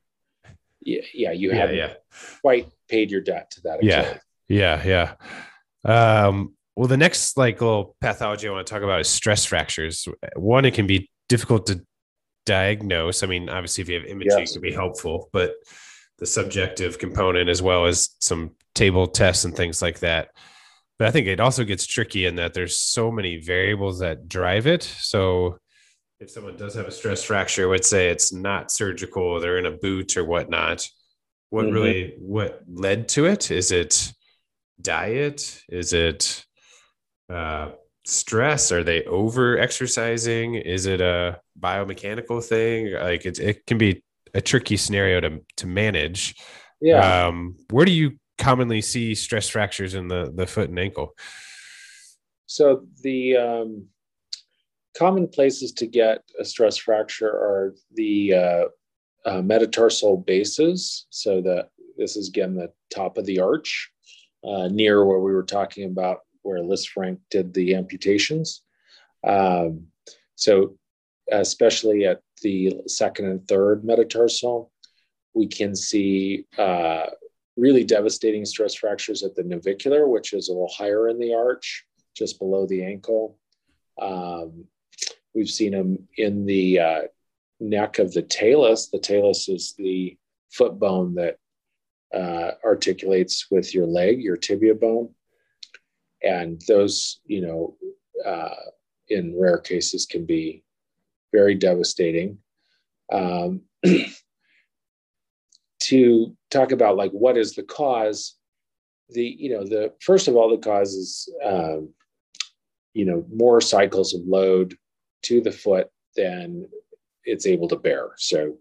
yeah 0.81 1.01
yeah 1.13 1.31
you 1.31 1.49
yeah, 1.49 1.55
haven't 1.55 1.75
yeah. 1.75 1.93
quite 2.41 2.69
paid 2.89 3.11
your 3.11 3.21
debt 3.21 3.49
to 3.51 3.61
that 3.61 3.83
achilles. 3.83 4.19
yeah 4.49 4.83
yeah 4.85 5.15
yeah 5.85 6.27
um 6.27 6.53
well 6.75 6.87
the 6.87 6.97
next 6.97 7.37
like 7.37 7.61
little 7.61 7.95
pathology 8.01 8.47
i 8.47 8.51
want 8.51 8.65
to 8.65 8.73
talk 8.73 8.83
about 8.83 8.99
is 8.99 9.09
stress 9.09 9.45
fractures 9.45 10.07
one 10.35 10.65
it 10.65 10.73
can 10.73 10.87
be 10.87 11.09
difficult 11.29 11.65
to 11.65 11.81
diagnose. 12.45 13.23
I 13.23 13.27
mean, 13.27 13.49
obviously, 13.49 13.81
if 13.81 13.89
you 13.89 13.95
have 13.95 14.05
imaging, 14.05 14.39
yes. 14.39 14.51
it 14.51 14.53
can 14.53 14.61
be 14.61 14.73
helpful, 14.73 15.29
but 15.31 15.55
the 16.17 16.25
subjective 16.25 16.97
component 16.97 17.49
as 17.49 17.61
well 17.61 17.85
as 17.85 18.15
some 18.19 18.51
table 18.73 19.07
tests 19.07 19.45
and 19.45 19.55
things 19.55 19.81
like 19.81 19.99
that. 19.99 20.29
But 20.97 21.09
I 21.09 21.11
think 21.11 21.27
it 21.27 21.39
also 21.39 21.63
gets 21.63 21.85
tricky 21.85 22.25
in 22.25 22.35
that 22.35 22.53
there's 22.53 22.77
so 22.77 23.11
many 23.11 23.37
variables 23.37 23.99
that 23.99 24.29
drive 24.29 24.65
it. 24.65 24.83
So 24.83 25.57
if 26.19 26.29
someone 26.29 26.55
does 26.55 26.73
have 26.75 26.87
a 26.87 26.91
stress 26.91 27.23
fracture, 27.23 27.69
let's 27.69 27.89
say 27.89 28.07
it's 28.07 28.31
not 28.31 28.71
surgical, 28.71 29.39
they're 29.39 29.57
in 29.57 29.65
a 29.65 29.71
boot 29.71 30.15
or 30.15 30.23
whatnot, 30.23 30.87
what 31.49 31.65
mm-hmm. 31.65 31.73
really 31.73 32.15
what 32.19 32.61
led 32.67 33.09
to 33.09 33.25
it? 33.25 33.51
Is 33.51 33.71
it 33.71 34.13
diet? 34.81 35.61
Is 35.69 35.91
it 35.91 36.45
uh, 37.29 37.71
stress? 38.05 38.71
Are 38.71 38.83
they 38.83 39.03
over 39.05 39.57
exercising? 39.57 40.55
Is 40.55 40.85
it 40.85 41.01
a 41.01 41.39
biomechanical 41.59 42.43
thing? 42.43 42.93
Like 42.93 43.25
it, 43.25 43.39
it 43.39 43.65
can 43.65 43.77
be 43.77 44.03
a 44.33 44.41
tricky 44.41 44.77
scenario 44.77 45.19
to 45.21 45.41
to 45.57 45.67
manage. 45.67 46.35
Yeah. 46.81 47.27
Um, 47.27 47.55
where 47.69 47.85
do 47.85 47.91
you 47.91 48.19
commonly 48.37 48.81
see 48.81 49.15
stress 49.15 49.49
fractures 49.49 49.95
in 49.95 50.07
the 50.07 50.31
the 50.35 50.45
foot 50.45 50.69
and 50.69 50.79
ankle? 50.79 51.13
So 52.45 52.85
the 53.01 53.37
um, 53.37 53.87
common 54.95 55.27
places 55.27 55.71
to 55.73 55.87
get 55.87 56.23
a 56.39 56.45
stress 56.45 56.77
fracture 56.77 57.29
are 57.29 57.75
the 57.93 58.33
uh, 58.33 58.63
uh, 59.25 59.41
metatarsal 59.41 60.17
bases. 60.17 61.07
So 61.09 61.41
that 61.41 61.69
this 61.97 62.15
is 62.15 62.29
again 62.29 62.55
the 62.55 62.71
top 62.93 63.17
of 63.17 63.25
the 63.25 63.39
arch, 63.39 63.89
uh, 64.43 64.67
near 64.67 65.05
where 65.05 65.19
we 65.19 65.33
were 65.33 65.43
talking 65.43 65.85
about 65.85 66.19
where 66.45 66.59
Lisfranc 66.59 67.19
did 67.29 67.53
the 67.53 67.75
amputations. 67.75 68.61
Um, 69.23 69.87
so 70.35 70.77
especially 71.31 72.05
at 72.05 72.21
the 72.41 72.81
second 72.87 73.25
and 73.27 73.47
third 73.47 73.83
metatarsal, 73.83 74.71
we 75.33 75.47
can 75.47 75.75
see 75.75 76.45
uh, 76.57 77.07
really 77.57 77.83
devastating 77.83 78.45
stress 78.45 78.75
fractures 78.75 79.23
at 79.23 79.35
the 79.35 79.43
navicular, 79.43 80.07
which 80.07 80.33
is 80.33 80.49
a 80.49 80.51
little 80.51 80.71
higher 80.71 81.09
in 81.09 81.19
the 81.19 81.33
arch, 81.33 81.85
just 82.15 82.39
below 82.39 82.65
the 82.67 82.83
ankle. 82.83 83.37
Um, 83.99 84.65
we've 85.33 85.49
seen 85.49 85.71
them 85.71 86.07
in 86.17 86.45
the 86.45 86.79
uh, 86.79 87.01
neck 87.59 87.99
of 87.99 88.13
the 88.13 88.21
talus. 88.21 88.87
The 88.87 88.99
talus 88.99 89.49
is 89.49 89.73
the 89.77 90.17
foot 90.51 90.77
bone 90.77 91.15
that 91.15 91.37
uh, 92.13 92.51
articulates 92.63 93.47
with 93.49 93.73
your 93.73 93.85
leg, 93.87 94.21
your 94.21 94.37
tibia 94.37 94.75
bone. 94.75 95.09
And 96.25 96.61
those, 96.67 97.19
you 97.25 97.41
know, 97.41 97.77
uh, 98.25 98.55
in 99.09 99.39
rare 99.39 99.59
cases 99.59 100.05
can 100.05 100.25
be 100.25 100.63
very 101.31 101.55
devastating. 101.55 102.39
Um, 103.11 103.61
to 105.81 106.35
talk 106.49 106.71
about 106.71 106.97
like 106.97 107.11
what 107.11 107.37
is 107.37 107.53
the 107.53 107.63
cause, 107.63 108.35
the 109.09 109.23
you 109.23 109.51
know 109.51 109.63
the 109.63 109.93
first 110.01 110.27
of 110.27 110.35
all 110.35 110.49
the 110.49 110.57
cause 110.57 110.93
is 110.93 111.29
um, 111.45 111.89
you 112.93 113.05
know 113.05 113.23
more 113.31 113.61
cycles 113.61 114.15
of 114.15 114.21
load 114.25 114.75
to 115.23 115.41
the 115.41 115.51
foot 115.51 115.89
than 116.15 116.65
it's 117.25 117.45
able 117.45 117.67
to 117.67 117.75
bear. 117.75 118.11
So, 118.17 118.57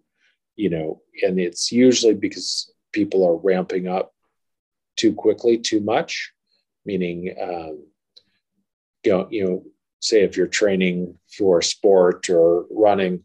you 0.57 0.71
know, 0.71 1.03
and 1.23 1.39
it's 1.39 1.71
usually 1.71 2.15
because 2.15 2.73
people 2.93 3.27
are 3.27 3.37
ramping 3.37 3.87
up 3.87 4.13
too 4.97 5.13
quickly, 5.13 5.59
too 5.59 5.81
much, 5.81 6.33
meaning, 6.85 7.35
um, 7.41 7.87
you 9.05 9.13
know, 9.13 9.29
you 9.31 9.45
know, 9.45 9.65
say 10.01 10.23
if 10.23 10.37
you're 10.37 10.47
training 10.47 11.19
for 11.37 11.63
sport 11.63 12.29
or 12.29 12.67
running, 12.71 13.23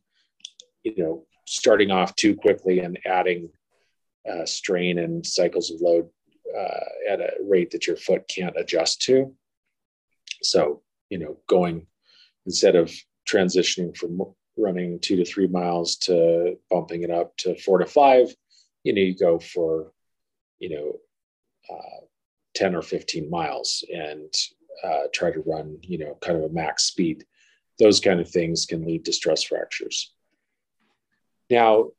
you 0.84 0.94
know, 0.98 1.26
starting 1.46 1.92
off 1.92 2.16
too 2.16 2.36
quickly 2.36 2.80
and 2.80 3.00
adding 3.06 3.50
uh, 4.30 4.46
strain 4.46 5.00
and 5.00 5.26
cycles 5.26 5.72
of 5.72 5.82
load 5.82 6.10
uh, 6.58 7.12
at 7.12 7.20
a 7.20 7.32
rate 7.44 7.72
that 7.72 7.88
your 7.88 7.98
foot 7.98 8.28
can't 8.28 8.56
adjust 8.58 9.02
to. 9.02 9.34
So, 10.42 10.82
you 11.10 11.18
know, 11.18 11.38
going 11.48 11.88
instead 12.46 12.76
of 12.76 12.94
transitioning 13.28 13.96
from 13.96 14.22
running 14.58 15.00
two 15.00 15.16
to 15.18 15.26
three 15.26 15.48
miles 15.48 15.98
to 15.98 16.58
bumping 16.70 17.04
it 17.04 17.12
up 17.12 17.36
to 17.38 17.56
four 17.56 17.80
to 17.80 17.86
five, 17.86 18.34
you 18.84 18.94
know, 18.94 19.02
you 19.02 19.16
go 19.16 19.40
for, 19.40 19.92
you 20.60 20.70
know, 20.70 21.76
uh, 21.76 22.06
10 22.60 22.76
or 22.76 22.82
15 22.82 23.30
miles 23.30 23.86
and 23.94 24.34
uh, 24.84 25.08
try 25.14 25.32
to 25.32 25.42
run, 25.46 25.78
you 25.82 25.98
know, 25.98 26.18
kind 26.22 26.38
of 26.38 26.44
a 26.44 26.54
max 26.54 26.84
speed. 26.84 27.24
Those 27.80 28.02
kind 28.02 28.20
of 28.20 28.30
things 28.30 28.66
can 28.66 28.86
lead 28.86 29.06
to 29.06 29.14
stress 29.14 29.44
fractures. 29.44 30.14
Now, 31.50 31.92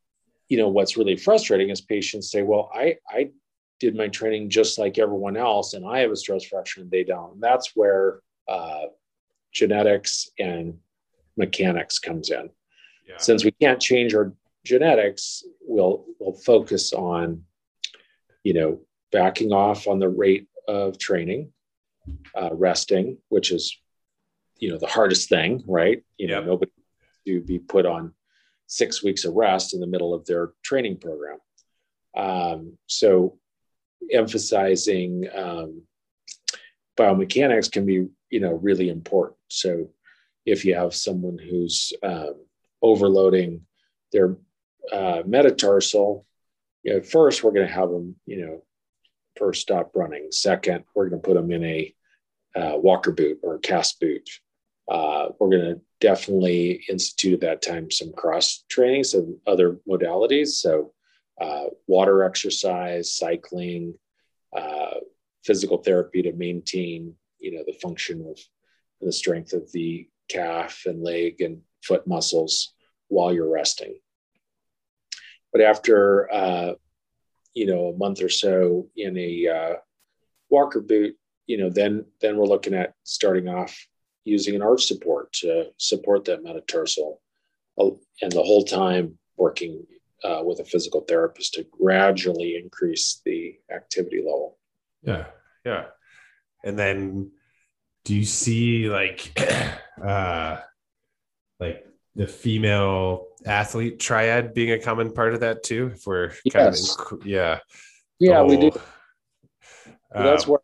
you 0.50 0.58
know, 0.58 0.68
what's 0.68 0.98
really 0.98 1.16
frustrating 1.16 1.70
is 1.70 1.80
patients 1.80 2.30
say, 2.30 2.42
well, 2.42 2.70
I, 2.74 2.96
I 3.08 3.30
did 3.78 3.96
my 3.96 4.08
training 4.08 4.50
just 4.50 4.78
like 4.78 4.98
everyone 4.98 5.38
else 5.38 5.72
and 5.72 5.86
I 5.86 6.00
have 6.00 6.10
a 6.10 6.16
stress 6.16 6.44
fracture 6.44 6.82
and 6.82 6.90
they 6.90 7.04
don't. 7.04 7.34
And 7.34 7.42
that's 7.42 7.74
where 7.74 8.20
uh, 8.46 8.86
genetics 9.52 10.28
and 10.38 10.74
mechanics 11.38 11.98
comes 11.98 12.28
in. 12.28 12.50
Yeah. 13.08 13.16
Since 13.16 13.46
we 13.46 13.52
can't 13.52 13.80
change 13.80 14.14
our 14.14 14.34
genetics, 14.62 15.42
we'll 15.62 16.04
we'll 16.18 16.34
focus 16.34 16.92
on, 16.92 17.44
you 18.44 18.52
know, 18.52 18.80
backing 19.10 19.52
off 19.52 19.88
on 19.88 19.98
the 19.98 20.08
rate 20.08 20.48
of 20.68 20.98
training, 20.98 21.52
uh, 22.34 22.50
resting, 22.52 23.18
which 23.28 23.52
is, 23.52 23.76
you 24.58 24.70
know, 24.70 24.78
the 24.78 24.86
hardest 24.86 25.28
thing, 25.28 25.62
right? 25.66 26.02
You 26.18 26.28
know, 26.28 26.42
nobody 26.42 26.70
to 27.26 27.40
be 27.40 27.58
put 27.58 27.86
on 27.86 28.14
six 28.66 29.02
weeks 29.02 29.24
of 29.24 29.34
rest 29.34 29.74
in 29.74 29.80
the 29.80 29.86
middle 29.86 30.14
of 30.14 30.24
their 30.26 30.52
training 30.62 30.98
program. 30.98 31.38
Um, 32.16 32.78
so, 32.86 33.38
emphasizing 34.10 35.28
um, 35.34 35.82
biomechanics 36.96 37.70
can 37.70 37.86
be, 37.86 38.06
you 38.30 38.40
know, 38.40 38.52
really 38.52 38.88
important. 38.88 39.38
So, 39.48 39.90
if 40.46 40.64
you 40.64 40.74
have 40.74 40.94
someone 40.94 41.38
who's 41.38 41.92
um, 42.02 42.34
overloading 42.82 43.66
their 44.12 44.36
uh, 44.90 45.22
metatarsal, 45.26 46.26
you 46.82 46.94
know, 46.94 47.02
first 47.02 47.44
we're 47.44 47.52
going 47.52 47.66
to 47.66 47.72
have 47.72 47.90
them, 47.90 48.16
you 48.26 48.46
know, 48.46 48.62
first 49.36 49.62
stop 49.62 49.92
running. 49.94 50.28
Second, 50.30 50.84
we're 50.94 51.08
going 51.08 51.20
to 51.22 51.26
put 51.26 51.34
them 51.34 51.50
in 51.50 51.64
a 51.64 51.94
uh, 52.56 52.76
walker 52.76 53.12
boot 53.12 53.38
or 53.42 53.58
cast 53.58 54.00
boot. 54.00 54.28
Uh, 54.88 55.28
we're 55.38 55.50
going 55.50 55.74
to 55.74 55.80
definitely 56.00 56.84
institute 56.88 57.34
at 57.34 57.40
that 57.40 57.62
time 57.62 57.90
some 57.90 58.12
cross 58.12 58.64
training, 58.68 59.04
some 59.04 59.38
other 59.46 59.78
modalities. 59.88 60.48
So, 60.48 60.92
uh, 61.40 61.66
water 61.86 62.24
exercise, 62.24 63.14
cycling, 63.14 63.94
uh, 64.54 64.96
physical 65.44 65.78
therapy 65.78 66.22
to 66.22 66.32
maintain, 66.32 67.14
you 67.38 67.52
know, 67.52 67.62
the 67.66 67.78
function 67.80 68.26
of 68.28 68.38
the 69.00 69.12
strength 69.12 69.52
of 69.52 69.70
the 69.72 70.08
calf 70.28 70.82
and 70.86 71.02
leg 71.02 71.40
and 71.40 71.62
foot 71.82 72.06
muscles 72.06 72.74
while 73.08 73.32
you're 73.32 73.50
resting. 73.50 73.98
But 75.52 75.62
after, 75.62 76.30
uh, 76.32 76.72
you 77.54 77.66
know, 77.66 77.88
a 77.88 77.96
month 77.96 78.22
or 78.22 78.28
so 78.28 78.88
in 78.96 79.16
a 79.16 79.46
uh, 79.48 79.74
walker 80.48 80.80
boot, 80.80 81.16
you 81.46 81.58
know, 81.58 81.70
then 81.70 82.04
then 82.20 82.36
we're 82.36 82.46
looking 82.46 82.74
at 82.74 82.94
starting 83.04 83.48
off 83.48 83.76
using 84.24 84.54
an 84.54 84.62
arch 84.62 84.84
support 84.84 85.32
to 85.32 85.66
support 85.78 86.24
that 86.24 86.42
metatarsal, 86.42 87.20
uh, 87.78 87.90
and 88.22 88.32
the 88.32 88.42
whole 88.42 88.64
time 88.64 89.18
working 89.36 89.84
uh, 90.22 90.42
with 90.44 90.60
a 90.60 90.64
physical 90.64 91.00
therapist 91.00 91.54
to 91.54 91.66
gradually 91.70 92.56
increase 92.56 93.22
the 93.24 93.58
activity 93.74 94.18
level. 94.18 94.58
Yeah, 95.02 95.26
yeah, 95.64 95.86
and 96.64 96.78
then 96.78 97.30
do 98.04 98.14
you 98.14 98.24
see 98.24 98.88
like 98.88 99.32
uh 100.04 100.58
like 101.58 101.86
the 102.14 102.26
female 102.26 103.28
athlete 103.46 103.98
triad 103.98 104.54
being 104.54 104.72
a 104.72 104.78
common 104.78 105.12
part 105.12 105.34
of 105.34 105.40
that 105.40 105.62
too 105.62 105.90
if 105.94 106.06
we're 106.06 106.28
kind 106.28 106.74
yes. 106.74 106.96
of 106.98 107.26
yeah. 107.26 107.58
Yeah 108.18 108.38
whole, 108.38 108.48
we 108.48 108.56
do. 108.56 108.70
Um, 110.14 110.24
that's 110.24 110.46
where 110.46 110.60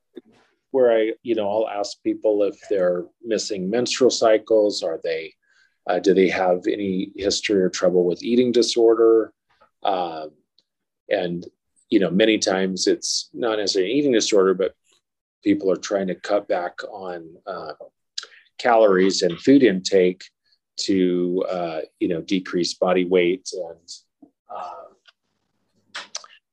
where 0.72 0.92
i 0.92 1.12
you 1.22 1.34
know 1.34 1.48
i'll 1.48 1.68
ask 1.68 2.02
people 2.02 2.42
if 2.42 2.56
they're 2.68 3.04
missing 3.22 3.70
menstrual 3.70 4.10
cycles. 4.10 4.82
Are 4.82 5.00
they 5.02 5.32
uh, 5.88 6.00
do 6.00 6.12
they 6.12 6.28
have 6.28 6.66
any 6.66 7.12
history 7.16 7.62
or 7.62 7.70
trouble 7.70 8.04
with 8.04 8.22
eating 8.22 8.52
disorder? 8.52 9.32
Um, 9.82 10.30
and 11.08 11.46
you 11.90 12.00
know 12.00 12.10
many 12.10 12.38
times 12.38 12.86
it's 12.86 13.30
not 13.32 13.58
necessarily 13.58 13.92
an 13.92 13.96
eating 13.98 14.12
disorder 14.12 14.54
but 14.54 14.74
people 15.44 15.70
are 15.70 15.76
trying 15.76 16.08
to 16.08 16.14
cut 16.14 16.48
back 16.48 16.82
on 16.90 17.36
uh, 17.46 17.72
calories 18.58 19.22
and 19.22 19.38
food 19.38 19.62
intake 19.62 20.24
to 20.76 21.44
uh, 21.48 21.80
you 22.00 22.08
know 22.08 22.20
decrease 22.20 22.74
body 22.74 23.04
weight 23.04 23.48
and 23.52 24.30
uh, 24.54 24.92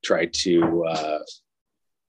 try 0.04 0.26
to 0.26 0.84
uh, 0.84 1.18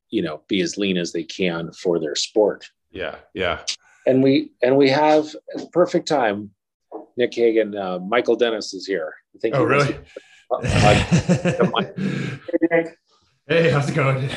you 0.10 0.22
know 0.22 0.42
be 0.48 0.62
as 0.62 0.78
lean 0.78 0.98
as 0.98 1.12
they 1.12 1.24
can 1.24 1.72
for 1.74 2.00
their 2.00 2.16
sport. 2.16 2.70
Yeah, 2.92 3.16
yeah. 3.34 3.62
And 4.08 4.24
we 4.24 4.52
and 4.62 4.78
we 4.78 4.90
have 4.90 5.36
perfect 5.72 6.08
time. 6.08 6.52
Nick 7.18 7.34
Hagan, 7.34 7.78
uh, 7.78 8.00
Michael 8.00 8.36
Dennis 8.36 8.74
is 8.74 8.86
here. 8.86 9.14
I 9.36 9.40
think. 9.40 9.56
Oh, 9.56 9.64
really? 9.64 9.98
hey, 13.48 13.72
how's 13.72 13.90
it 13.90 13.96
going? 13.96 14.30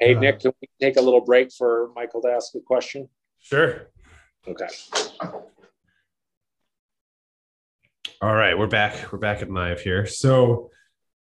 Hey, 0.00 0.14
uh, 0.16 0.20
Nick, 0.20 0.40
can 0.40 0.52
we 0.60 0.68
take 0.80 0.96
a 0.96 1.00
little 1.00 1.20
break 1.20 1.52
for 1.52 1.90
Michael 1.94 2.22
to 2.22 2.28
ask 2.28 2.54
a 2.54 2.60
question? 2.60 3.08
Sure. 3.38 3.88
Okay. 4.46 4.66
All 8.20 8.34
right, 8.34 8.58
we're 8.58 8.66
back. 8.66 9.12
We're 9.12 9.18
back 9.18 9.40
at 9.40 9.50
live 9.50 9.80
here. 9.80 10.04
So, 10.06 10.70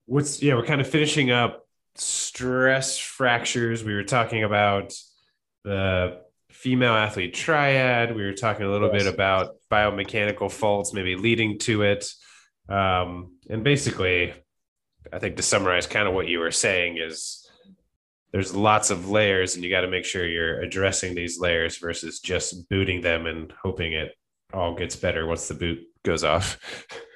what's 0.05 0.41
yeah? 0.41 0.55
We're 0.55 0.65
kind 0.65 0.79
of 0.79 0.87
finishing 0.87 1.29
up 1.29 1.67
stress 1.95 2.97
fractures. 2.97 3.83
We 3.83 3.93
were 3.93 4.05
talking 4.05 4.45
about 4.45 4.93
the 5.65 6.21
female 6.51 6.93
athlete 6.93 7.33
triad. 7.33 8.15
We 8.15 8.23
were 8.23 8.33
talking 8.33 8.65
a 8.65 8.71
little 8.71 8.89
yes. 8.93 9.03
bit 9.03 9.13
about 9.13 9.55
biomechanical 9.69 10.49
faults, 10.49 10.93
maybe 10.93 11.17
leading 11.17 11.59
to 11.59 11.81
it. 11.81 12.09
Um, 12.69 13.37
and 13.49 13.61
basically, 13.61 14.33
I 15.11 15.19
think 15.19 15.35
to 15.35 15.43
summarize 15.43 15.85
kind 15.85 16.07
of 16.07 16.13
what 16.13 16.29
you 16.29 16.39
were 16.39 16.51
saying 16.51 16.97
is 16.97 17.40
there's 18.31 18.55
lots 18.55 18.89
of 18.89 19.09
layers, 19.09 19.55
and 19.55 19.63
you 19.63 19.69
got 19.69 19.81
to 19.81 19.89
make 19.89 20.05
sure 20.05 20.25
you're 20.25 20.61
addressing 20.61 21.15
these 21.15 21.39
layers 21.39 21.77
versus 21.77 22.19
just 22.19 22.69
booting 22.69 23.01
them 23.01 23.25
and 23.25 23.53
hoping 23.61 23.93
it 23.93 24.15
all 24.53 24.75
gets 24.75 24.95
better 24.95 25.25
once 25.25 25.47
the 25.47 25.53
boot 25.53 25.79
goes 26.03 26.23
off. 26.23 26.57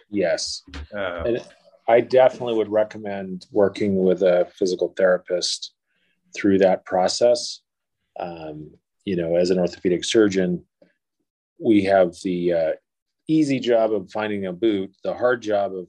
Yes. 0.09 0.61
And 0.91 1.43
I 1.87 2.01
definitely 2.01 2.55
would 2.55 2.71
recommend 2.71 3.45
working 3.51 4.03
with 4.03 4.21
a 4.21 4.47
physical 4.55 4.93
therapist 4.97 5.73
through 6.35 6.59
that 6.59 6.85
process. 6.85 7.61
Um, 8.19 8.71
you 9.03 9.15
know, 9.15 9.35
as 9.35 9.51
an 9.51 9.59
orthopedic 9.59 10.03
surgeon, 10.03 10.63
we 11.59 11.83
have 11.83 12.13
the 12.23 12.53
uh, 12.53 12.71
easy 13.27 13.59
job 13.59 13.93
of 13.93 14.11
finding 14.11 14.45
a 14.45 14.53
boot, 14.53 14.93
the 15.03 15.13
hard 15.13 15.41
job 15.41 15.73
of 15.73 15.87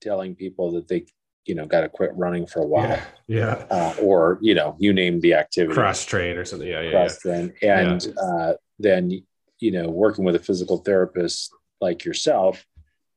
telling 0.00 0.34
people 0.34 0.72
that 0.72 0.88
they, 0.88 1.06
you 1.46 1.54
know, 1.54 1.64
got 1.64 1.82
to 1.82 1.88
quit 1.88 2.10
running 2.14 2.46
for 2.46 2.60
a 2.60 2.66
while. 2.66 2.88
Yeah. 2.88 3.04
yeah. 3.28 3.66
Uh, 3.70 3.94
or, 4.02 4.38
you 4.42 4.54
know, 4.54 4.76
you 4.78 4.92
name 4.92 5.20
the 5.20 5.34
activity. 5.34 5.74
Cross 5.74 6.04
train 6.04 6.36
or 6.36 6.44
something. 6.44 6.68
Yeah. 6.68 6.82
yeah 6.82 6.90
Cross 6.90 7.20
train. 7.20 7.54
And 7.62 8.04
yeah. 8.04 8.22
uh, 8.22 8.54
then, 8.78 9.22
you 9.58 9.70
know, 9.70 9.88
working 9.88 10.24
with 10.24 10.34
a 10.34 10.40
physical 10.40 10.78
therapist 10.78 11.52
like 11.80 12.04
yourself, 12.04 12.64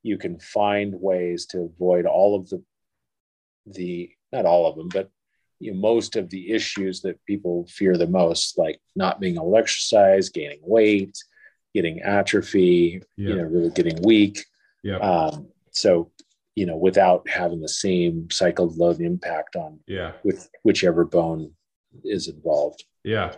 you 0.03 0.17
can 0.17 0.39
find 0.39 0.93
ways 1.01 1.45
to 1.47 1.61
avoid 1.61 2.05
all 2.05 2.35
of 2.35 2.49
the, 2.49 2.63
the, 3.65 4.09
not 4.31 4.45
all 4.45 4.67
of 4.67 4.77
them, 4.77 4.89
but 4.89 5.09
you 5.59 5.73
know, 5.73 5.79
most 5.79 6.15
of 6.15 6.29
the 6.29 6.51
issues 6.51 7.01
that 7.01 7.23
people 7.25 7.65
fear 7.67 7.97
the 7.97 8.07
most, 8.07 8.57
like 8.57 8.79
not 8.95 9.19
being 9.19 9.35
able 9.35 9.51
to 9.51 9.57
exercise, 9.57 10.29
gaining 10.29 10.59
weight, 10.61 11.17
getting 11.73 12.01
atrophy, 12.01 13.01
yeah. 13.17 13.29
you 13.29 13.35
know, 13.35 13.43
really 13.43 13.69
getting 13.71 14.01
weak. 14.03 14.45
Yeah. 14.83 14.97
Um, 14.97 15.47
so, 15.71 16.11
you 16.59 16.65
know, 16.65 16.75
without 16.75 17.29
having 17.29 17.61
the 17.61 17.69
same 17.69 18.29
cycle 18.29 18.67
load 18.75 18.99
impact 18.99 19.55
on 19.55 19.79
yeah 19.87 20.11
with 20.23 20.49
whichever 20.63 21.05
bone 21.05 21.51
is 22.03 22.27
involved. 22.27 22.83
Yeah. 23.05 23.31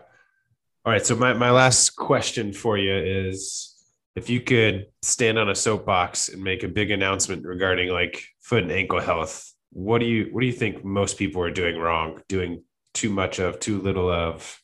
All 0.84 0.92
right. 0.92 1.06
So 1.06 1.16
my, 1.16 1.34
my 1.34 1.52
last 1.52 1.92
question 1.92 2.52
for 2.52 2.80
you 2.80 2.96
is 2.96 3.76
if 4.16 4.28
you 4.28 4.42
could 4.42 4.88
stand 5.04 5.38
on 5.38 5.50
a 5.50 5.56
soapbox 5.56 6.30
and 6.30 6.44
make 6.44 6.64
a 6.64 6.68
big 6.68 6.90
announcement 6.90 7.46
regarding 7.46 7.90
like 7.90 8.24
foot 8.40 8.64
and 8.64 8.72
ankle 8.72 9.00
health 9.00 9.54
what 9.74 10.00
do 10.00 10.06
you 10.06 10.28
what 10.32 10.42
do 10.42 10.48
you 10.48 10.54
think 10.54 10.84
most 10.84 11.18
people 11.18 11.42
are 11.42 11.52
doing 11.52 11.78
wrong 11.78 12.20
doing 12.28 12.64
too 12.94 13.10
much 13.10 13.40
of 13.40 13.60
too 13.60 13.80
little 13.80 14.12
of 14.12 14.60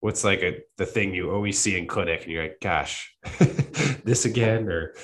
what's 0.00 0.24
like 0.24 0.42
a 0.42 0.58
the 0.76 0.86
thing 0.86 1.14
you 1.14 1.30
always 1.30 1.58
see 1.58 1.78
in 1.78 1.86
clinic 1.86 2.24
and 2.24 2.32
you're 2.32 2.42
like 2.42 2.58
gosh 2.60 3.14
this 4.04 4.24
again 4.24 4.68
or 4.68 4.94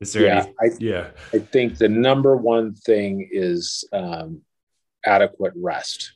is 0.00 0.12
there 0.12 0.26
yeah, 0.26 0.44
any, 0.44 0.54
I, 0.60 0.76
yeah. 0.78 1.06
I 1.32 1.38
think 1.38 1.78
the 1.78 1.88
number 1.88 2.36
one 2.36 2.74
thing 2.74 3.28
is 3.30 3.84
um, 3.92 4.42
adequate 5.04 5.52
rest. 5.56 6.12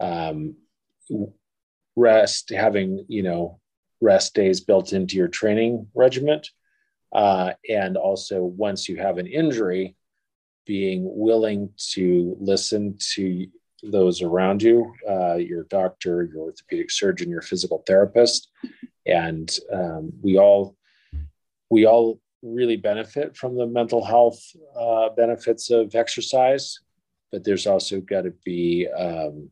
Um, 0.00 0.56
rest 1.96 2.50
having 2.50 3.04
you 3.08 3.22
know 3.22 3.58
rest 4.00 4.34
days 4.34 4.60
built 4.60 4.92
into 4.92 5.16
your 5.16 5.26
training 5.26 5.88
regiment 5.94 6.48
uh, 7.12 7.52
and 7.68 7.96
also 7.96 8.42
once 8.42 8.88
you 8.88 8.96
have 8.96 9.18
an 9.18 9.26
injury 9.26 9.96
being 10.66 11.02
willing 11.04 11.70
to 11.76 12.36
listen 12.38 12.96
to 12.98 13.46
those 13.82 14.22
around 14.22 14.62
you, 14.62 14.92
uh, 15.08 15.36
your 15.36 15.64
doctor, 15.64 16.24
your 16.24 16.42
orthopedic 16.42 16.90
surgeon, 16.90 17.30
your 17.30 17.40
physical 17.40 17.82
therapist, 17.86 18.50
and 19.06 19.58
um, 19.72 20.12
we 20.20 20.38
all 20.38 20.76
we 21.70 21.86
all 21.86 22.20
really 22.42 22.76
benefit 22.76 23.36
from 23.36 23.56
the 23.56 23.66
mental 23.66 24.04
health 24.04 24.40
uh, 24.78 25.08
benefits 25.10 25.70
of 25.70 25.94
exercise, 25.94 26.78
but 27.32 27.44
there's 27.44 27.66
also 27.66 28.00
got 28.00 28.22
to 28.22 28.32
be 28.44 28.88
um, 28.96 29.50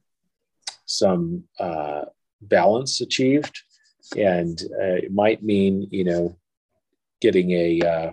some 0.87 1.45
uh, 1.59 2.03
balance 2.41 3.01
achieved, 3.01 3.63
and 4.17 4.63
uh, 4.81 4.97
it 5.05 5.13
might 5.13 5.43
mean 5.43 5.89
you 5.91 6.05
know 6.05 6.37
getting 7.21 7.51
a 7.53 7.81
uh, 7.81 8.11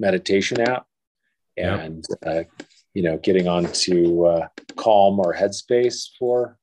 meditation 0.00 0.60
app 0.60 0.86
and 1.56 2.04
yep. 2.22 2.46
uh, 2.46 2.64
you 2.94 3.02
know 3.02 3.18
getting 3.18 3.48
onto 3.48 4.24
uh, 4.24 4.46
calm 4.76 5.18
or 5.20 5.34
headspace 5.34 6.08
for 6.18 6.58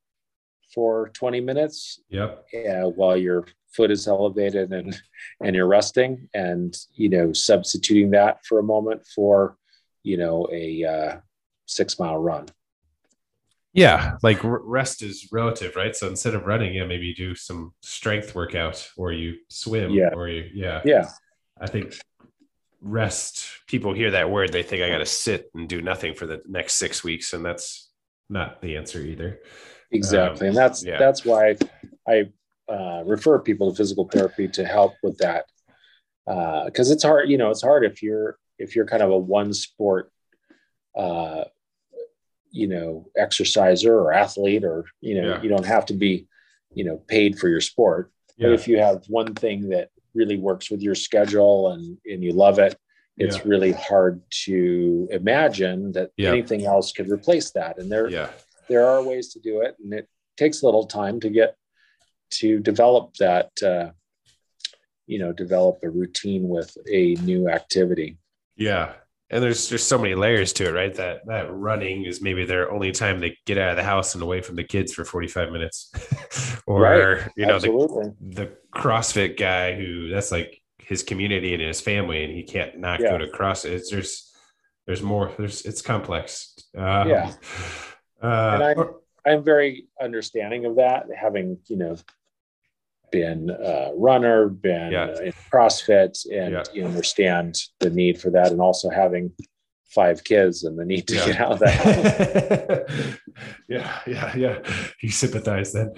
for 0.74 1.10
20 1.10 1.40
minutes. 1.40 2.02
Yep. 2.10 2.46
Uh, 2.54 2.90
while 2.90 3.16
your 3.16 3.46
foot 3.76 3.92
is 3.92 4.08
elevated 4.08 4.72
and 4.72 5.00
and 5.44 5.56
you're 5.56 5.68
resting 5.68 6.30
and 6.34 6.76
you 6.94 7.10
know 7.10 7.34
substituting 7.34 8.12
that 8.12 8.46
for 8.46 8.60
a 8.60 8.64
moment 8.64 9.06
for 9.06 9.58
you 10.04 10.18
know 10.18 10.48
a 10.52 10.84
uh, 10.84 11.18
six 11.66 12.00
mile 12.00 12.18
run. 12.18 12.46
Yeah 13.74 14.16
like 14.24 14.40
rest 14.44 15.02
is 15.02 15.28
relative 15.32 15.76
right? 15.76 15.96
So 15.96 16.08
instead 16.08 16.36
of 16.36 16.46
running 16.46 16.74
yeah 16.76 16.86
maybe 16.86 17.08
you 17.08 17.16
do 17.16 17.36
some 17.36 17.74
strength 17.82 18.34
workout 18.34 18.90
or 18.98 19.12
you 19.12 19.36
swim 19.50 19.92
yeah. 19.92 20.10
or 20.14 20.28
you 20.30 20.50
yeah. 20.54 20.82
Yeah. 20.86 21.10
I 21.60 21.68
think 21.68 21.96
rest 22.82 23.48
people 23.68 23.94
hear 23.94 24.12
that 24.12 24.30
word 24.30 24.52
they 24.52 24.62
think 24.62 24.84
i 24.84 24.90
got 24.90 25.00
to 25.00 25.06
sit 25.08 25.50
and 25.56 25.68
do 25.68 25.82
nothing 25.82 26.14
for 26.14 26.28
the 26.28 26.40
next 26.48 26.76
six 26.76 27.04
weeks 27.04 27.34
and 27.34 27.44
that's 27.44 27.90
not 28.30 28.62
the 28.62 28.78
answer 28.78 29.00
either. 29.02 29.40
Exactly 29.92 30.48
um, 30.48 30.50
and 30.50 30.58
that's 30.58 30.84
yeah. 30.84 30.98
that's 30.98 31.26
why 31.26 31.56
i 32.08 32.26
uh, 32.68 33.04
refer 33.06 33.40
people 33.40 33.70
to 33.70 33.78
physical 33.78 34.08
therapy 34.08 34.48
to 34.48 34.66
help 34.66 34.94
with 35.04 35.18
that 35.20 35.46
because 36.26 36.90
uh, 36.90 36.94
it's 36.94 37.04
hard 37.04 37.30
you 37.30 37.38
know 37.38 37.52
it's 37.52 37.62
hard 37.62 37.86
if 37.86 38.02
you're 38.02 38.38
if 38.58 38.76
you're 38.76 38.88
kind 38.88 39.04
of 39.04 39.12
a 39.12 39.18
one 39.18 39.54
sport 39.54 40.12
uh, 40.98 41.44
you 42.52 42.68
know 42.68 43.06
exerciser 43.18 44.00
or 44.00 44.14
athlete 44.14 44.64
or 44.64 44.86
you 45.02 45.22
know 45.22 45.30
yeah. 45.30 45.42
you 45.42 45.50
don't 45.50 45.66
have 45.66 45.86
to 45.86 45.94
be 45.94 46.28
you 46.74 46.84
know 46.84 46.98
paid 47.08 47.38
for 47.38 47.50
your 47.50 47.62
sport 47.62 48.12
yeah. 48.38 48.48
but 48.48 48.54
if 48.54 48.68
you 48.68 48.80
have 48.80 49.04
one 49.08 49.34
thing 49.36 49.70
that 49.70 49.90
really 50.14 50.38
works 50.38 50.72
with 50.72 50.82
your 50.82 50.96
schedule 50.96 51.72
and 51.72 51.98
and 52.06 52.24
you 52.24 52.32
love 52.32 52.58
it 52.60 52.78
it's 53.18 53.38
yeah. 53.38 53.44
really 53.46 53.72
hard 53.74 54.22
to 54.30 55.08
imagine 55.12 55.92
that 55.92 56.12
anything 56.32 56.66
else 56.66 56.92
could 56.92 57.12
replace 57.12 57.52
that 57.52 57.78
and 57.78 57.92
there 57.92 58.10
there 58.70 58.88
are 58.88 59.04
ways 59.04 59.34
to 59.34 59.40
do 59.40 59.62
it 59.62 59.76
and 59.84 59.94
it 59.94 60.08
takes 60.38 60.62
a 60.62 60.66
little 60.66 60.86
time 60.86 61.20
to 61.20 61.30
get 61.30 61.56
to 62.32 62.60
develop 62.60 63.14
that 63.16 63.52
uh, 63.64 63.92
you 65.08 65.20
know 65.20 65.32
develop 65.32 65.80
a 65.84 65.90
routine 65.90 66.48
with 66.48 66.76
a 66.92 67.16
new 67.16 67.50
activity. 67.50 68.18
Yeah. 68.56 68.94
And 69.32 69.44
there's 69.44 69.70
there's 69.70 69.84
so 69.84 69.98
many 69.98 70.14
layers 70.14 70.54
to 70.54 70.68
it 70.68 70.72
right? 70.72 70.94
That 70.94 71.26
that 71.26 71.52
running 71.52 72.06
is 72.06 72.22
maybe 72.22 72.46
their 72.46 72.72
only 72.72 72.92
time 72.92 73.20
they 73.20 73.38
get 73.46 73.58
out 73.58 73.72
of 73.72 73.76
the 73.76 73.84
house 73.84 74.14
and 74.14 74.22
away 74.22 74.42
from 74.42 74.56
the 74.56 74.64
kids 74.64 74.94
for 74.94 75.04
45 75.04 75.52
minutes. 75.52 75.92
Or 76.68 76.82
right. 76.82 77.30
you 77.38 77.46
know 77.46 77.60
the, 77.60 78.16
the 78.20 78.52
crossfit 78.74 79.38
guy 79.38 79.76
who 79.76 80.10
that's 80.10 80.32
like 80.32 80.64
his 80.80 81.04
community 81.04 81.54
and 81.54 81.62
his 81.62 81.80
family 81.80 82.24
and 82.24 82.34
he 82.34 82.42
can't 82.42 82.80
not 82.80 83.00
yeah. 83.00 83.12
go 83.12 83.20
to 83.20 83.30
cross 83.30 83.66
it's 83.66 83.92
there's 83.92 84.34
there's 84.88 85.02
more 85.02 85.32
there's 85.38 85.64
it's 85.64 85.82
complex. 85.82 86.54
Um, 86.76 87.10
yeah. 87.10 87.34
uh, 88.22 88.52
and 88.54 88.64
I'm, 88.64 88.90
I'm 89.26 89.44
very 89.44 89.88
understanding 90.02 90.66
of 90.66 90.76
that 90.76 91.06
having 91.16 91.58
you 91.68 91.78
know 91.78 91.98
been 93.12 93.50
a 93.50 93.92
runner, 93.96 94.50
been 94.50 94.92
yeah. 94.92 95.20
in 95.22 95.34
CrossFit, 95.52 96.26
and 96.32 96.54
yeah. 96.54 96.64
you 96.74 96.86
understand 96.86 97.58
the 97.80 97.90
need 97.90 98.20
for 98.20 98.30
that, 98.32 98.52
and 98.52 98.62
also 98.62 98.90
having 98.90 99.32
five 99.90 100.24
kids 100.24 100.64
and 100.64 100.78
the 100.78 100.86
need 100.86 101.08
to 101.08 101.16
yeah. 101.16 101.26
get 101.26 101.40
out 101.40 101.52
of 101.54 101.60
that. 101.60 103.20
yeah, 103.70 104.00
yeah, 104.06 104.36
yeah. 104.36 104.60
You 105.02 105.10
sympathize 105.10 105.72
then. 105.72 105.94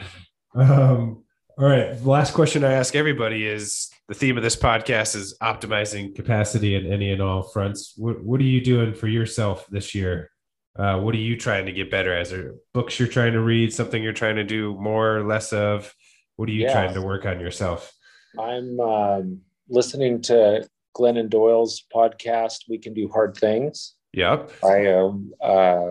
Um, 0.53 1.23
all 1.57 1.67
right. 1.67 1.97
The 1.97 2.09
last 2.09 2.35
question 2.35 2.63
I 2.63 2.73
ask 2.73 2.95
everybody 2.95 3.47
is 3.47 3.89
the 4.07 4.13
theme 4.13 4.37
of 4.37 4.43
this 4.43 4.55
podcast 4.55 5.15
is 5.15 5.35
optimizing 5.41 6.15
capacity 6.15 6.75
in 6.75 6.91
any 6.91 7.11
and 7.11 7.21
all 7.21 7.41
fronts. 7.41 7.93
What, 7.97 8.23
what 8.23 8.39
are 8.39 8.45
you 8.45 8.61
doing 8.61 8.93
for 8.93 9.07
yourself 9.07 9.65
this 9.67 9.95
year? 9.95 10.29
Uh, 10.77 10.99
what 10.99 11.15
are 11.15 11.19
you 11.19 11.35
trying 11.35 11.65
to 11.65 11.71
get 11.71 11.89
better 11.89 12.15
as? 12.15 12.31
Are 12.31 12.55
books 12.73 12.99
you're 12.99 13.07
trying 13.07 13.33
to 13.33 13.41
read, 13.41 13.73
something 13.73 14.01
you're 14.01 14.13
trying 14.13 14.35
to 14.35 14.43
do 14.43 14.75
more 14.75 15.17
or 15.17 15.23
less 15.23 15.51
of? 15.51 15.93
What 16.35 16.49
are 16.49 16.51
you 16.51 16.63
yeah. 16.63 16.73
trying 16.73 16.93
to 16.93 17.01
work 17.01 17.25
on 17.25 17.39
yourself? 17.39 17.91
I'm 18.39 18.79
um, 18.79 19.41
listening 19.69 20.21
to 20.23 20.67
Glennon 20.95 21.29
Doyle's 21.29 21.83
podcast, 21.93 22.65
We 22.69 22.77
Can 22.77 22.93
Do 22.93 23.09
Hard 23.09 23.35
Things. 23.35 23.95
Yep. 24.13 24.51
I 24.63 24.85
am 24.85 25.31
uh, 25.41 25.89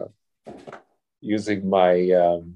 using 1.20 1.68
my 1.68 2.10
um, 2.12 2.54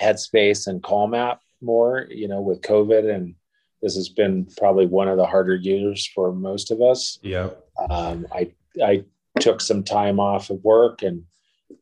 Headspace 0.00 0.66
and 0.66 0.82
Calm 0.82 1.14
app 1.14 1.40
more, 1.62 2.06
you 2.10 2.28
know, 2.28 2.42
with 2.42 2.60
COVID. 2.60 3.12
And 3.12 3.34
this 3.80 3.96
has 3.96 4.10
been 4.10 4.46
probably 4.58 4.86
one 4.86 5.08
of 5.08 5.16
the 5.16 5.26
harder 5.26 5.56
years 5.56 6.06
for 6.14 6.32
most 6.32 6.70
of 6.70 6.82
us. 6.82 7.18
Yep. 7.22 7.64
Um, 7.90 8.26
I 8.32 8.52
I 8.82 9.04
took 9.40 9.60
some 9.60 9.82
time 9.82 10.20
off 10.20 10.50
of 10.50 10.62
work 10.64 11.02
and 11.02 11.24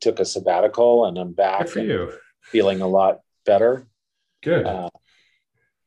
took 0.01 0.19
a 0.19 0.25
sabbatical, 0.25 1.05
and 1.05 1.17
I'm 1.17 1.33
back 1.33 1.67
for 1.67 1.79
you. 1.79 2.11
feeling 2.43 2.81
a 2.81 2.87
lot 2.87 3.21
better. 3.45 3.87
Good. 4.43 4.65
Uh, 4.65 4.89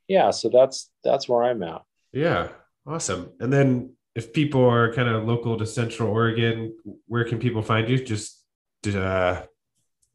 yeah, 0.08 0.30
so 0.30 0.48
that's 0.48 0.90
that's 1.04 1.28
where 1.28 1.44
I'm 1.44 1.62
at. 1.62 1.82
Yeah, 2.12 2.48
awesome. 2.86 3.30
And 3.40 3.52
then 3.52 3.94
if 4.14 4.32
people 4.32 4.64
are 4.68 4.92
kind 4.92 5.08
of 5.08 5.24
local 5.26 5.56
to 5.58 5.66
Central 5.66 6.10
Oregon, 6.10 6.76
where 7.06 7.24
can 7.24 7.38
people 7.38 7.62
find 7.62 7.88
you? 7.88 8.02
Just 8.04 8.44
uh, 8.92 9.42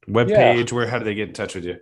web 0.08 0.30
Yeah. 0.30 0.54
page. 0.54 0.74
Where? 0.74 0.88
How 0.88 1.00
do 1.00 1.06
they 1.06 1.16
get 1.16 1.30
in 1.30 1.34
touch 1.34 1.56
with 1.56 1.64
you? 1.66 1.78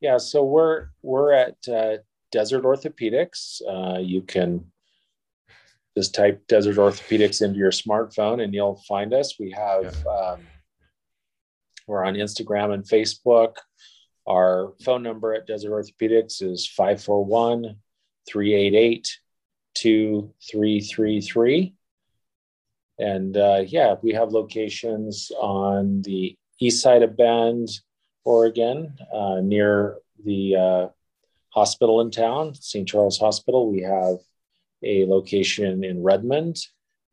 Yeah, 0.00 0.18
so 0.18 0.44
we're 0.44 0.88
we're 1.02 1.32
at 1.32 1.56
uh, 1.68 1.98
Desert 2.30 2.62
Orthopedics. 2.64 3.60
Uh, 3.68 3.98
you 3.98 4.22
can 4.22 4.70
just 5.96 6.14
type 6.14 6.46
Desert 6.46 6.76
Orthopedics 6.76 7.42
into 7.42 7.58
your 7.58 7.70
smartphone, 7.72 8.42
and 8.42 8.54
you'll 8.54 8.82
find 8.88 9.12
us. 9.12 9.38
We 9.38 9.50
have 9.50 9.94
um, 10.06 10.40
we're 11.86 12.04
on 12.04 12.14
Instagram 12.14 12.74
and 12.74 12.84
Facebook. 12.84 13.54
Our 14.28 14.74
phone 14.84 15.02
number 15.02 15.34
at 15.34 15.46
Desert 15.46 15.70
Orthopedics 15.70 16.42
is 16.42 16.66
541 16.66 17.76
388 18.28 19.18
2333. 19.74 21.74
And 22.98 23.36
uh, 23.36 23.64
yeah, 23.66 23.96
we 24.02 24.12
have 24.12 24.32
locations 24.32 25.32
on 25.36 26.02
the 26.02 26.36
east 26.60 26.82
side 26.82 27.02
of 27.02 27.16
Bend, 27.16 27.68
Oregon, 28.24 28.96
uh, 29.12 29.40
near 29.42 29.98
the 30.24 30.56
uh, 30.56 30.88
hospital 31.50 32.00
in 32.00 32.10
town, 32.10 32.54
St. 32.54 32.86
Charles 32.86 33.18
Hospital. 33.18 33.70
We 33.70 33.80
have 33.80 34.16
a 34.84 35.06
location 35.06 35.84
in 35.84 36.02
Redmond, 36.02 36.58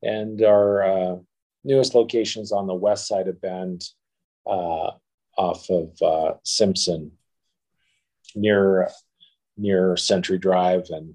and 0.03 0.43
our 0.43 0.83
uh, 0.83 1.15
newest 1.63 1.95
locations 1.95 2.51
on 2.51 2.67
the 2.67 2.73
west 2.73 3.07
side 3.07 3.27
of 3.27 3.41
Bend, 3.41 3.83
uh, 4.49 4.91
off 5.37 5.69
of 5.69 6.01
uh, 6.01 6.33
Simpson, 6.43 7.11
near 8.35 8.89
near 9.57 9.95
Century 9.97 10.37
Drive, 10.37 10.87
and 10.89 11.13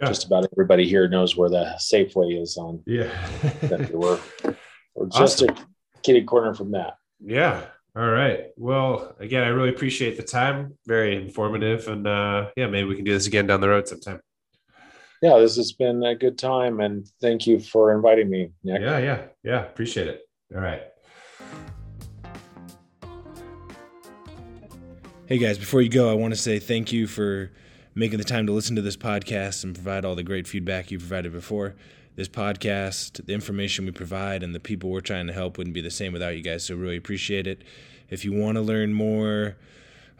Yeah. 0.00 0.08
just 0.08 0.24
about 0.24 0.46
everybody 0.52 0.88
here 0.88 1.08
knows 1.08 1.36
where 1.36 1.50
the 1.50 1.76
Safeway 1.78 2.40
is 2.40 2.56
on. 2.56 2.82
Yeah. 2.86 3.10
we're 3.92 4.18
we're 4.94 5.08
just 5.08 5.42
a 5.42 5.54
kitty 6.02 6.22
corner 6.24 6.54
from 6.54 6.72
that. 6.72 6.94
yeah. 7.20 7.66
All 7.96 8.10
right. 8.10 8.46
Well, 8.56 9.14
again, 9.20 9.44
I 9.44 9.48
really 9.48 9.68
appreciate 9.68 10.16
the 10.16 10.24
time. 10.24 10.76
Very 10.84 11.14
informative, 11.14 11.86
and 11.86 12.04
uh, 12.08 12.50
yeah, 12.56 12.66
maybe 12.66 12.88
we 12.88 12.96
can 12.96 13.04
do 13.04 13.12
this 13.12 13.28
again 13.28 13.46
down 13.46 13.60
the 13.60 13.68
road 13.68 13.86
sometime. 13.86 14.20
Yeah, 15.22 15.38
this 15.38 15.54
has 15.56 15.70
been 15.72 16.02
a 16.02 16.16
good 16.16 16.36
time, 16.36 16.80
and 16.80 17.06
thank 17.20 17.46
you 17.46 17.60
for 17.60 17.92
inviting 17.94 18.28
me, 18.28 18.50
Nick. 18.64 18.80
Yeah. 18.82 18.98
Yeah. 18.98 19.22
Yeah. 19.44 19.60
Appreciate 19.64 20.08
it. 20.08 20.22
All 20.52 20.60
right. 20.60 20.82
Hey 25.26 25.38
guys, 25.38 25.56
before 25.56 25.80
you 25.80 25.88
go, 25.88 26.10
I 26.10 26.12
want 26.12 26.34
to 26.34 26.38
say 26.38 26.58
thank 26.58 26.92
you 26.92 27.06
for 27.06 27.50
making 27.94 28.18
the 28.18 28.24
time 28.24 28.44
to 28.46 28.52
listen 28.52 28.76
to 28.76 28.82
this 28.82 28.98
podcast 28.98 29.64
and 29.64 29.74
provide 29.74 30.04
all 30.04 30.14
the 30.14 30.22
great 30.22 30.46
feedback 30.46 30.90
you 30.90 30.98
provided 30.98 31.32
before. 31.32 31.76
This 32.14 32.28
podcast, 32.28 33.24
the 33.24 33.32
information 33.32 33.86
we 33.86 33.90
provide, 33.90 34.42
and 34.42 34.54
the 34.54 34.60
people 34.60 34.90
we're 34.90 35.00
trying 35.00 35.26
to 35.28 35.32
help 35.32 35.56
wouldn't 35.56 35.72
be 35.72 35.80
the 35.80 35.90
same 35.90 36.12
without 36.12 36.36
you 36.36 36.42
guys. 36.42 36.66
So, 36.66 36.74
really 36.74 36.98
appreciate 36.98 37.46
it. 37.46 37.62
If 38.10 38.22
you 38.26 38.34
want 38.34 38.56
to 38.56 38.60
learn 38.60 38.92
more 38.92 39.56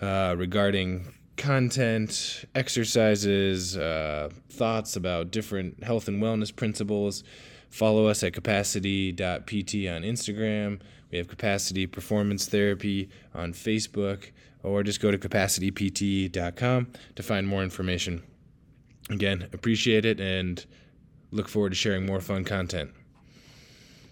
uh, 0.00 0.36
regarding 0.38 1.12
content, 1.36 2.46
exercises, 2.54 3.76
uh, 3.76 4.30
thoughts 4.48 4.96
about 4.96 5.30
different 5.30 5.84
health 5.84 6.08
and 6.08 6.22
wellness 6.22 6.54
principles, 6.56 7.24
follow 7.68 8.06
us 8.06 8.22
at 8.22 8.32
capacity.pt 8.32 9.86
on 9.86 10.00
Instagram. 10.00 10.80
We 11.10 11.18
have 11.18 11.28
Capacity 11.28 11.86
Performance 11.86 12.48
Therapy 12.48 13.10
on 13.34 13.52
Facebook, 13.52 14.30
or 14.64 14.82
just 14.82 15.00
go 15.00 15.10
to 15.10 15.18
capacitypt.com 15.18 16.92
to 17.14 17.22
find 17.22 17.46
more 17.46 17.62
information. 17.62 18.22
Again, 19.10 19.48
appreciate 19.52 20.04
it 20.04 20.18
and 20.18 20.64
look 21.30 21.48
forward 21.48 21.70
to 21.70 21.76
sharing 21.76 22.06
more 22.06 22.20
fun 22.20 22.44
content. 22.44 22.90